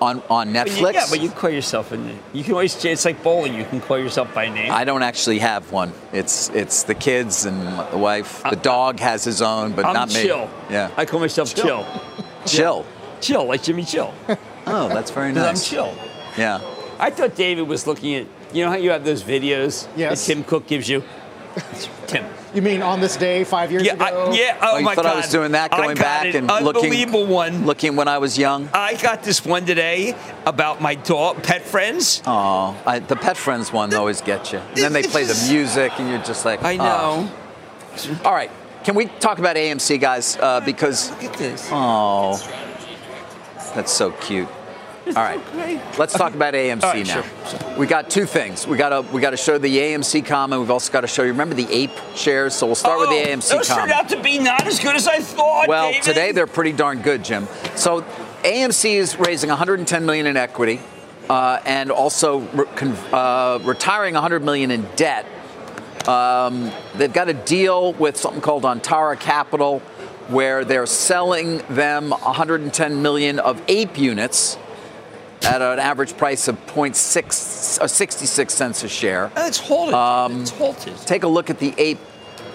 On 0.00 0.22
on 0.30 0.52
But 0.52 0.66
you- 0.68 0.72
Netflix. 0.86 0.92
yeah, 0.94 1.06
but 1.10 1.20
you 1.20 1.28
call 1.30 1.50
yourself, 1.50 1.92
and 1.92 2.18
you 2.32 2.42
can 2.42 2.54
always. 2.54 2.82
It's 2.84 3.04
like 3.04 3.22
bowling. 3.22 3.54
You 3.54 3.64
can 3.66 3.80
call 3.82 3.98
yourself 3.98 4.32
by 4.34 4.48
name. 4.48 4.72
I 4.72 4.84
don't 4.84 5.02
actually 5.02 5.40
have 5.40 5.70
one. 5.72 5.92
It's 6.12 6.48
it's 6.54 6.84
the 6.84 6.94
kids 6.94 7.44
and 7.44 7.60
the 7.92 7.98
wife. 7.98 8.42
The 8.48 8.56
dog 8.56 8.98
has 9.00 9.24
his 9.24 9.42
own, 9.42 9.72
but 9.72 9.84
I'm 9.84 9.92
not 9.92 10.08
me. 10.08 10.22
chill. 10.22 10.48
Yeah. 10.70 10.90
I 10.96 11.04
call 11.04 11.20
myself 11.20 11.54
chill. 11.54 11.84
Chill. 12.46 12.86
Chill, 13.20 13.44
like 13.44 13.62
Jimmy 13.62 13.84
Chill. 13.84 14.14
Oh, 14.66 14.88
that's 14.88 15.10
very 15.10 15.32
nice. 15.36 15.46
I'm 15.46 15.56
chill. 15.70 15.94
Yeah. 16.38 16.60
I 16.98 17.10
thought 17.10 17.34
David 17.34 17.66
was 17.68 17.86
looking 17.86 18.14
at. 18.14 18.26
You 18.52 18.64
know 18.64 18.70
how 18.70 18.76
you 18.76 18.90
have 18.90 19.04
those 19.04 19.22
videos 19.22 19.86
Yes. 19.96 20.26
that 20.26 20.32
Tim 20.34 20.44
Cook 20.44 20.66
gives 20.66 20.88
you. 20.88 21.02
Tim. 22.06 22.24
You 22.52 22.62
mean 22.62 22.82
on 22.82 23.00
this 23.00 23.16
day 23.16 23.44
five 23.44 23.70
years 23.70 23.84
Yeah, 23.84 23.94
ago? 23.94 24.30
I, 24.32 24.34
yeah. 24.34 24.58
Oh, 24.60 24.70
Oh, 24.72 24.78
you 24.78 24.84
my 24.84 24.94
thought 24.94 25.04
God. 25.04 25.12
I 25.14 25.16
was 25.20 25.30
doing 25.30 25.52
that, 25.52 25.70
going 25.70 25.96
back 25.96 26.26
an 26.34 26.36
and 26.36 26.64
looking, 26.64 26.82
unbelievable 26.84 27.26
one. 27.26 27.64
looking 27.64 27.94
when 27.94 28.08
I 28.08 28.18
was 28.18 28.36
young. 28.36 28.68
I 28.74 28.94
got 28.96 29.22
this 29.22 29.44
one 29.44 29.66
today 29.66 30.16
about 30.46 30.80
my 30.80 30.96
dog, 30.96 31.42
pet 31.44 31.62
friends. 31.62 32.22
Oh, 32.26 32.76
I, 32.84 32.98
the 32.98 33.14
pet 33.16 33.36
friends 33.36 33.72
one 33.72 33.94
always 33.94 34.20
gets 34.20 34.52
you. 34.52 34.58
And 34.58 34.76
then 34.78 34.92
they 34.92 35.02
play 35.04 35.24
the 35.24 35.48
music, 35.52 35.92
and 35.98 36.08
you're 36.10 36.22
just 36.22 36.44
like, 36.44 36.62
I 36.64 36.74
oh. 36.74 36.76
know. 37.24 38.18
All 38.24 38.32
right, 38.32 38.50
can 38.84 38.94
we 38.96 39.06
talk 39.06 39.38
about 39.38 39.56
AMC, 39.56 40.00
guys? 40.00 40.36
Uh, 40.36 40.60
because 40.60 41.10
Look 41.10 41.24
at 41.24 41.32
this. 41.34 41.68
oh, 41.70 42.36
that's 43.74 43.92
so 43.92 44.10
cute. 44.12 44.48
All 45.16 45.22
right, 45.22 45.98
let's 45.98 46.14
talk 46.14 46.34
about 46.34 46.54
AMC 46.54 46.82
All 46.84 46.92
right, 46.92 47.06
now. 47.06 47.22
sure. 47.22 47.76
We 47.78 47.86
got 47.86 48.10
two 48.10 48.26
things. 48.26 48.66
We 48.66 48.76
got 48.76 48.90
to 48.90 49.12
we 49.12 49.20
got 49.20 49.30
to 49.30 49.36
show 49.36 49.58
the 49.58 49.76
AMC 49.76 50.24
comment. 50.26 50.60
We've 50.60 50.70
also 50.70 50.92
got 50.92 51.00
to 51.02 51.06
show 51.06 51.22
you. 51.22 51.30
Remember 51.32 51.54
the 51.54 51.70
ape 51.70 51.90
shares? 52.14 52.54
So 52.54 52.66
we'll 52.66 52.74
start 52.74 52.98
with 53.00 53.10
the 53.10 53.22
Oh, 53.30 53.36
AMC 53.36 53.50
Those 53.50 53.68
turned 53.68 53.92
out 53.92 54.08
to 54.10 54.22
be 54.22 54.38
not 54.38 54.66
as 54.66 54.78
good 54.80 54.94
as 54.96 55.06
I 55.08 55.18
thought. 55.20 55.68
Well, 55.68 55.90
David. 55.90 56.02
today 56.04 56.32
they're 56.32 56.46
pretty 56.46 56.72
darn 56.72 57.02
good, 57.02 57.24
Jim. 57.24 57.46
So 57.76 58.02
AMC 58.42 58.94
is 58.94 59.18
raising 59.18 59.48
110 59.50 60.06
million 60.06 60.26
in 60.26 60.36
equity. 60.36 60.80
uh, 61.28 61.60
and 61.64 61.90
also 61.92 62.38
re- 62.40 62.64
con- 62.74 62.96
uh, 63.12 63.58
retiring 63.62 64.14
100 64.14 64.42
million 64.42 64.70
in 64.72 64.86
debt. 64.96 65.26
Um, 66.08 66.72
they've 66.96 67.12
got 67.12 67.28
a 67.28 67.34
deal 67.34 67.92
with 67.92 68.16
something 68.16 68.40
called 68.40 68.64
Antara 68.64 69.18
Capital, 69.20 69.78
where 70.28 70.64
they're 70.64 70.86
selling 70.86 71.58
them 71.68 72.10
110 72.10 73.02
million 73.02 73.38
of 73.38 73.62
ape 73.68 73.96
units 73.98 74.56
at 75.42 75.62
an 75.62 75.78
average 75.78 76.16
price 76.16 76.48
of 76.48 76.56
0.6 76.66 77.80
uh, 77.80 77.86
66 77.86 78.54
cents 78.54 78.84
a 78.84 78.88
share. 78.88 79.30
It's 79.36 79.58
halted. 79.58 79.94
Um, 79.94 80.42
it's 80.42 80.50
halted. 80.50 80.96
Take 80.98 81.22
a 81.22 81.28
look 81.28 81.50
at 81.50 81.58
the 81.58 81.74
ape 81.78 81.98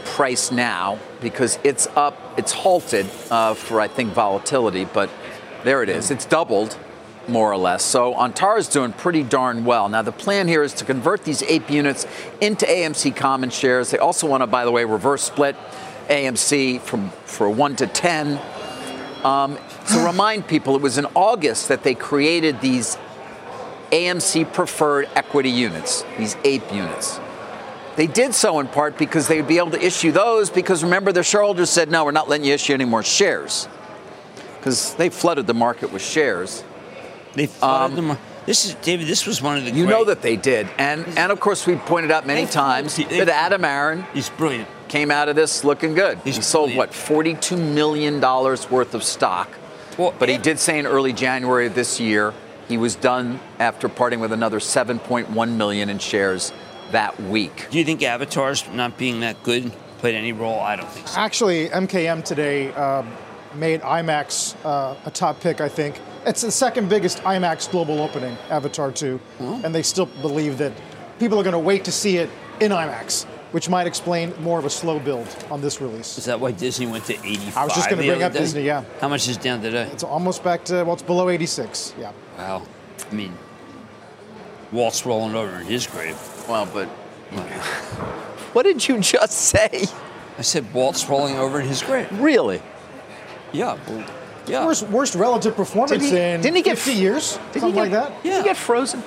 price 0.05 0.51
now 0.51 0.99
because 1.21 1.57
it's 1.63 1.87
up, 1.95 2.17
it's 2.37 2.51
halted 2.51 3.07
uh, 3.31 3.53
for 3.53 3.81
I 3.81 3.87
think 3.87 4.13
volatility, 4.13 4.85
but 4.85 5.09
there 5.63 5.83
it 5.83 5.89
is. 5.89 6.11
It's 6.11 6.25
doubled 6.25 6.77
more 7.27 7.51
or 7.51 7.57
less. 7.57 7.83
So 7.83 8.13
Antara 8.13 8.59
is 8.59 8.67
doing 8.67 8.93
pretty 8.93 9.23
darn 9.23 9.65
well. 9.65 9.89
Now 9.89 10.03
the 10.03 10.11
plan 10.11 10.47
here 10.47 10.63
is 10.63 10.73
to 10.75 10.85
convert 10.85 11.23
these 11.23 11.41
ape 11.43 11.69
units 11.69 12.05
into 12.39 12.65
AMC 12.65 13.15
common 13.15 13.49
shares. 13.49 13.89
They 13.89 13.97
also 13.97 14.27
want 14.27 14.41
to, 14.41 14.47
by 14.47 14.63
the 14.63 14.71
way, 14.71 14.85
reverse 14.85 15.23
split 15.23 15.55
AMC 16.07 16.81
from 16.81 17.09
for 17.25 17.49
one 17.49 17.75
to 17.77 17.87
ten. 17.87 18.39
Um, 19.23 19.57
to 19.91 19.99
remind 20.05 20.47
people, 20.47 20.75
it 20.75 20.81
was 20.81 20.97
in 20.97 21.05
August 21.15 21.67
that 21.69 21.83
they 21.83 21.93
created 21.95 22.61
these 22.61 22.97
AMC 23.91 24.51
preferred 24.53 25.07
equity 25.15 25.49
units, 25.51 26.03
these 26.17 26.35
ape 26.43 26.71
units. 26.73 27.19
They 27.95 28.07
did 28.07 28.33
so 28.35 28.59
in 28.59 28.67
part 28.67 28.97
because 28.97 29.27
they 29.27 29.37
would 29.37 29.47
be 29.47 29.57
able 29.57 29.71
to 29.71 29.81
issue 29.81 30.11
those 30.11 30.49
because 30.49 30.83
remember 30.83 31.11
the 31.13 31.23
shareholders 31.23 31.69
said, 31.69 31.89
no, 31.89 32.03
we're 32.03 32.11
not 32.11 32.27
letting 32.27 32.45
you 32.45 32.53
issue 32.53 32.73
any 32.73 32.83
more 32.85 33.03
shares 33.03 33.69
because 34.57 34.95
they 34.95 35.09
flooded 35.09 35.47
the 35.47 35.53
market 35.53 35.93
with 35.93 36.01
shares. 36.01 36.63
They 37.35 37.45
flooded 37.47 37.97
them. 37.97 38.11
Um, 38.11 38.17
this 38.45 38.65
is 38.65 38.73
David. 38.75 39.07
This 39.07 39.25
was 39.25 39.41
one 39.41 39.57
of 39.57 39.63
the. 39.65 39.71
You 39.71 39.85
great, 39.85 39.89
know 39.93 40.05
that 40.05 40.21
they 40.21 40.35
did, 40.35 40.67
and 40.77 41.05
and 41.17 41.31
of 41.31 41.39
course 41.39 41.65
we 41.65 41.75
pointed 41.77 42.11
out 42.11 42.27
many 42.27 42.45
They- 42.45 42.51
times 42.51 42.95
they- 42.95 43.03
that 43.05 43.27
Adam 43.29 43.65
Aaron 43.65 44.05
He's 44.13 44.29
brilliant. 44.29 44.67
came 44.87 45.09
out 45.09 45.29
of 45.29 45.35
this 45.35 45.63
looking 45.63 45.95
good. 45.95 46.19
He's 46.23 46.35
he 46.35 46.41
sold 46.43 46.67
brilliant. 46.69 46.91
what 46.91 46.93
forty-two 46.93 47.57
million 47.57 48.19
dollars 48.19 48.69
worth 48.69 48.93
of 48.93 49.03
stock, 49.03 49.47
Well, 49.97 50.13
but 50.19 50.29
he 50.29 50.37
did 50.37 50.59
say 50.59 50.77
in 50.79 50.85
early 50.85 51.13
January 51.13 51.67
of 51.67 51.75
this 51.75 51.99
year 51.99 52.33
he 52.67 52.77
was 52.77 52.95
done 52.95 53.39
after 53.59 53.87
parting 53.87 54.19
with 54.19 54.31
another 54.31 54.59
seven 54.59 54.99
point 54.99 55.29
one 55.29 55.57
million 55.57 55.89
in 55.89 55.99
shares 55.99 56.51
that 56.91 57.19
week. 57.19 57.67
Do 57.69 57.77
you 57.77 57.85
think 57.85 58.03
Avatar's 58.03 58.67
not 58.73 58.97
being 58.97 59.21
that 59.21 59.41
good 59.43 59.71
played 59.99 60.15
any 60.15 60.33
role? 60.33 60.59
I 60.59 60.75
don't 60.75 60.89
think 60.89 61.07
so. 61.07 61.19
Actually, 61.19 61.69
MKM 61.69 62.23
today 62.23 62.71
um, 62.73 63.11
made 63.55 63.81
IMAX 63.81 64.55
uh, 64.65 64.95
a 65.05 65.11
top 65.11 65.39
pick, 65.39 65.61
I 65.61 65.69
think. 65.69 65.99
It's 66.25 66.41
the 66.41 66.51
second 66.51 66.89
biggest 66.89 67.19
IMAX 67.19 67.69
global 67.69 68.01
opening, 68.01 68.35
Avatar 68.49 68.91
2. 68.91 69.19
And 69.39 69.73
they 69.73 69.83
still 69.83 70.07
believe 70.07 70.57
that 70.57 70.73
people 71.19 71.39
are 71.39 71.43
going 71.43 71.53
to 71.53 71.59
wait 71.59 71.85
to 71.85 71.91
see 71.91 72.17
it 72.17 72.29
in 72.59 72.71
IMAX, 72.71 73.25
which 73.55 73.69
might 73.69 73.87
explain 73.87 74.33
more 74.41 74.59
of 74.59 74.65
a 74.65 74.69
slow 74.69 74.99
build 74.99 75.25
on 75.49 75.61
this 75.61 75.79
release. 75.79 76.17
Is 76.17 76.25
that 76.25 76.37
why 76.37 76.51
Disney 76.51 76.87
went 76.87 77.05
to 77.05 77.13
85? 77.13 77.55
I 77.55 77.63
was 77.63 77.73
just 77.73 77.89
gonna 77.89 78.01
bring 78.01 78.21
up 78.21 78.33
day? 78.33 78.39
Disney, 78.39 78.63
yeah. 78.63 78.83
How 78.99 79.07
much 79.07 79.29
is 79.29 79.37
down 79.37 79.61
today? 79.61 79.87
It's 79.93 80.03
almost 80.03 80.43
back 80.43 80.65
to, 80.65 80.83
well, 80.83 80.91
it's 80.91 81.01
below 81.01 81.29
86. 81.29 81.95
Yeah. 81.97 82.11
Wow. 82.37 82.63
I 83.09 83.15
mean, 83.15 83.31
Walt's 84.73 85.05
rolling 85.05 85.35
over 85.35 85.55
in 85.61 85.65
his 85.67 85.87
grave. 85.87 86.17
Well, 86.49 86.65
but 86.65 86.87
what 88.51 88.63
did 88.63 88.85
you 88.85 88.99
just 88.99 89.31
say? 89.31 89.85
I 90.37 90.41
said 90.41 90.73
Walt's 90.73 91.07
rolling 91.07 91.37
over 91.37 91.61
in 91.61 91.65
his 91.69 91.81
grave. 91.81 92.09
Really? 92.19 92.61
Yeah. 93.53 93.77
Well, 93.87 94.03
yeah. 94.47 94.65
Worst, 94.65 94.83
worst 94.89 95.15
relative 95.15 95.55
performance 95.55 95.91
Did 95.91 96.01
he- 96.01 96.19
in 96.19 96.41
didn't 96.41 96.57
he 96.57 96.61
get 96.61 96.77
50 96.77 96.91
f- 96.91 96.97
years? 96.97 97.39
Did 97.53 97.61
something 97.61 97.71
he 97.73 97.79
like 97.79 97.91
get, 97.91 98.09
that? 98.09 98.21
Did 98.23 98.29
Yeah. 98.33 98.37
he 98.39 98.43
get 98.43 98.57
frozen? 98.57 99.01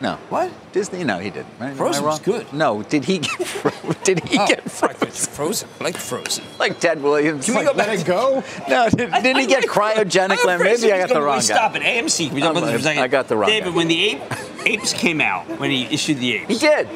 No. 0.00 0.14
What? 0.30 0.50
Disney? 0.72 1.04
No, 1.04 1.18
he 1.18 1.28
didn't. 1.30 1.46
Right? 1.58 1.74
Frozen 1.76 2.04
was 2.04 2.20
good. 2.20 2.50
No, 2.54 2.82
did 2.82 3.04
he 3.04 3.18
get? 3.18 3.38
Did 4.04 4.20
he 4.26 4.38
Oh, 4.38 4.46
get 4.46 4.60
I 4.64 4.68
frozen? 4.68 5.08
frozen. 5.34 5.68
Like 5.78 5.96
Frozen. 5.96 6.44
Like 6.58 6.80
Ted 6.80 7.02
Williams? 7.02 7.44
Can 7.44 7.54
we 7.54 7.58
Like, 7.60 7.66
go 7.68 7.74
back 7.76 7.88
Let 7.88 8.00
it 8.00 8.06
go. 8.06 8.42
No, 8.68 8.88
did, 8.88 9.10
I- 9.10 9.20
didn't 9.20 9.40
he 9.42 9.46
get 9.46 9.68
like- 9.68 9.96
cryogenic 9.96 10.38
I'm 10.40 10.46
land? 10.46 10.62
afraid 10.62 10.80
Maybe 10.80 10.92
I 10.92 10.98
got 11.00 11.08
the 11.10 11.14
wrong 11.20 11.36
really 11.36 11.48
guy. 11.48 11.54
Stop 11.54 11.76
it. 11.76 11.82
AMC. 11.82 12.32
We 12.32 12.40
about 12.40 12.54
this 12.54 12.70
for 12.70 12.76
a 12.76 12.80
second? 12.80 13.02
I 13.02 13.08
got 13.08 13.28
the 13.28 13.36
wrong 13.36 13.50
David, 13.50 13.70
guy. 13.70 13.76
when 13.76 13.88
the 13.88 14.04
ape, 14.12 14.22
apes 14.66 14.92
came 14.94 15.20
out, 15.20 15.46
when 15.60 15.70
he 15.70 15.84
issued 15.84 16.18
the 16.18 16.32
apes, 16.36 16.48
He 16.48 16.58
did. 16.58 16.88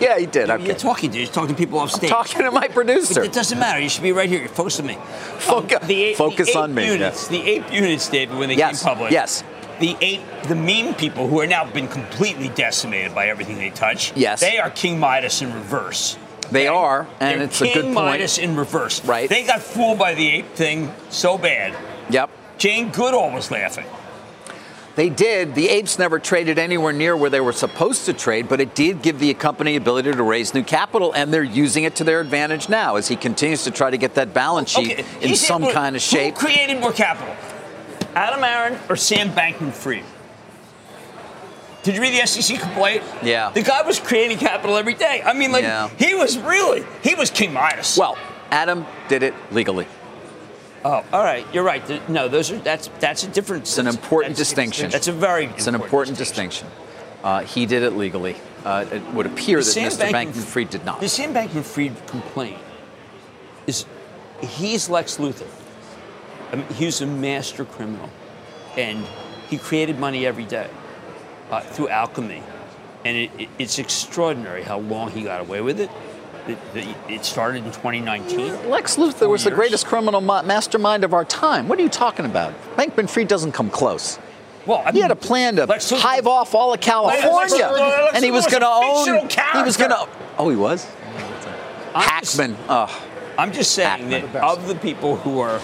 Yeah, 0.00 0.18
he 0.18 0.26
did. 0.26 0.48
You're 0.48 0.58
Okay. 0.60 0.74
talking 0.74 1.10
to 1.12 1.18
you're 1.18 1.26
talking 1.28 1.54
to 1.54 1.58
people 1.58 1.78
off 1.78 1.90
stage. 1.92 2.10
Talking 2.10 2.42
to 2.42 2.50
my 2.50 2.66
producer. 2.68 3.22
It 3.22 3.32
doesn't 3.32 3.58
matter. 3.58 3.78
You 3.78 3.88
should 3.90 4.02
be 4.02 4.12
right 4.12 4.28
here. 4.28 4.40
You're 4.40 4.48
focused 4.48 4.80
on 4.80 4.86
me. 4.86 4.94
Foca- 5.38 5.82
Um, 5.82 5.86
the 5.88 6.14
focus 6.14 6.52
the 6.52 6.58
on 6.58 6.70
ape 6.70 6.76
me, 6.76 6.86
Units, 6.92 7.28
The 7.28 7.42
ape 7.48 7.72
units, 7.72 8.08
David, 8.08 8.38
when 8.38 8.48
they 8.48 8.56
Yes, 8.56 8.82
came 8.82 8.88
public. 8.94 9.12
yes. 9.12 9.44
The 9.80 9.96
ape, 10.00 10.20
the 10.46 10.54
meme 10.54 10.94
people 10.94 11.26
who 11.26 11.40
are 11.40 11.46
now 11.46 11.64
been 11.70 11.88
completely 11.88 12.48
decimated 12.50 13.14
by 13.14 13.28
everything 13.28 13.56
they 13.56 13.70
touch. 13.70 14.14
Yes. 14.14 14.40
They 14.40 14.58
are 14.58 14.70
King 14.70 15.00
Midas 15.00 15.40
in 15.40 15.52
reverse. 15.54 16.18
They 16.50 16.66
are, 16.66 17.06
and 17.18 17.40
They're 17.40 17.46
it's 17.46 17.58
King 17.60 17.70
a 17.70 17.74
good 17.74 17.82
point. 17.84 17.94
King 17.96 18.04
Midas 18.04 18.38
in 18.38 18.56
reverse. 18.56 19.04
Right. 19.04 19.28
They 19.28 19.44
got 19.46 19.62
fooled 19.62 19.98
by 19.98 20.14
the 20.14 20.28
ape 20.28 20.52
thing 20.54 20.92
so 21.08 21.38
bad. 21.38 21.74
Yep. 22.10 22.30
Jane 22.58 22.90
Goodall 22.90 23.30
was 23.32 23.50
laughing. 23.50 23.86
They 24.96 25.08
did. 25.08 25.54
The 25.54 25.68
apes 25.68 25.98
never 25.98 26.18
traded 26.18 26.58
anywhere 26.58 26.92
near 26.92 27.16
where 27.16 27.30
they 27.30 27.40
were 27.40 27.52
supposed 27.52 28.04
to 28.06 28.12
trade, 28.12 28.48
but 28.48 28.60
it 28.60 28.74
did 28.74 29.00
give 29.00 29.18
the 29.18 29.32
company 29.34 29.76
ability 29.76 30.12
to 30.12 30.22
raise 30.22 30.52
new 30.52 30.64
capital, 30.64 31.12
and 31.12 31.32
they're 31.32 31.42
using 31.42 31.84
it 31.84 31.94
to 31.96 32.04
their 32.04 32.20
advantage 32.20 32.68
now 32.68 32.96
as 32.96 33.08
he 33.08 33.16
continues 33.16 33.64
to 33.64 33.70
try 33.70 33.88
to 33.88 33.96
get 33.96 34.14
that 34.16 34.34
balance 34.34 34.68
sheet 34.70 34.98
Okay, 34.98 35.04
in 35.22 35.36
some 35.36 35.62
able- 35.62 35.72
kind 35.72 35.96
of 35.96 36.02
shape. 36.02 36.34
Created 36.34 36.80
more 36.80 36.92
capital? 36.92 37.34
Adam 38.14 38.42
Aaron 38.44 38.78
or 38.88 38.96
Sam 38.96 39.30
Bankman-Fried? 39.30 40.04
Did 41.82 41.94
you 41.94 42.02
read 42.02 42.20
the 42.20 42.26
SEC 42.26 42.60
complaint? 42.60 43.02
Yeah. 43.22 43.50
The 43.50 43.62
guy 43.62 43.82
was 43.82 43.98
creating 43.98 44.36
capital 44.38 44.76
every 44.76 44.94
day. 44.94 45.22
I 45.24 45.32
mean, 45.32 45.50
like 45.50 45.62
Yeah. 45.62 45.88
he 45.98 46.14
was 46.14 46.36
really 46.38 46.84
he 47.02 47.14
was 47.14 47.30
King 47.30 47.52
Midas. 47.54 47.96
Well, 47.96 48.18
Adam 48.50 48.84
did 49.08 49.22
it 49.22 49.32
legally. 49.50 49.86
oh, 50.84 51.02
all 51.12 51.22
right, 51.24 51.46
you're 51.54 51.64
right. 51.64 52.08
No, 52.08 52.28
those 52.28 52.50
are 52.50 52.58
that's 52.58 52.90
that's 52.98 53.24
a 53.24 53.28
different. 53.28 53.62
It's 53.62 53.78
an 53.78 53.86
important 53.86 54.34
that's- 54.36 54.48
distinction. 54.48 54.90
That's 54.90 55.08
a 55.08 55.12
very 55.12 55.46
It's 55.46 55.66
an 55.68 55.74
important 55.74 56.18
distinction. 56.18 56.68
Uh, 57.24 57.40
he 57.44 57.64
did 57.66 57.82
it 57.82 57.92
legally. 57.96 58.36
Uh, 58.64 58.84
it 58.92 59.02
would 59.14 59.24
appear 59.26 59.58
The 59.60 59.64
that 59.64 59.70
Sam 59.72 59.90
Mr. 59.90 60.10
Bankman- 60.10 60.32
Bankman-Fried 60.32 60.70
did 60.70 60.84
not. 60.84 61.00
The 61.00 61.08
Sam 61.08 61.32
Bankman-Fried 61.32 62.06
complaint 62.08 62.58
is 63.66 63.86
he's 64.42 64.88
Lex 64.90 65.16
Luthor. 65.16 65.46
I 66.52 66.56
mean, 66.56 66.66
he 66.68 66.86
was 66.86 67.00
a 67.00 67.06
master 67.06 67.64
criminal, 67.64 68.08
and 68.76 69.04
he 69.48 69.58
created 69.58 69.98
money 69.98 70.26
every 70.26 70.44
day 70.44 70.68
uh, 71.50 71.60
through 71.60 71.88
alchemy, 71.88 72.42
and 73.04 73.16
it, 73.16 73.30
it, 73.38 73.48
it's 73.58 73.78
extraordinary 73.78 74.62
how 74.62 74.78
long 74.78 75.10
he 75.10 75.22
got 75.22 75.40
away 75.40 75.60
with 75.60 75.80
it. 75.80 75.90
It, 76.46 76.58
it- 77.08 77.24
started 77.24 77.58
in 77.58 77.70
2019. 77.70 78.70
Lex 78.70 78.96
Luthor 78.96 79.28
was 79.28 79.44
the 79.44 79.50
greatest 79.50 79.86
criminal 79.86 80.20
ma- 80.22 80.42
mastermind 80.42 81.04
of 81.04 81.12
our 81.12 81.24
time. 81.24 81.68
What 81.68 81.78
are 81.78 81.82
you 81.82 81.88
talking 81.90 82.24
about? 82.24 82.54
Bankman-Fried 82.76 83.28
doesn't 83.28 83.52
come 83.52 83.68
close. 83.70 84.18
Well, 84.66 84.82
I 84.84 84.92
He 84.92 85.00
had 85.00 85.10
a 85.10 85.16
plan 85.16 85.56
to 85.56 85.66
Lex 85.66 85.90
hive 85.90 86.26
off 86.26 86.54
all 86.54 86.72
of 86.72 86.80
California, 86.80 87.30
Lex 87.30 87.52
Luthor 87.52 88.10
and 88.14 88.24
he 88.24 88.30
was 88.30 88.46
going 88.46 88.62
to 88.62 88.68
own. 88.68 89.28
He 89.28 89.62
was 89.62 89.76
going 89.76 89.90
to. 89.90 90.08
Oh, 90.38 90.48
he 90.48 90.56
was. 90.56 90.86
I'm 91.94 92.20
just- 92.22 92.36
Hackman. 92.36 92.56
Oh, 92.68 93.06
I'm 93.38 93.52
just 93.52 93.72
saying 93.72 93.88
Hackman. 94.10 94.32
that 94.32 94.42
of 94.42 94.66
the 94.66 94.74
people 94.76 95.16
who 95.16 95.40
are 95.40 95.60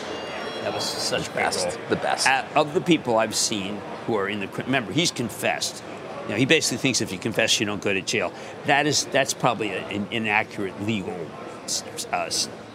that 0.67 0.75
was 0.75 0.85
such 0.85 1.33
best. 1.35 1.79
The 1.89 1.97
best. 1.97 2.27
Uh, 2.27 2.45
of 2.57 2.75
the 2.75 2.81
people 2.81 3.19
I've 3.19 3.37
seen 3.37 3.81
who 4.07 4.17
are 4.17 4.29
in 4.29 4.41
the 4.41 4.49
remember 4.49 4.93
he's 4.93 5.11
confessed. 5.13 5.83
You 6.25 6.31
know, 6.31 6.37
he 6.37 6.45
basically 6.45 6.79
thinks 6.79 7.01
if 7.01 7.13
you 7.13 7.19
confess 7.19 7.61
you 7.61 7.67
don't 7.67 7.81
go 7.81 7.95
to 7.95 8.03
jail. 8.03 8.33
That 8.67 8.87
is 8.87 9.05
that's 9.07 9.33
probably 9.33 9.71
an 9.71 10.09
inaccurate 10.11 10.83
legal. 10.83 11.17
Uh, 12.13 12.29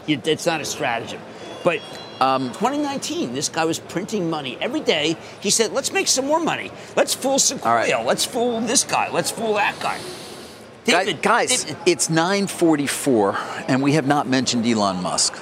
it- 0.08 0.28
it's 0.28 0.46
not 0.46 0.62
a 0.62 0.66
stratagem, 0.66 1.22
but. 1.64 1.80
Um, 2.22 2.50
2019, 2.52 3.34
this 3.34 3.50
guy 3.50 3.66
was 3.66 3.80
printing 3.80 4.30
money 4.30 4.56
every 4.62 4.80
day. 4.82 5.18
He 5.40 5.50
said, 5.50 5.74
"Let's 5.74 5.92
make 5.92 6.08
some 6.08 6.28
more 6.28 6.40
money. 6.40 6.70
Let's 6.96 7.16
fool 7.16 7.40
Sequoia. 7.40 7.74
right. 7.74 8.06
Let's 8.06 8.26
fool 8.26 8.62
this 8.62 8.84
guy. 8.84 9.10
Let's 9.12 9.32
fool 9.32 9.56
that 9.56 9.74
guy." 9.80 9.98
Guy- 10.86 11.04
David, 11.06 11.24
guys, 11.24 11.64
David- 11.64 11.78
it's 11.88 12.10
9:44, 12.12 13.36
and 13.68 13.82
we 13.82 13.94
have 13.94 14.06
not 14.06 14.28
mentioned 14.28 14.68
Elon 14.68 15.02
Musk. 15.02 15.34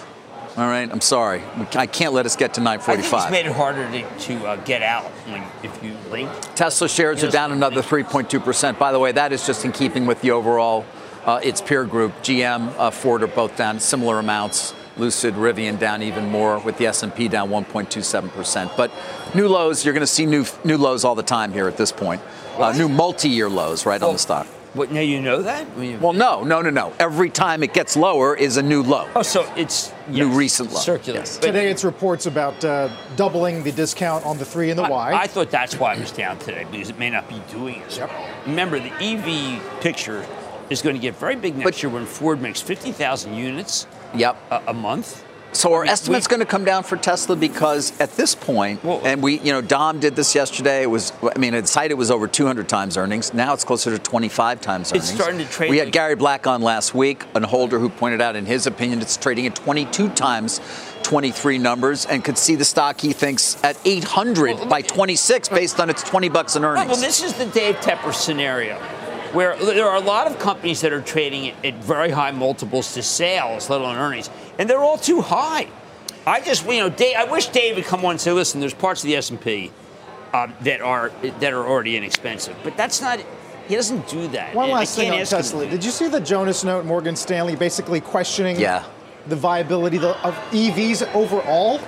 All 0.59 0.67
right, 0.67 0.91
I'm 0.91 0.99
sorry. 0.99 1.41
I 1.73 1.87
can't 1.87 2.11
let 2.11 2.25
us 2.25 2.35
get 2.35 2.55
to 2.55 2.59
945. 2.59 3.13
I 3.13 3.21
think 3.21 3.23
it's 3.23 3.31
made 3.31 3.45
it 3.49 3.55
harder 3.55 3.89
to, 3.89 4.19
to 4.25 4.45
uh, 4.45 4.55
get 4.57 4.81
out 4.81 5.05
when, 5.05 5.41
if 5.63 5.81
you 5.81 5.95
link. 6.11 6.29
Tesla 6.53 6.89
shares 6.89 7.23
are 7.23 7.31
down 7.31 7.53
another 7.53 7.81
3.2%. 7.81 8.77
By 8.77 8.91
the 8.91 8.99
way, 8.99 9.13
that 9.13 9.31
is 9.31 9.47
just 9.47 9.63
in 9.63 9.71
keeping 9.71 10.05
with 10.05 10.19
the 10.19 10.31
overall, 10.31 10.85
uh, 11.23 11.39
its 11.41 11.61
peer 11.61 11.85
group. 11.85 12.11
GM, 12.23 12.73
uh, 12.77 12.91
Ford 12.91 13.23
are 13.23 13.27
both 13.27 13.55
down 13.55 13.79
similar 13.79 14.19
amounts. 14.19 14.75
Lucid, 14.97 15.35
Rivian 15.35 15.79
down 15.79 16.03
even 16.03 16.29
more, 16.29 16.59
with 16.59 16.77
the 16.77 16.87
S&P 16.87 17.29
down 17.29 17.47
1.27%. 17.47 18.75
But 18.75 18.91
new 19.33 19.47
lows, 19.47 19.85
you're 19.85 19.93
going 19.93 20.01
to 20.01 20.07
see 20.07 20.25
new 20.25 20.43
new 20.65 20.75
lows 20.77 21.05
all 21.05 21.15
the 21.15 21.23
time 21.23 21.53
here 21.53 21.69
at 21.69 21.77
this 21.77 21.93
point. 21.93 22.21
Uh, 22.57 22.73
new 22.73 22.89
multi-year 22.89 23.47
lows, 23.47 23.85
right 23.85 24.01
on 24.03 24.11
the 24.11 24.19
stock. 24.19 24.45
What, 24.73 24.91
now 24.91 24.99
you 25.01 25.19
know 25.19 25.41
that? 25.41 25.65
I 25.77 25.97
Well, 25.97 26.13
no, 26.13 26.43
no, 26.43 26.61
no, 26.61 26.69
no. 26.69 26.93
Every 26.99 27.29
time 27.31 27.63
it 27.63 27.73
gets 27.73 27.97
lower 27.97 28.35
is 28.35 28.57
a 28.57 28.61
new 28.61 28.83
low. 28.83 29.09
oh, 29.15 29.23
so 29.23 29.51
it's 29.55 29.91
New 30.07 30.27
yes, 30.27 30.35
recent 30.37 30.71
low. 30.71 30.79
circular. 30.79 31.19
Yes. 31.19 31.37
Today, 31.37 31.71
it's 31.71 31.83
reports 31.83 32.25
about 32.27 32.63
uh, 32.63 32.89
doubling 33.15 33.63
the 33.63 33.71
discount 33.71 34.25
on 34.25 34.37
the 34.37 34.45
three 34.45 34.69
and 34.69 34.77
the 34.77 34.83
Y. 34.83 35.11
I, 35.11 35.21
I 35.23 35.27
thought 35.27 35.49
that's 35.49 35.79
why 35.79 35.95
it 35.95 35.99
was 35.99 36.11
down 36.11 36.37
today 36.39 36.65
because 36.71 36.89
it 36.89 36.99
may 36.99 37.09
not 37.09 37.27
be 37.27 37.41
doing 37.51 37.81
as 37.83 37.97
Yep. 37.97 38.09
well. 38.09 38.29
Remember, 38.45 38.79
the 38.79 38.91
EV 39.03 39.81
picture 39.81 40.25
is 40.69 40.81
going 40.83 40.95
to 40.95 41.01
get 41.01 41.15
very 41.15 41.35
big 41.35 41.55
next 41.55 41.63
But- 41.65 41.83
year 41.83 41.91
when 41.91 42.05
Ford 42.05 42.39
makes 42.41 42.61
50,000 42.61 43.33
units 43.35 43.87
Yep. 44.13 44.37
a, 44.51 44.61
a 44.67 44.73
month. 44.73 45.23
So 45.51 45.73
I 45.75 45.79
mean, 45.81 45.89
estimate's 45.89 46.27
we- 46.27 46.29
going 46.31 46.39
to 46.41 46.45
come 46.45 46.63
down 46.63 46.83
for 46.83 46.95
Tesla 46.95 47.35
because 47.35 47.99
at 47.99 48.15
this 48.15 48.35
point, 48.35 48.83
Well- 48.83 49.01
and 49.03 49.21
we, 49.21 49.39
you 49.39 49.51
know, 49.51 49.61
Dom 49.61 49.99
did 49.99 50.15
this 50.15 50.35
yesterday. 50.35 50.83
It 50.83 50.89
was, 50.89 51.11
I 51.35 51.37
mean, 51.39 51.53
at 51.55 51.67
site 51.67 51.85
it 51.85 51.89
cited 51.89 51.97
was 51.97 52.11
over 52.11 52.27
200 52.27 52.69
times 52.69 52.97
earnings. 52.97 53.33
Now 53.33 53.53
it's 53.53 53.63
closer 53.63 53.89
to 53.91 53.97
25 53.99 54.61
times 54.61 54.91
earnings. 54.91 55.09
It's 55.09 55.19
starting 55.19 55.39
to 55.39 55.45
trade 55.51 55.69
We 55.71 55.77
had 55.79 55.87
like- 55.87 55.93
Gary 55.93 56.15
Black 56.15 56.45
on 56.45 56.61
last 56.61 56.93
week, 56.93 57.23
an 57.33 57.43
holder 57.43 57.79
who 57.79 57.89
pointed 57.89 58.21
out, 58.21 58.35
in 58.35 58.45
his 58.45 58.67
opinion, 58.67 59.01
it's 59.01 59.17
trading 59.17 59.47
at 59.47 59.55
22 59.55 60.09
times 60.09 60.61
23 61.03 61.57
numbers, 61.57 62.05
and 62.05 62.23
could 62.23 62.37
see 62.37 62.55
the 62.55 62.65
stock 62.65 63.01
he 63.01 63.13
thinks 63.13 63.57
at 63.63 63.75
800 63.85 64.55
Well, 64.57 64.65
by 64.67 64.81
26 64.83 65.49
based 65.49 65.79
on 65.79 65.89
its 65.89 66.03
20 66.03 66.29
bucks 66.29 66.55
in 66.55 66.61
Right, 66.63 66.71
earnings. 66.81 66.91
well, 66.91 67.01
this 67.01 67.23
is 67.23 67.33
the 67.33 67.45
Dave 67.47 67.77
Tepper 67.77 68.13
scenario, 68.13 68.75
where 69.33 69.55
there 69.55 69.87
are 69.89 69.95
a 69.95 70.01
lot 70.01 70.27
of 70.27 70.37
companies 70.37 70.81
that 70.81 70.93
are 70.93 71.01
trading 71.01 71.49
at, 71.49 71.65
at 71.65 71.73
very 71.83 72.11
high 72.11 72.31
multiples 72.31 72.93
to 72.93 73.01
sales, 73.01 73.69
let 73.69 73.81
alone 73.81 73.95
earnings, 73.97 74.29
and 74.59 74.69
they're 74.69 74.83
all 74.83 74.97
too 74.99 75.21
high. 75.21 75.67
I 76.27 76.41
just, 76.41 76.65
you 76.67 76.77
know, 76.77 76.89
Dave, 76.89 77.15
I 77.17 77.23
wish 77.23 77.47
Dave 77.47 77.77
would 77.77 77.85
come 77.85 78.05
on 78.05 78.11
and 78.11 78.21
say, 78.21 78.31
"Listen, 78.31 78.59
there's 78.59 78.73
parts 78.75 79.01
of 79.03 79.07
the 79.07 79.15
S 79.15 79.31
and 79.31 79.41
P 79.41 79.71
um, 80.33 80.53
that 80.61 80.81
are 80.81 81.09
that 81.39 81.53
are 81.53 81.65
already 81.65 81.97
inexpensive," 81.97 82.55
but 82.63 82.77
that's 82.77 83.01
not. 83.01 83.19
He 83.67 83.75
doesn't 83.75 84.07
do 84.07 84.27
that. 84.29 84.53
One 84.55 84.69
last 84.71 84.95
thing 84.95 85.05
can't 85.05 85.15
on 85.15 85.21
ask 85.21 85.31
him 85.31 85.37
Tesla. 85.37 85.67
Did 85.67 85.83
you 85.85 85.91
see 85.91 86.07
the 86.07 86.19
Jonas 86.19 86.63
note, 86.63 86.85
Morgan 86.85 87.15
Stanley 87.15 87.55
basically 87.55 88.01
questioning 88.01 88.59
Yeah. 88.59 88.83
the 89.27 89.35
viability 89.35 89.97
of 89.97 90.03
of 90.23 90.35
EVs 90.51 91.03
overall, 91.15 91.79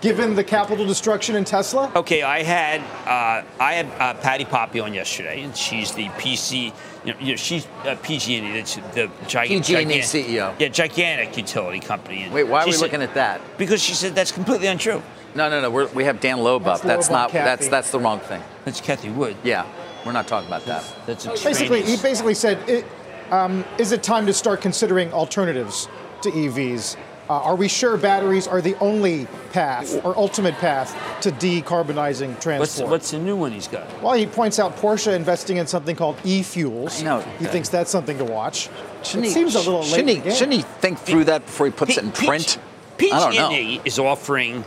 given 0.00 0.34
the 0.34 0.44
capital 0.44 0.86
destruction 0.86 1.36
in 1.36 1.44
Tesla? 1.44 1.90
Okay, 1.94 2.22
I 2.22 2.42
had 2.42 2.80
uh, 3.06 3.44
I 3.60 3.74
had 3.74 3.86
uh, 4.00 4.14
Patti 4.20 4.44
Poppe 4.44 4.80
on 4.80 4.94
yesterday, 4.94 5.42
and 5.42 5.56
she's 5.56 5.92
the 5.92 6.06
PC. 6.10 6.72
You 7.04 7.12
know, 7.14 7.18
you 7.20 7.26
know 7.30 7.36
she's 7.36 7.66
uh, 7.84 7.96
PG&E, 8.02 8.52
that's 8.52 8.74
the 8.94 9.10
giant, 9.26 9.48
PG&E 9.66 10.00
CEO. 10.00 10.54
Yeah, 10.58 10.68
gigantic 10.68 11.34
utility 11.36 11.80
company. 11.80 12.24
And 12.24 12.32
Wait, 12.34 12.44
why 12.44 12.60
are 12.60 12.62
she 12.64 12.68
we 12.68 12.72
said- 12.72 12.82
looking 12.82 13.02
at 13.02 13.14
that? 13.14 13.40
Because 13.56 13.82
she 13.82 13.94
said 13.94 14.14
that's 14.14 14.32
completely 14.32 14.66
untrue. 14.66 15.02
No, 15.34 15.48
no, 15.48 15.60
no. 15.62 15.70
We're, 15.70 15.86
we 15.88 16.04
have 16.04 16.20
Dan 16.20 16.38
Loeb 16.40 16.64
That's 16.64 16.80
up. 16.80 16.86
That's 16.86 17.08
Loeb 17.08 17.12
not. 17.16 17.32
That's 17.32 17.60
Kathy. 17.62 17.70
that's 17.70 17.90
the 17.92 18.00
wrong 18.00 18.18
thing. 18.20 18.42
That's 18.64 18.80
Cathie 18.80 19.10
Wood. 19.10 19.36
Yeah, 19.44 19.64
we're 20.04 20.12
not 20.12 20.26
talking 20.26 20.48
about 20.48 20.64
that. 20.66 20.84
That's 21.06 21.24
Basically, 21.42 21.82
he 21.82 21.96
basically 21.96 22.34
said, 22.34 22.58
it, 22.68 22.84
um, 23.30 23.64
"Is 23.78 23.92
it 23.92 24.02
time 24.02 24.26
to 24.26 24.34
start 24.34 24.60
considering 24.60 25.12
alternatives 25.12 25.88
to 26.22 26.30
EVs? 26.30 26.96
Uh, 27.30 27.34
are 27.34 27.54
we 27.54 27.68
sure 27.68 27.96
batteries 27.96 28.48
are 28.48 28.60
the 28.60 28.74
only 28.80 29.28
path 29.52 30.04
or 30.04 30.18
ultimate 30.18 30.54
path 30.56 30.96
to 31.20 31.30
decarbonizing 31.30 32.30
What's, 32.30 32.42
transport?" 32.42 32.90
what's 32.90 33.12
the 33.12 33.20
new 33.20 33.36
one 33.36 33.52
he's 33.52 33.68
got? 33.68 34.02
well, 34.02 34.14
he 34.14 34.26
points 34.26 34.58
out 34.58 34.76
Porsche 34.78 35.14
investing 35.14 35.58
in 35.58 35.68
something 35.68 35.94
called 35.94 36.18
e-fuels. 36.24 37.00
I 37.00 37.04
know. 37.04 37.20
He 37.38 37.44
thinks 37.44 37.68
that's 37.68 37.88
something 37.88 38.18
to 38.18 38.24
watch. 38.24 38.68
Shouldn't 39.04 39.26
it 39.26 39.28
he, 39.28 39.34
seems 39.34 39.54
a 39.54 39.58
little 39.58 39.78
late. 39.82 39.90
shouldn't 39.90 40.08
he, 40.08 40.16
game. 40.16 40.32
shouldn't 40.32 40.54
he 40.54 40.62
think 40.62 40.98
through 40.98 41.24
that 41.26 41.46
before 41.46 41.66
he 41.66 41.72
puts 41.72 41.96
it 41.96 42.02
in 42.02 42.10
P- 42.10 42.26
print? 42.26 42.58
PG- 42.98 43.12
I 43.12 43.20
don't 43.20 43.34
know. 43.36 43.48
PG&E 43.50 43.80
is 43.84 44.00
offering 44.00 44.64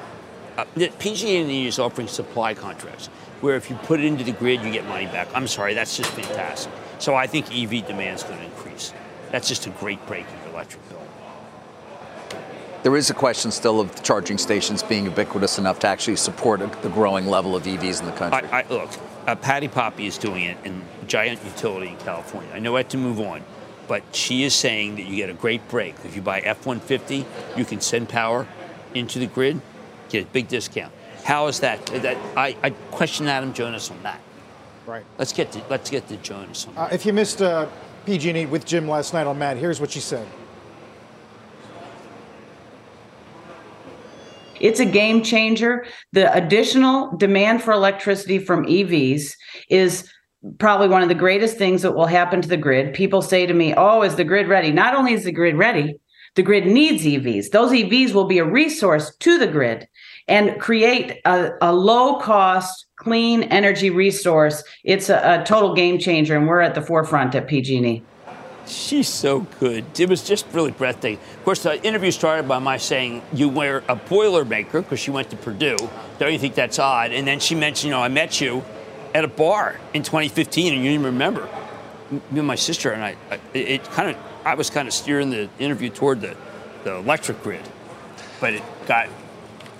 uh, 0.57 0.63
PG&E 0.99 1.67
is 1.67 1.79
offering 1.79 2.07
supply 2.07 2.53
contracts 2.53 3.07
where 3.41 3.57
if 3.57 3.69
you 3.69 3.75
put 3.75 3.99
it 3.99 4.05
into 4.05 4.23
the 4.23 4.31
grid, 4.31 4.61
you 4.61 4.71
get 4.71 4.87
money 4.87 5.07
back. 5.07 5.27
I'm 5.35 5.47
sorry, 5.47 5.73
that's 5.73 5.97
just 5.97 6.09
fantastic. 6.11 6.71
So 6.99 7.13
I 7.13 7.27
think 7.27 7.47
EV 7.53 7.85
demand 7.85 8.15
is 8.19 8.23
going 8.23 8.39
to 8.39 8.45
increase. 8.45 8.93
That's 9.31 9.49
just 9.49 9.67
a 9.67 9.69
great 9.71 10.05
break 10.07 10.25
in 10.27 10.39
your 10.45 10.53
electric 10.53 10.87
bill. 10.87 10.92
There 12.83 12.97
is 12.97 13.09
a 13.09 13.13
question 13.13 13.49
still 13.51 13.79
of 13.79 14.03
charging 14.03 14.37
stations 14.37 14.83
being 14.83 15.05
ubiquitous 15.05 15.57
enough 15.57 15.79
to 15.79 15.87
actually 15.87 16.17
support 16.17 16.61
a, 16.61 16.67
the 16.81 16.89
growing 16.89 17.27
level 17.27 17.55
of 17.55 17.63
EVs 17.63 18.01
in 18.01 18.05
the 18.05 18.11
country. 18.11 18.49
I, 18.49 18.59
I, 18.59 18.65
look, 18.69 18.89
uh, 19.25 19.35
Patti 19.35 19.69
Poppe 19.69 20.05
is 20.05 20.17
doing 20.17 20.43
it 20.43 20.57
in 20.65 20.81
giant 21.07 21.41
utility 21.45 21.87
in 21.87 21.97
California. 21.97 22.51
I 22.53 22.59
know 22.59 22.75
I 22.75 22.79
have 22.79 22.89
to 22.89 22.97
move 22.97 23.21
on, 23.21 23.41
but 23.87 24.03
she 24.11 24.43
is 24.43 24.53
saying 24.53 24.97
that 24.97 25.03
you 25.03 25.15
get 25.15 25.29
a 25.29 25.33
great 25.33 25.65
break. 25.69 25.95
If 26.03 26.17
you 26.17 26.21
buy 26.21 26.41
F-150, 26.41 27.25
you 27.55 27.63
can 27.63 27.79
send 27.79 28.09
power 28.09 28.45
into 28.93 29.17
the 29.17 29.27
grid, 29.27 29.61
get 30.09 30.23
a 30.23 30.27
big 30.27 30.49
discount. 30.49 30.91
How 31.23 31.47
is 31.47 31.61
that? 31.61 31.85
that 31.85 32.17
I, 32.35 32.57
I 32.61 32.71
question 32.91 33.27
Adam 33.27 33.53
Jonas 33.53 33.91
on 33.91 34.03
that. 34.03 34.19
Right. 34.85 35.05
Let's 35.17 35.31
get 35.31 35.53
to, 35.53 35.61
let's 35.69 35.89
get 35.89 36.09
to 36.09 36.17
Jonas 36.17 36.67
on 36.67 36.75
that. 36.75 36.91
Uh, 36.91 36.95
if 36.95 37.05
you 37.05 37.13
missed 37.13 37.41
uh, 37.41 37.69
PG&E 38.05 38.45
with 38.47 38.65
Jim 38.65 38.89
last 38.89 39.13
night 39.13 39.25
on 39.25 39.39
Mad, 39.39 39.55
here's 39.55 39.79
what 39.79 39.91
she 39.91 40.01
said. 40.01 40.27
It's 44.63 44.79
a 44.79 44.85
game 44.85 45.21
changer. 45.23 45.85
The 46.13 46.33
additional 46.33 47.15
demand 47.17 47.61
for 47.61 47.73
electricity 47.73 48.39
from 48.39 48.65
EVs 48.65 49.33
is 49.69 50.09
probably 50.57 50.87
one 50.87 51.03
of 51.03 51.09
the 51.09 51.15
greatest 51.15 51.57
things 51.57 51.81
that 51.81 51.95
will 51.95 52.05
happen 52.05 52.41
to 52.41 52.47
the 52.47 52.55
grid. 52.55 52.93
People 52.93 53.21
say 53.21 53.45
to 53.45 53.53
me, 53.53 53.73
Oh, 53.75 54.03
is 54.03 54.15
the 54.15 54.23
grid 54.23 54.47
ready? 54.47 54.71
Not 54.71 54.95
only 54.95 55.11
is 55.11 55.25
the 55.25 55.33
grid 55.33 55.57
ready, 55.57 55.99
the 56.35 56.43
grid 56.43 56.65
needs 56.65 57.03
EVs. 57.03 57.51
Those 57.51 57.71
EVs 57.71 58.13
will 58.13 58.23
be 58.23 58.39
a 58.39 58.45
resource 58.45 59.13
to 59.17 59.37
the 59.37 59.47
grid 59.47 59.85
and 60.29 60.57
create 60.61 61.19
a, 61.25 61.51
a 61.61 61.73
low 61.73 62.19
cost, 62.19 62.85
clean 62.95 63.43
energy 63.43 63.89
resource. 63.89 64.63
It's 64.85 65.09
a, 65.09 65.41
a 65.41 65.43
total 65.43 65.75
game 65.75 65.99
changer, 65.99 66.37
and 66.37 66.47
we're 66.47 66.61
at 66.61 66.73
the 66.73 66.81
forefront 66.81 67.35
at 67.35 67.49
PG&E. 67.49 68.01
She's 68.65 69.09
so 69.09 69.41
good. 69.59 69.99
It 69.99 70.07
was 70.09 70.23
just 70.23 70.45
really 70.53 70.71
breathtaking. 70.71 71.19
Of 71.37 71.43
course, 71.43 71.63
the 71.63 71.81
interview 71.85 72.11
started 72.11 72.47
by 72.47 72.59
my 72.59 72.77
saying 72.77 73.21
you 73.33 73.49
wear 73.49 73.79
a 73.89 73.95
Boilermaker 73.95 74.73
because 74.83 74.99
she 74.99 75.11
went 75.11 75.29
to 75.31 75.35
Purdue. 75.35 75.77
Don't 76.19 76.31
you 76.31 76.39
think 76.39 76.55
that's 76.55 76.79
odd? 76.79 77.11
And 77.11 77.27
then 77.27 77.39
she 77.39 77.55
mentioned, 77.55 77.89
you 77.89 77.91
know, 77.91 78.01
I 78.01 78.07
met 78.07 78.39
you 78.39 78.63
at 79.13 79.23
a 79.25 79.27
bar 79.27 79.79
in 79.93 80.01
2015, 80.03 80.73
and 80.73 80.83
you 80.83 80.91
didn't 80.91 81.05
remember. 81.05 81.47
Me 82.31 82.39
and 82.39 82.47
my 82.47 82.55
sister 82.55 82.91
and 82.91 83.03
I, 83.03 83.15
I- 83.31 83.39
it, 83.53 83.67
it 83.69 83.83
kind 83.91 84.09
of, 84.11 84.17
I 84.45 84.55
was 84.55 84.69
kind 84.69 84.87
of 84.87 84.93
steering 84.93 85.29
the 85.29 85.49
interview 85.59 85.89
toward 85.89 86.21
the, 86.21 86.35
the 86.83 86.95
electric 86.95 87.43
grid, 87.43 87.61
but 88.39 88.53
it 88.53 88.63
got 88.87 89.07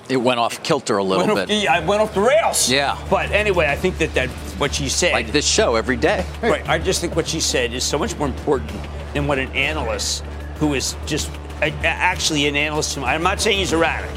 it 0.10 0.18
went 0.18 0.40
off 0.40 0.62
kilter 0.64 0.98
a 0.98 1.04
little 1.04 1.34
went 1.36 1.48
bit. 1.48 1.64
yeah, 1.64 1.74
I 1.74 1.80
went 1.80 2.02
off 2.02 2.14
the 2.14 2.22
rails. 2.22 2.70
Yeah. 2.70 2.98
But 3.10 3.32
anyway, 3.32 3.68
I 3.68 3.76
think 3.76 3.98
that 4.00 4.14
that 4.16 4.30
what 4.60 4.74
she 4.74 4.90
said. 4.90 5.14
Like 5.14 5.32
this 5.32 5.48
show 5.48 5.76
every 5.76 5.96
day. 5.98 6.26
Right. 6.42 6.68
I 6.68 6.78
just 6.78 7.00
think 7.02 7.16
what 7.16 7.28
she 7.28 7.40
said 7.40 7.74
is 7.74 7.84
so 7.84 7.98
much 7.98 8.18
more 8.18 8.28
important 8.28 8.72
than 9.14 9.28
what 9.28 9.40
an 9.40 9.50
analyst 9.54 10.24
who 10.58 10.74
is 10.74 10.96
just 11.06 11.30
a, 11.62 11.70
a- 11.70 11.86
actually 11.86 12.48
an 12.48 12.56
analyst. 12.56 12.98
I'm 12.98 13.24
not 13.24 13.40
saying 13.40 13.58
he's 13.60 13.74
erratic. 13.74 14.12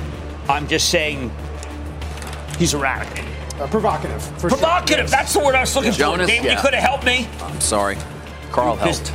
I'm 0.49 0.67
just 0.67 0.89
saying 0.91 1.31
he's 2.59 2.75
erratic. 2.75 3.25
Uh, 3.61 3.67
provocative. 3.69 4.23
For 4.23 4.41
sure. 4.41 4.51
Provocative. 4.51 5.11
That's 5.11 5.33
the 5.33 5.41
word 5.41 5.55
I 5.55 5.61
was 5.61 5.75
looking 5.75 5.93
Jonas, 5.93 6.29
for. 6.29 6.37
David, 6.37 6.53
you 6.53 6.59
could 6.59 6.75
have 6.75 6.83
helped 6.83 7.05
me. 7.05 7.27
I'm 7.41 7.61
sorry. 7.61 7.97
Carl 8.53 8.77
helped. 8.77 9.13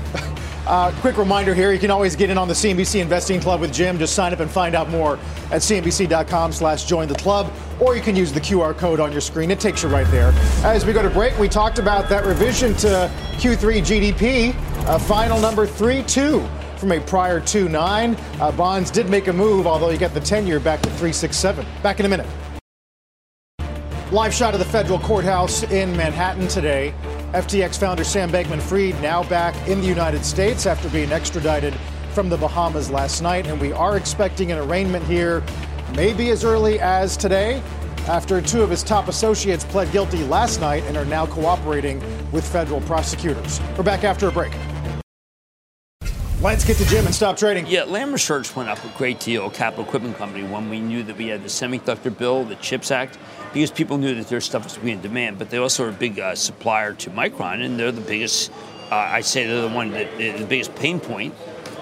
Uh, 0.67 0.91
quick 1.01 1.17
reminder 1.17 1.53
here, 1.53 1.71
you 1.71 1.79
can 1.79 1.89
always 1.89 2.15
get 2.15 2.29
in 2.29 2.37
on 2.37 2.47
the 2.47 2.53
CNBC 2.53 3.01
Investing 3.01 3.39
Club 3.39 3.61
with 3.61 3.73
Jim. 3.73 3.97
Just 3.97 4.13
sign 4.13 4.31
up 4.31 4.39
and 4.39 4.49
find 4.49 4.75
out 4.75 4.89
more 4.89 5.15
at 5.51 5.61
cnbc.com 5.61 6.51
slash 6.51 6.85
join 6.85 7.07
the 7.07 7.15
club, 7.15 7.51
or 7.79 7.95
you 7.95 8.01
can 8.01 8.15
use 8.15 8.31
the 8.31 8.39
QR 8.39 8.77
code 8.77 8.99
on 8.99 9.11
your 9.11 9.21
screen. 9.21 9.49
It 9.49 9.59
takes 9.59 9.81
you 9.83 9.89
right 9.89 10.07
there. 10.07 10.31
As 10.63 10.85
we 10.85 10.93
go 10.93 11.01
to 11.01 11.09
break, 11.09 11.37
we 11.39 11.49
talked 11.49 11.79
about 11.79 12.09
that 12.09 12.25
revision 12.25 12.75
to 12.75 13.11
Q3 13.37 14.13
GDP, 14.13 14.55
uh, 14.85 14.99
final 14.99 15.39
number 15.39 15.65
3.2 15.65 16.47
from 16.77 16.91
a 16.91 16.99
prior 16.99 17.39
2.9. 17.39 18.39
Uh, 18.39 18.51
bonds 18.51 18.91
did 18.91 19.09
make 19.09 19.27
a 19.27 19.33
move, 19.33 19.65
although 19.65 19.89
you 19.89 19.97
got 19.97 20.13
the 20.13 20.19
10-year 20.19 20.59
back 20.59 20.81
to 20.81 20.89
3.67. 20.89 21.65
Back 21.81 21.99
in 21.99 22.05
a 22.05 22.09
minute. 22.09 22.27
Live 24.11 24.33
shot 24.33 24.53
of 24.53 24.59
the 24.59 24.65
federal 24.65 24.99
courthouse 24.99 25.63
in 25.63 25.95
Manhattan 25.95 26.47
today. 26.47 26.93
FTX 27.33 27.77
founder 27.77 28.03
Sam 28.03 28.29
Bankman 28.29 28.61
Fried 28.61 29.01
now 29.01 29.23
back 29.23 29.55
in 29.65 29.79
the 29.79 29.87
United 29.87 30.25
States 30.25 30.65
after 30.65 30.89
being 30.89 31.13
extradited 31.13 31.73
from 32.13 32.27
the 32.27 32.35
Bahamas 32.35 32.91
last 32.91 33.21
night. 33.21 33.47
And 33.47 33.59
we 33.61 33.71
are 33.71 33.95
expecting 33.95 34.51
an 34.51 34.57
arraignment 34.57 35.05
here 35.05 35.41
maybe 35.95 36.29
as 36.31 36.43
early 36.43 36.81
as 36.81 37.15
today 37.15 37.63
after 38.07 38.41
two 38.41 38.61
of 38.61 38.69
his 38.69 38.83
top 38.83 39.07
associates 39.07 39.63
pled 39.63 39.89
guilty 39.93 40.25
last 40.25 40.59
night 40.59 40.83
and 40.87 40.97
are 40.97 41.05
now 41.05 41.25
cooperating 41.25 42.03
with 42.33 42.45
federal 42.45 42.81
prosecutors. 42.81 43.61
We're 43.77 43.83
back 43.83 44.03
after 44.03 44.27
a 44.27 44.31
break. 44.31 44.51
Let's 46.41 46.65
get 46.65 46.75
to 46.77 46.85
Jim 46.85 47.05
and 47.05 47.15
stop 47.15 47.37
trading. 47.37 47.65
Yeah, 47.67 47.83
Lam 47.83 48.11
Research 48.11 48.53
went 48.57 48.67
up 48.67 48.83
a 48.83 48.89
great 48.97 49.19
deal, 49.21 49.49
capital 49.51 49.85
equipment 49.85 50.17
company, 50.17 50.43
when 50.43 50.69
we 50.69 50.79
knew 50.79 51.03
that 51.03 51.15
we 51.15 51.27
had 51.27 51.43
the 51.43 51.49
semiconductor 51.49 52.17
bill, 52.17 52.43
the 52.43 52.55
CHIPS 52.55 52.89
Act, 52.89 53.19
because 53.53 53.71
people 53.71 53.97
knew 53.97 54.15
that 54.15 54.27
their 54.27 54.41
stuff 54.41 54.63
was 54.63 54.77
being 54.77 54.97
in 54.97 55.01
demand. 55.01 55.39
But 55.39 55.49
they 55.49 55.57
also 55.57 55.85
are 55.85 55.89
a 55.89 55.93
big 55.93 56.19
uh, 56.19 56.35
supplier 56.35 56.93
to 56.93 57.09
Micron, 57.09 57.63
and 57.63 57.79
they're 57.79 57.91
the 57.91 58.01
biggest. 58.01 58.51
Uh, 58.91 58.95
I 58.95 59.21
say 59.21 59.45
they're 59.47 59.61
the 59.61 59.69
one 59.69 59.91
that 59.91 60.07
uh, 60.15 60.37
the 60.37 60.45
biggest 60.47 60.75
pain 60.75 60.99
point, 60.99 61.33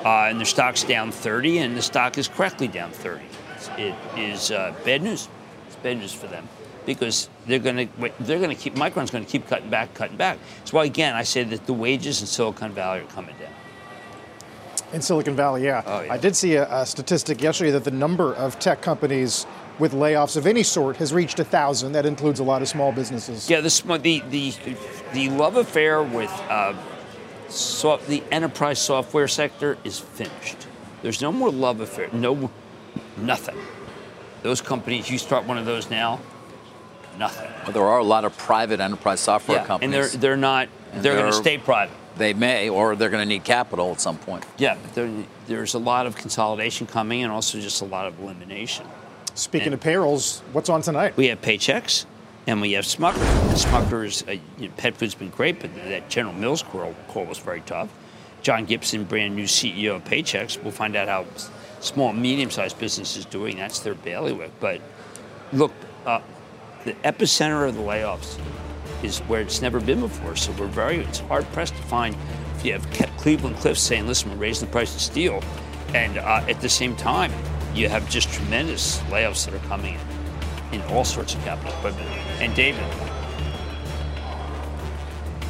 uh, 0.06 0.28
and 0.30 0.40
their 0.40 0.46
stock's 0.46 0.84
down 0.84 1.12
30, 1.12 1.60
and 1.60 1.78
the 1.78 1.82
stock 1.82 2.18
is 2.18 2.28
correctly 2.28 2.68
down 2.68 2.92
30. 2.92 3.24
It's, 3.56 3.70
it 3.78 3.96
is 4.18 4.52
uh, 4.52 4.74
bad 4.86 5.02
news. 5.02 5.28
It's 5.68 5.76
bad 5.78 5.98
news 5.98 6.14
for 6.14 6.28
them. 6.28 6.48
because 6.86 7.30
they're 7.46 7.60
going 7.60 7.88
to 7.88 8.12
they're 8.20 8.40
going 8.40 8.56
to 8.56 8.56
keep 8.56 8.76
Micron's 8.76 9.12
going 9.12 9.26
to 9.26 9.30
keep 9.30 9.48
cutting 9.48 9.70
back, 9.70 9.94
cutting 9.94 10.18
back. 10.18 10.40
That's 10.60 10.74
why 10.74 10.86
again 10.86 11.16
I 11.16 11.24
say 11.24 11.44
that 11.44 11.66
the 11.66 11.74
wages 11.74 12.22
in 12.22 12.28
Silicon 12.28 12.72
Valley 12.72 13.02
are 13.02 13.06
coming 13.06 13.36
down. 13.40 13.54
In 14.92 15.02
Silicon 15.04 15.36
Valley, 15.36 15.66
yeah. 15.66 15.84
Oh, 15.86 16.02
yeah. 16.02 16.14
I 16.14 16.18
did 16.18 16.36
see 16.36 16.56
a, 16.56 16.68
a 16.82 16.86
statistic 16.86 17.44
yesterday 17.44 17.70
that 17.72 17.84
the 17.84 17.92
number 17.92 18.34
of 18.34 18.58
tech 18.58 18.82
companies 18.82 19.46
with 19.80 19.94
layoffs 19.94 20.36
of 20.36 20.46
any 20.46 20.64
sort 20.64 20.98
has 20.98 21.14
reached 21.14 21.40
a 21.40 21.44
thousand. 21.44 21.94
That 21.94 22.06
includes 22.06 22.40
a 22.40 22.44
lot 22.44 22.62
of 22.62 22.68
small 22.68 22.92
businesses. 22.92 23.50
Yeah, 23.50 23.62
the 23.62 24.00
the 24.02 24.20
the, 24.30 24.54
the 25.14 25.30
love 25.30 25.56
affair 25.56 26.04
with 26.04 26.32
uh, 26.50 26.74
so, 27.48 27.98
the 27.98 28.22
enterprise 28.32 28.80
software 28.80 29.28
sector 29.28 29.78
is 29.84 30.00
finished. 30.00 30.68
There's 31.02 31.22
no 31.22 31.32
more 31.32 31.50
love 31.50 31.80
affair. 31.82 32.10
No, 32.14 32.52
nothing. 33.18 33.58
Those 34.44 34.62
companies, 34.62 35.10
you 35.10 35.18
start 35.18 35.46
one 35.46 35.58
of 35.58 35.66
those 35.66 35.90
now, 35.90 36.20
nothing. 37.18 37.50
Well, 37.64 37.72
there 37.74 37.86
are 37.86 38.00
a 38.00 38.04
lot 38.04 38.24
of 38.24 38.38
private 38.38 38.80
enterprise 38.80 39.20
software 39.20 39.66
Yeah, 39.68 39.78
and 39.82 39.92
they're 39.92 40.08
they're 40.08 40.38
not. 40.38 40.70
And 40.92 41.04
They're, 41.04 41.14
going 41.14 41.26
they're- 41.26 41.32
to 41.32 41.38
stay 41.38 41.58
private. 41.58 41.96
They 42.18 42.34
may, 42.34 42.68
or 42.68 42.98
they're 42.98 43.10
going 43.10 43.22
to 43.22 43.30
need 43.30 43.46
capital 43.46 43.92
at 43.92 44.02
some 44.02 44.18
point. 44.18 44.44
Yeah, 44.58 44.76
but 44.82 44.94
there, 44.94 45.10
there's 45.48 45.74
a 45.74 45.80
lot 45.80 46.06
of 46.06 46.18
consolidation 46.18 46.86
coming, 46.86 47.24
and 47.24 47.32
also 47.32 47.62
just 47.62 47.82
a 47.82 47.86
lot 47.86 48.08
of 48.08 48.20
elimination. 48.20 48.86
Speaking 49.40 49.72
of 49.72 49.80
payrolls, 49.80 50.42
what's 50.52 50.68
on 50.68 50.82
tonight? 50.82 51.16
We 51.16 51.28
have 51.28 51.42
Paychex, 51.42 52.06
and 52.46 52.60
we 52.60 52.74
have 52.74 52.84
Smucker. 52.84 53.22
And 53.48 53.58
Smucker's 53.58 54.22
uh, 54.28 54.32
you 54.58 54.68
know, 54.68 54.74
pet 54.76 54.98
food's 54.98 55.16
been 55.16 55.30
great, 55.30 55.62
but 55.62 55.74
that 55.76 56.10
General 56.10 56.36
Mills 56.36 56.62
call, 56.62 56.94
call 57.08 57.24
was 57.24 57.38
very 57.38 57.62
tough. 57.62 57.88
John 58.42 58.66
Gibson, 58.66 59.06
brand 59.06 59.38
new 59.38 59.46
CEO 59.46 59.96
of 59.96 60.04
Paychex. 60.04 60.62
We'll 60.62 60.74
find 60.74 60.98
out 60.98 61.08
how 61.08 61.26
small 61.80 62.10
and 62.10 62.22
medium-sized 62.22 62.78
business 62.80 63.16
is 63.16 63.24
doing. 63.24 63.56
That's 63.56 63.80
their 63.80 63.96
bailiwick. 63.96 64.52
But 64.60 64.82
look, 65.54 65.72
uh, 66.06 66.20
the 66.84 66.94
epicenter 66.96 67.66
of 67.66 67.76
the 67.76 67.82
layoffs 67.82 68.38
is 69.04 69.20
where 69.20 69.40
it's 69.40 69.62
never 69.62 69.80
been 69.80 70.02
before. 70.02 70.36
So 70.36 70.52
we're 70.60 70.68
very, 70.68 70.98
it's 70.98 71.20
hard 71.20 71.50
pressed 71.54 71.78
to 71.78 71.84
find 71.84 72.14
if 72.58 72.66
you 72.66 72.74
have 72.74 72.92
kept 72.92 73.18
Cleveland 73.18 73.56
Cliffs 73.56 73.80
saying, 73.80 74.06
listen, 74.06 74.32
we're 74.32 74.36
raising 74.36 74.68
the 74.68 74.72
price 74.74 74.94
of 74.94 75.00
steel. 75.00 75.42
And 75.94 76.18
uh, 76.18 76.44
at 76.50 76.60
the 76.60 76.68
same 76.68 76.98
time, 76.98 77.32
you 77.74 77.90
have 77.90 78.10
just 78.10 78.30
tremendous 78.32 79.00
layoffs 79.10 79.46
that 79.46 79.54
are 79.54 79.68
coming 79.68 79.98
in, 80.72 80.82
in 80.82 80.88
all 80.92 81.04
sorts 81.06 81.34
of 81.36 81.44
capital 81.44 81.72
equipment. 81.74 82.08
And 82.42 82.54
David, 82.56 82.84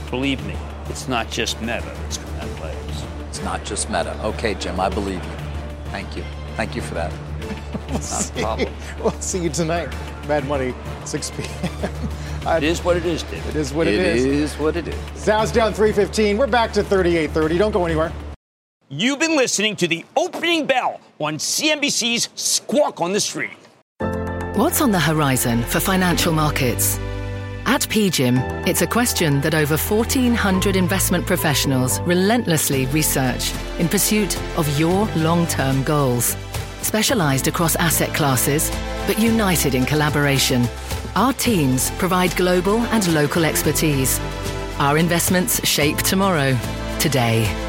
believe 0.10 0.46
me, 0.46 0.56
it's 0.90 1.08
not 1.08 1.30
just 1.30 1.60
Meta 1.62 1.82
that's 2.02 2.18
going 2.18 2.34
to 2.34 2.40
have 2.42 2.50
layoffs. 2.60 3.28
It's 3.28 3.42
not 3.44 3.64
just 3.64 3.90
Meta. 3.90 4.20
Okay, 4.24 4.54
Jim, 4.56 4.80
I 4.80 4.90
believe 4.90 5.24
you. 5.24 5.32
Thank 5.86 6.16
you. 6.18 6.24
Thank 6.56 6.76
you 6.76 6.82
for 6.82 6.96
that. 6.96 7.12
We'll 7.90 8.00
see, 8.02 8.68
we'll 9.02 9.12
see 9.20 9.40
you 9.40 9.50
tonight. 9.50 9.92
Mad 10.28 10.48
Money, 10.48 10.76
6 11.06 11.32
p.m. 11.32 11.92
It 12.58 12.64
is 12.64 12.84
what 12.84 12.96
it 12.98 13.06
is, 13.06 13.24
David. 13.24 13.48
It 13.48 13.56
is 13.56 13.74
what 13.74 13.88
It 13.88 13.96
it 13.96 14.06
is. 14.18 14.26
is 14.26 14.54
what 14.60 14.76
it 14.76 14.88
is. 14.88 15.26
Dow's 15.26 15.52
down 15.52 15.74
315. 15.74 16.38
We're 16.38 16.46
back 16.46 16.72
to 16.74 16.84
3830. 16.84 17.58
Don't 17.58 17.72
go 17.72 17.86
anywhere. 17.86 18.12
You've 18.92 19.20
been 19.20 19.38
listening 19.38 19.76
to 19.76 19.88
the 19.88 20.04
opening 20.18 20.66
bell 20.66 21.00
on 21.20 21.38
CNBC's 21.38 22.30
Squawk 22.34 23.00
on 23.00 23.14
the 23.14 23.20
Street. 23.20 23.56
What's 24.56 24.82
on 24.82 24.92
the 24.92 25.00
horizon 25.00 25.62
for 25.62 25.80
financial 25.80 26.34
markets? 26.34 26.98
At 27.68 27.82
PGIM, 27.82 28.68
it's 28.68 28.82
a 28.82 28.88
question 28.88 29.42
that 29.42 29.54
over 29.54 29.78
1,400 29.78 30.76
investment 30.76 31.28
professionals 31.28 32.00
relentlessly 32.00 32.88
research 32.88 33.54
in 33.78 33.88
pursuit 33.88 34.36
of 34.58 34.80
your 34.80 35.06
long 35.18 35.46
term 35.46 35.84
goals. 35.84 36.36
Specialized 36.82 37.48
across 37.48 37.76
asset 37.76 38.12
classes, 38.16 38.72
but 39.06 39.20
united 39.20 39.76
in 39.76 39.86
collaboration, 39.86 40.68
our 41.16 41.34
teams 41.34 41.92
provide 42.00 42.36
global 42.36 42.80
and 42.88 43.14
local 43.14 43.46
expertise. 43.46 44.20
Our 44.80 44.98
investments 44.98 45.64
shape 45.64 45.98
tomorrow, 45.98 46.58
today. 46.98 47.69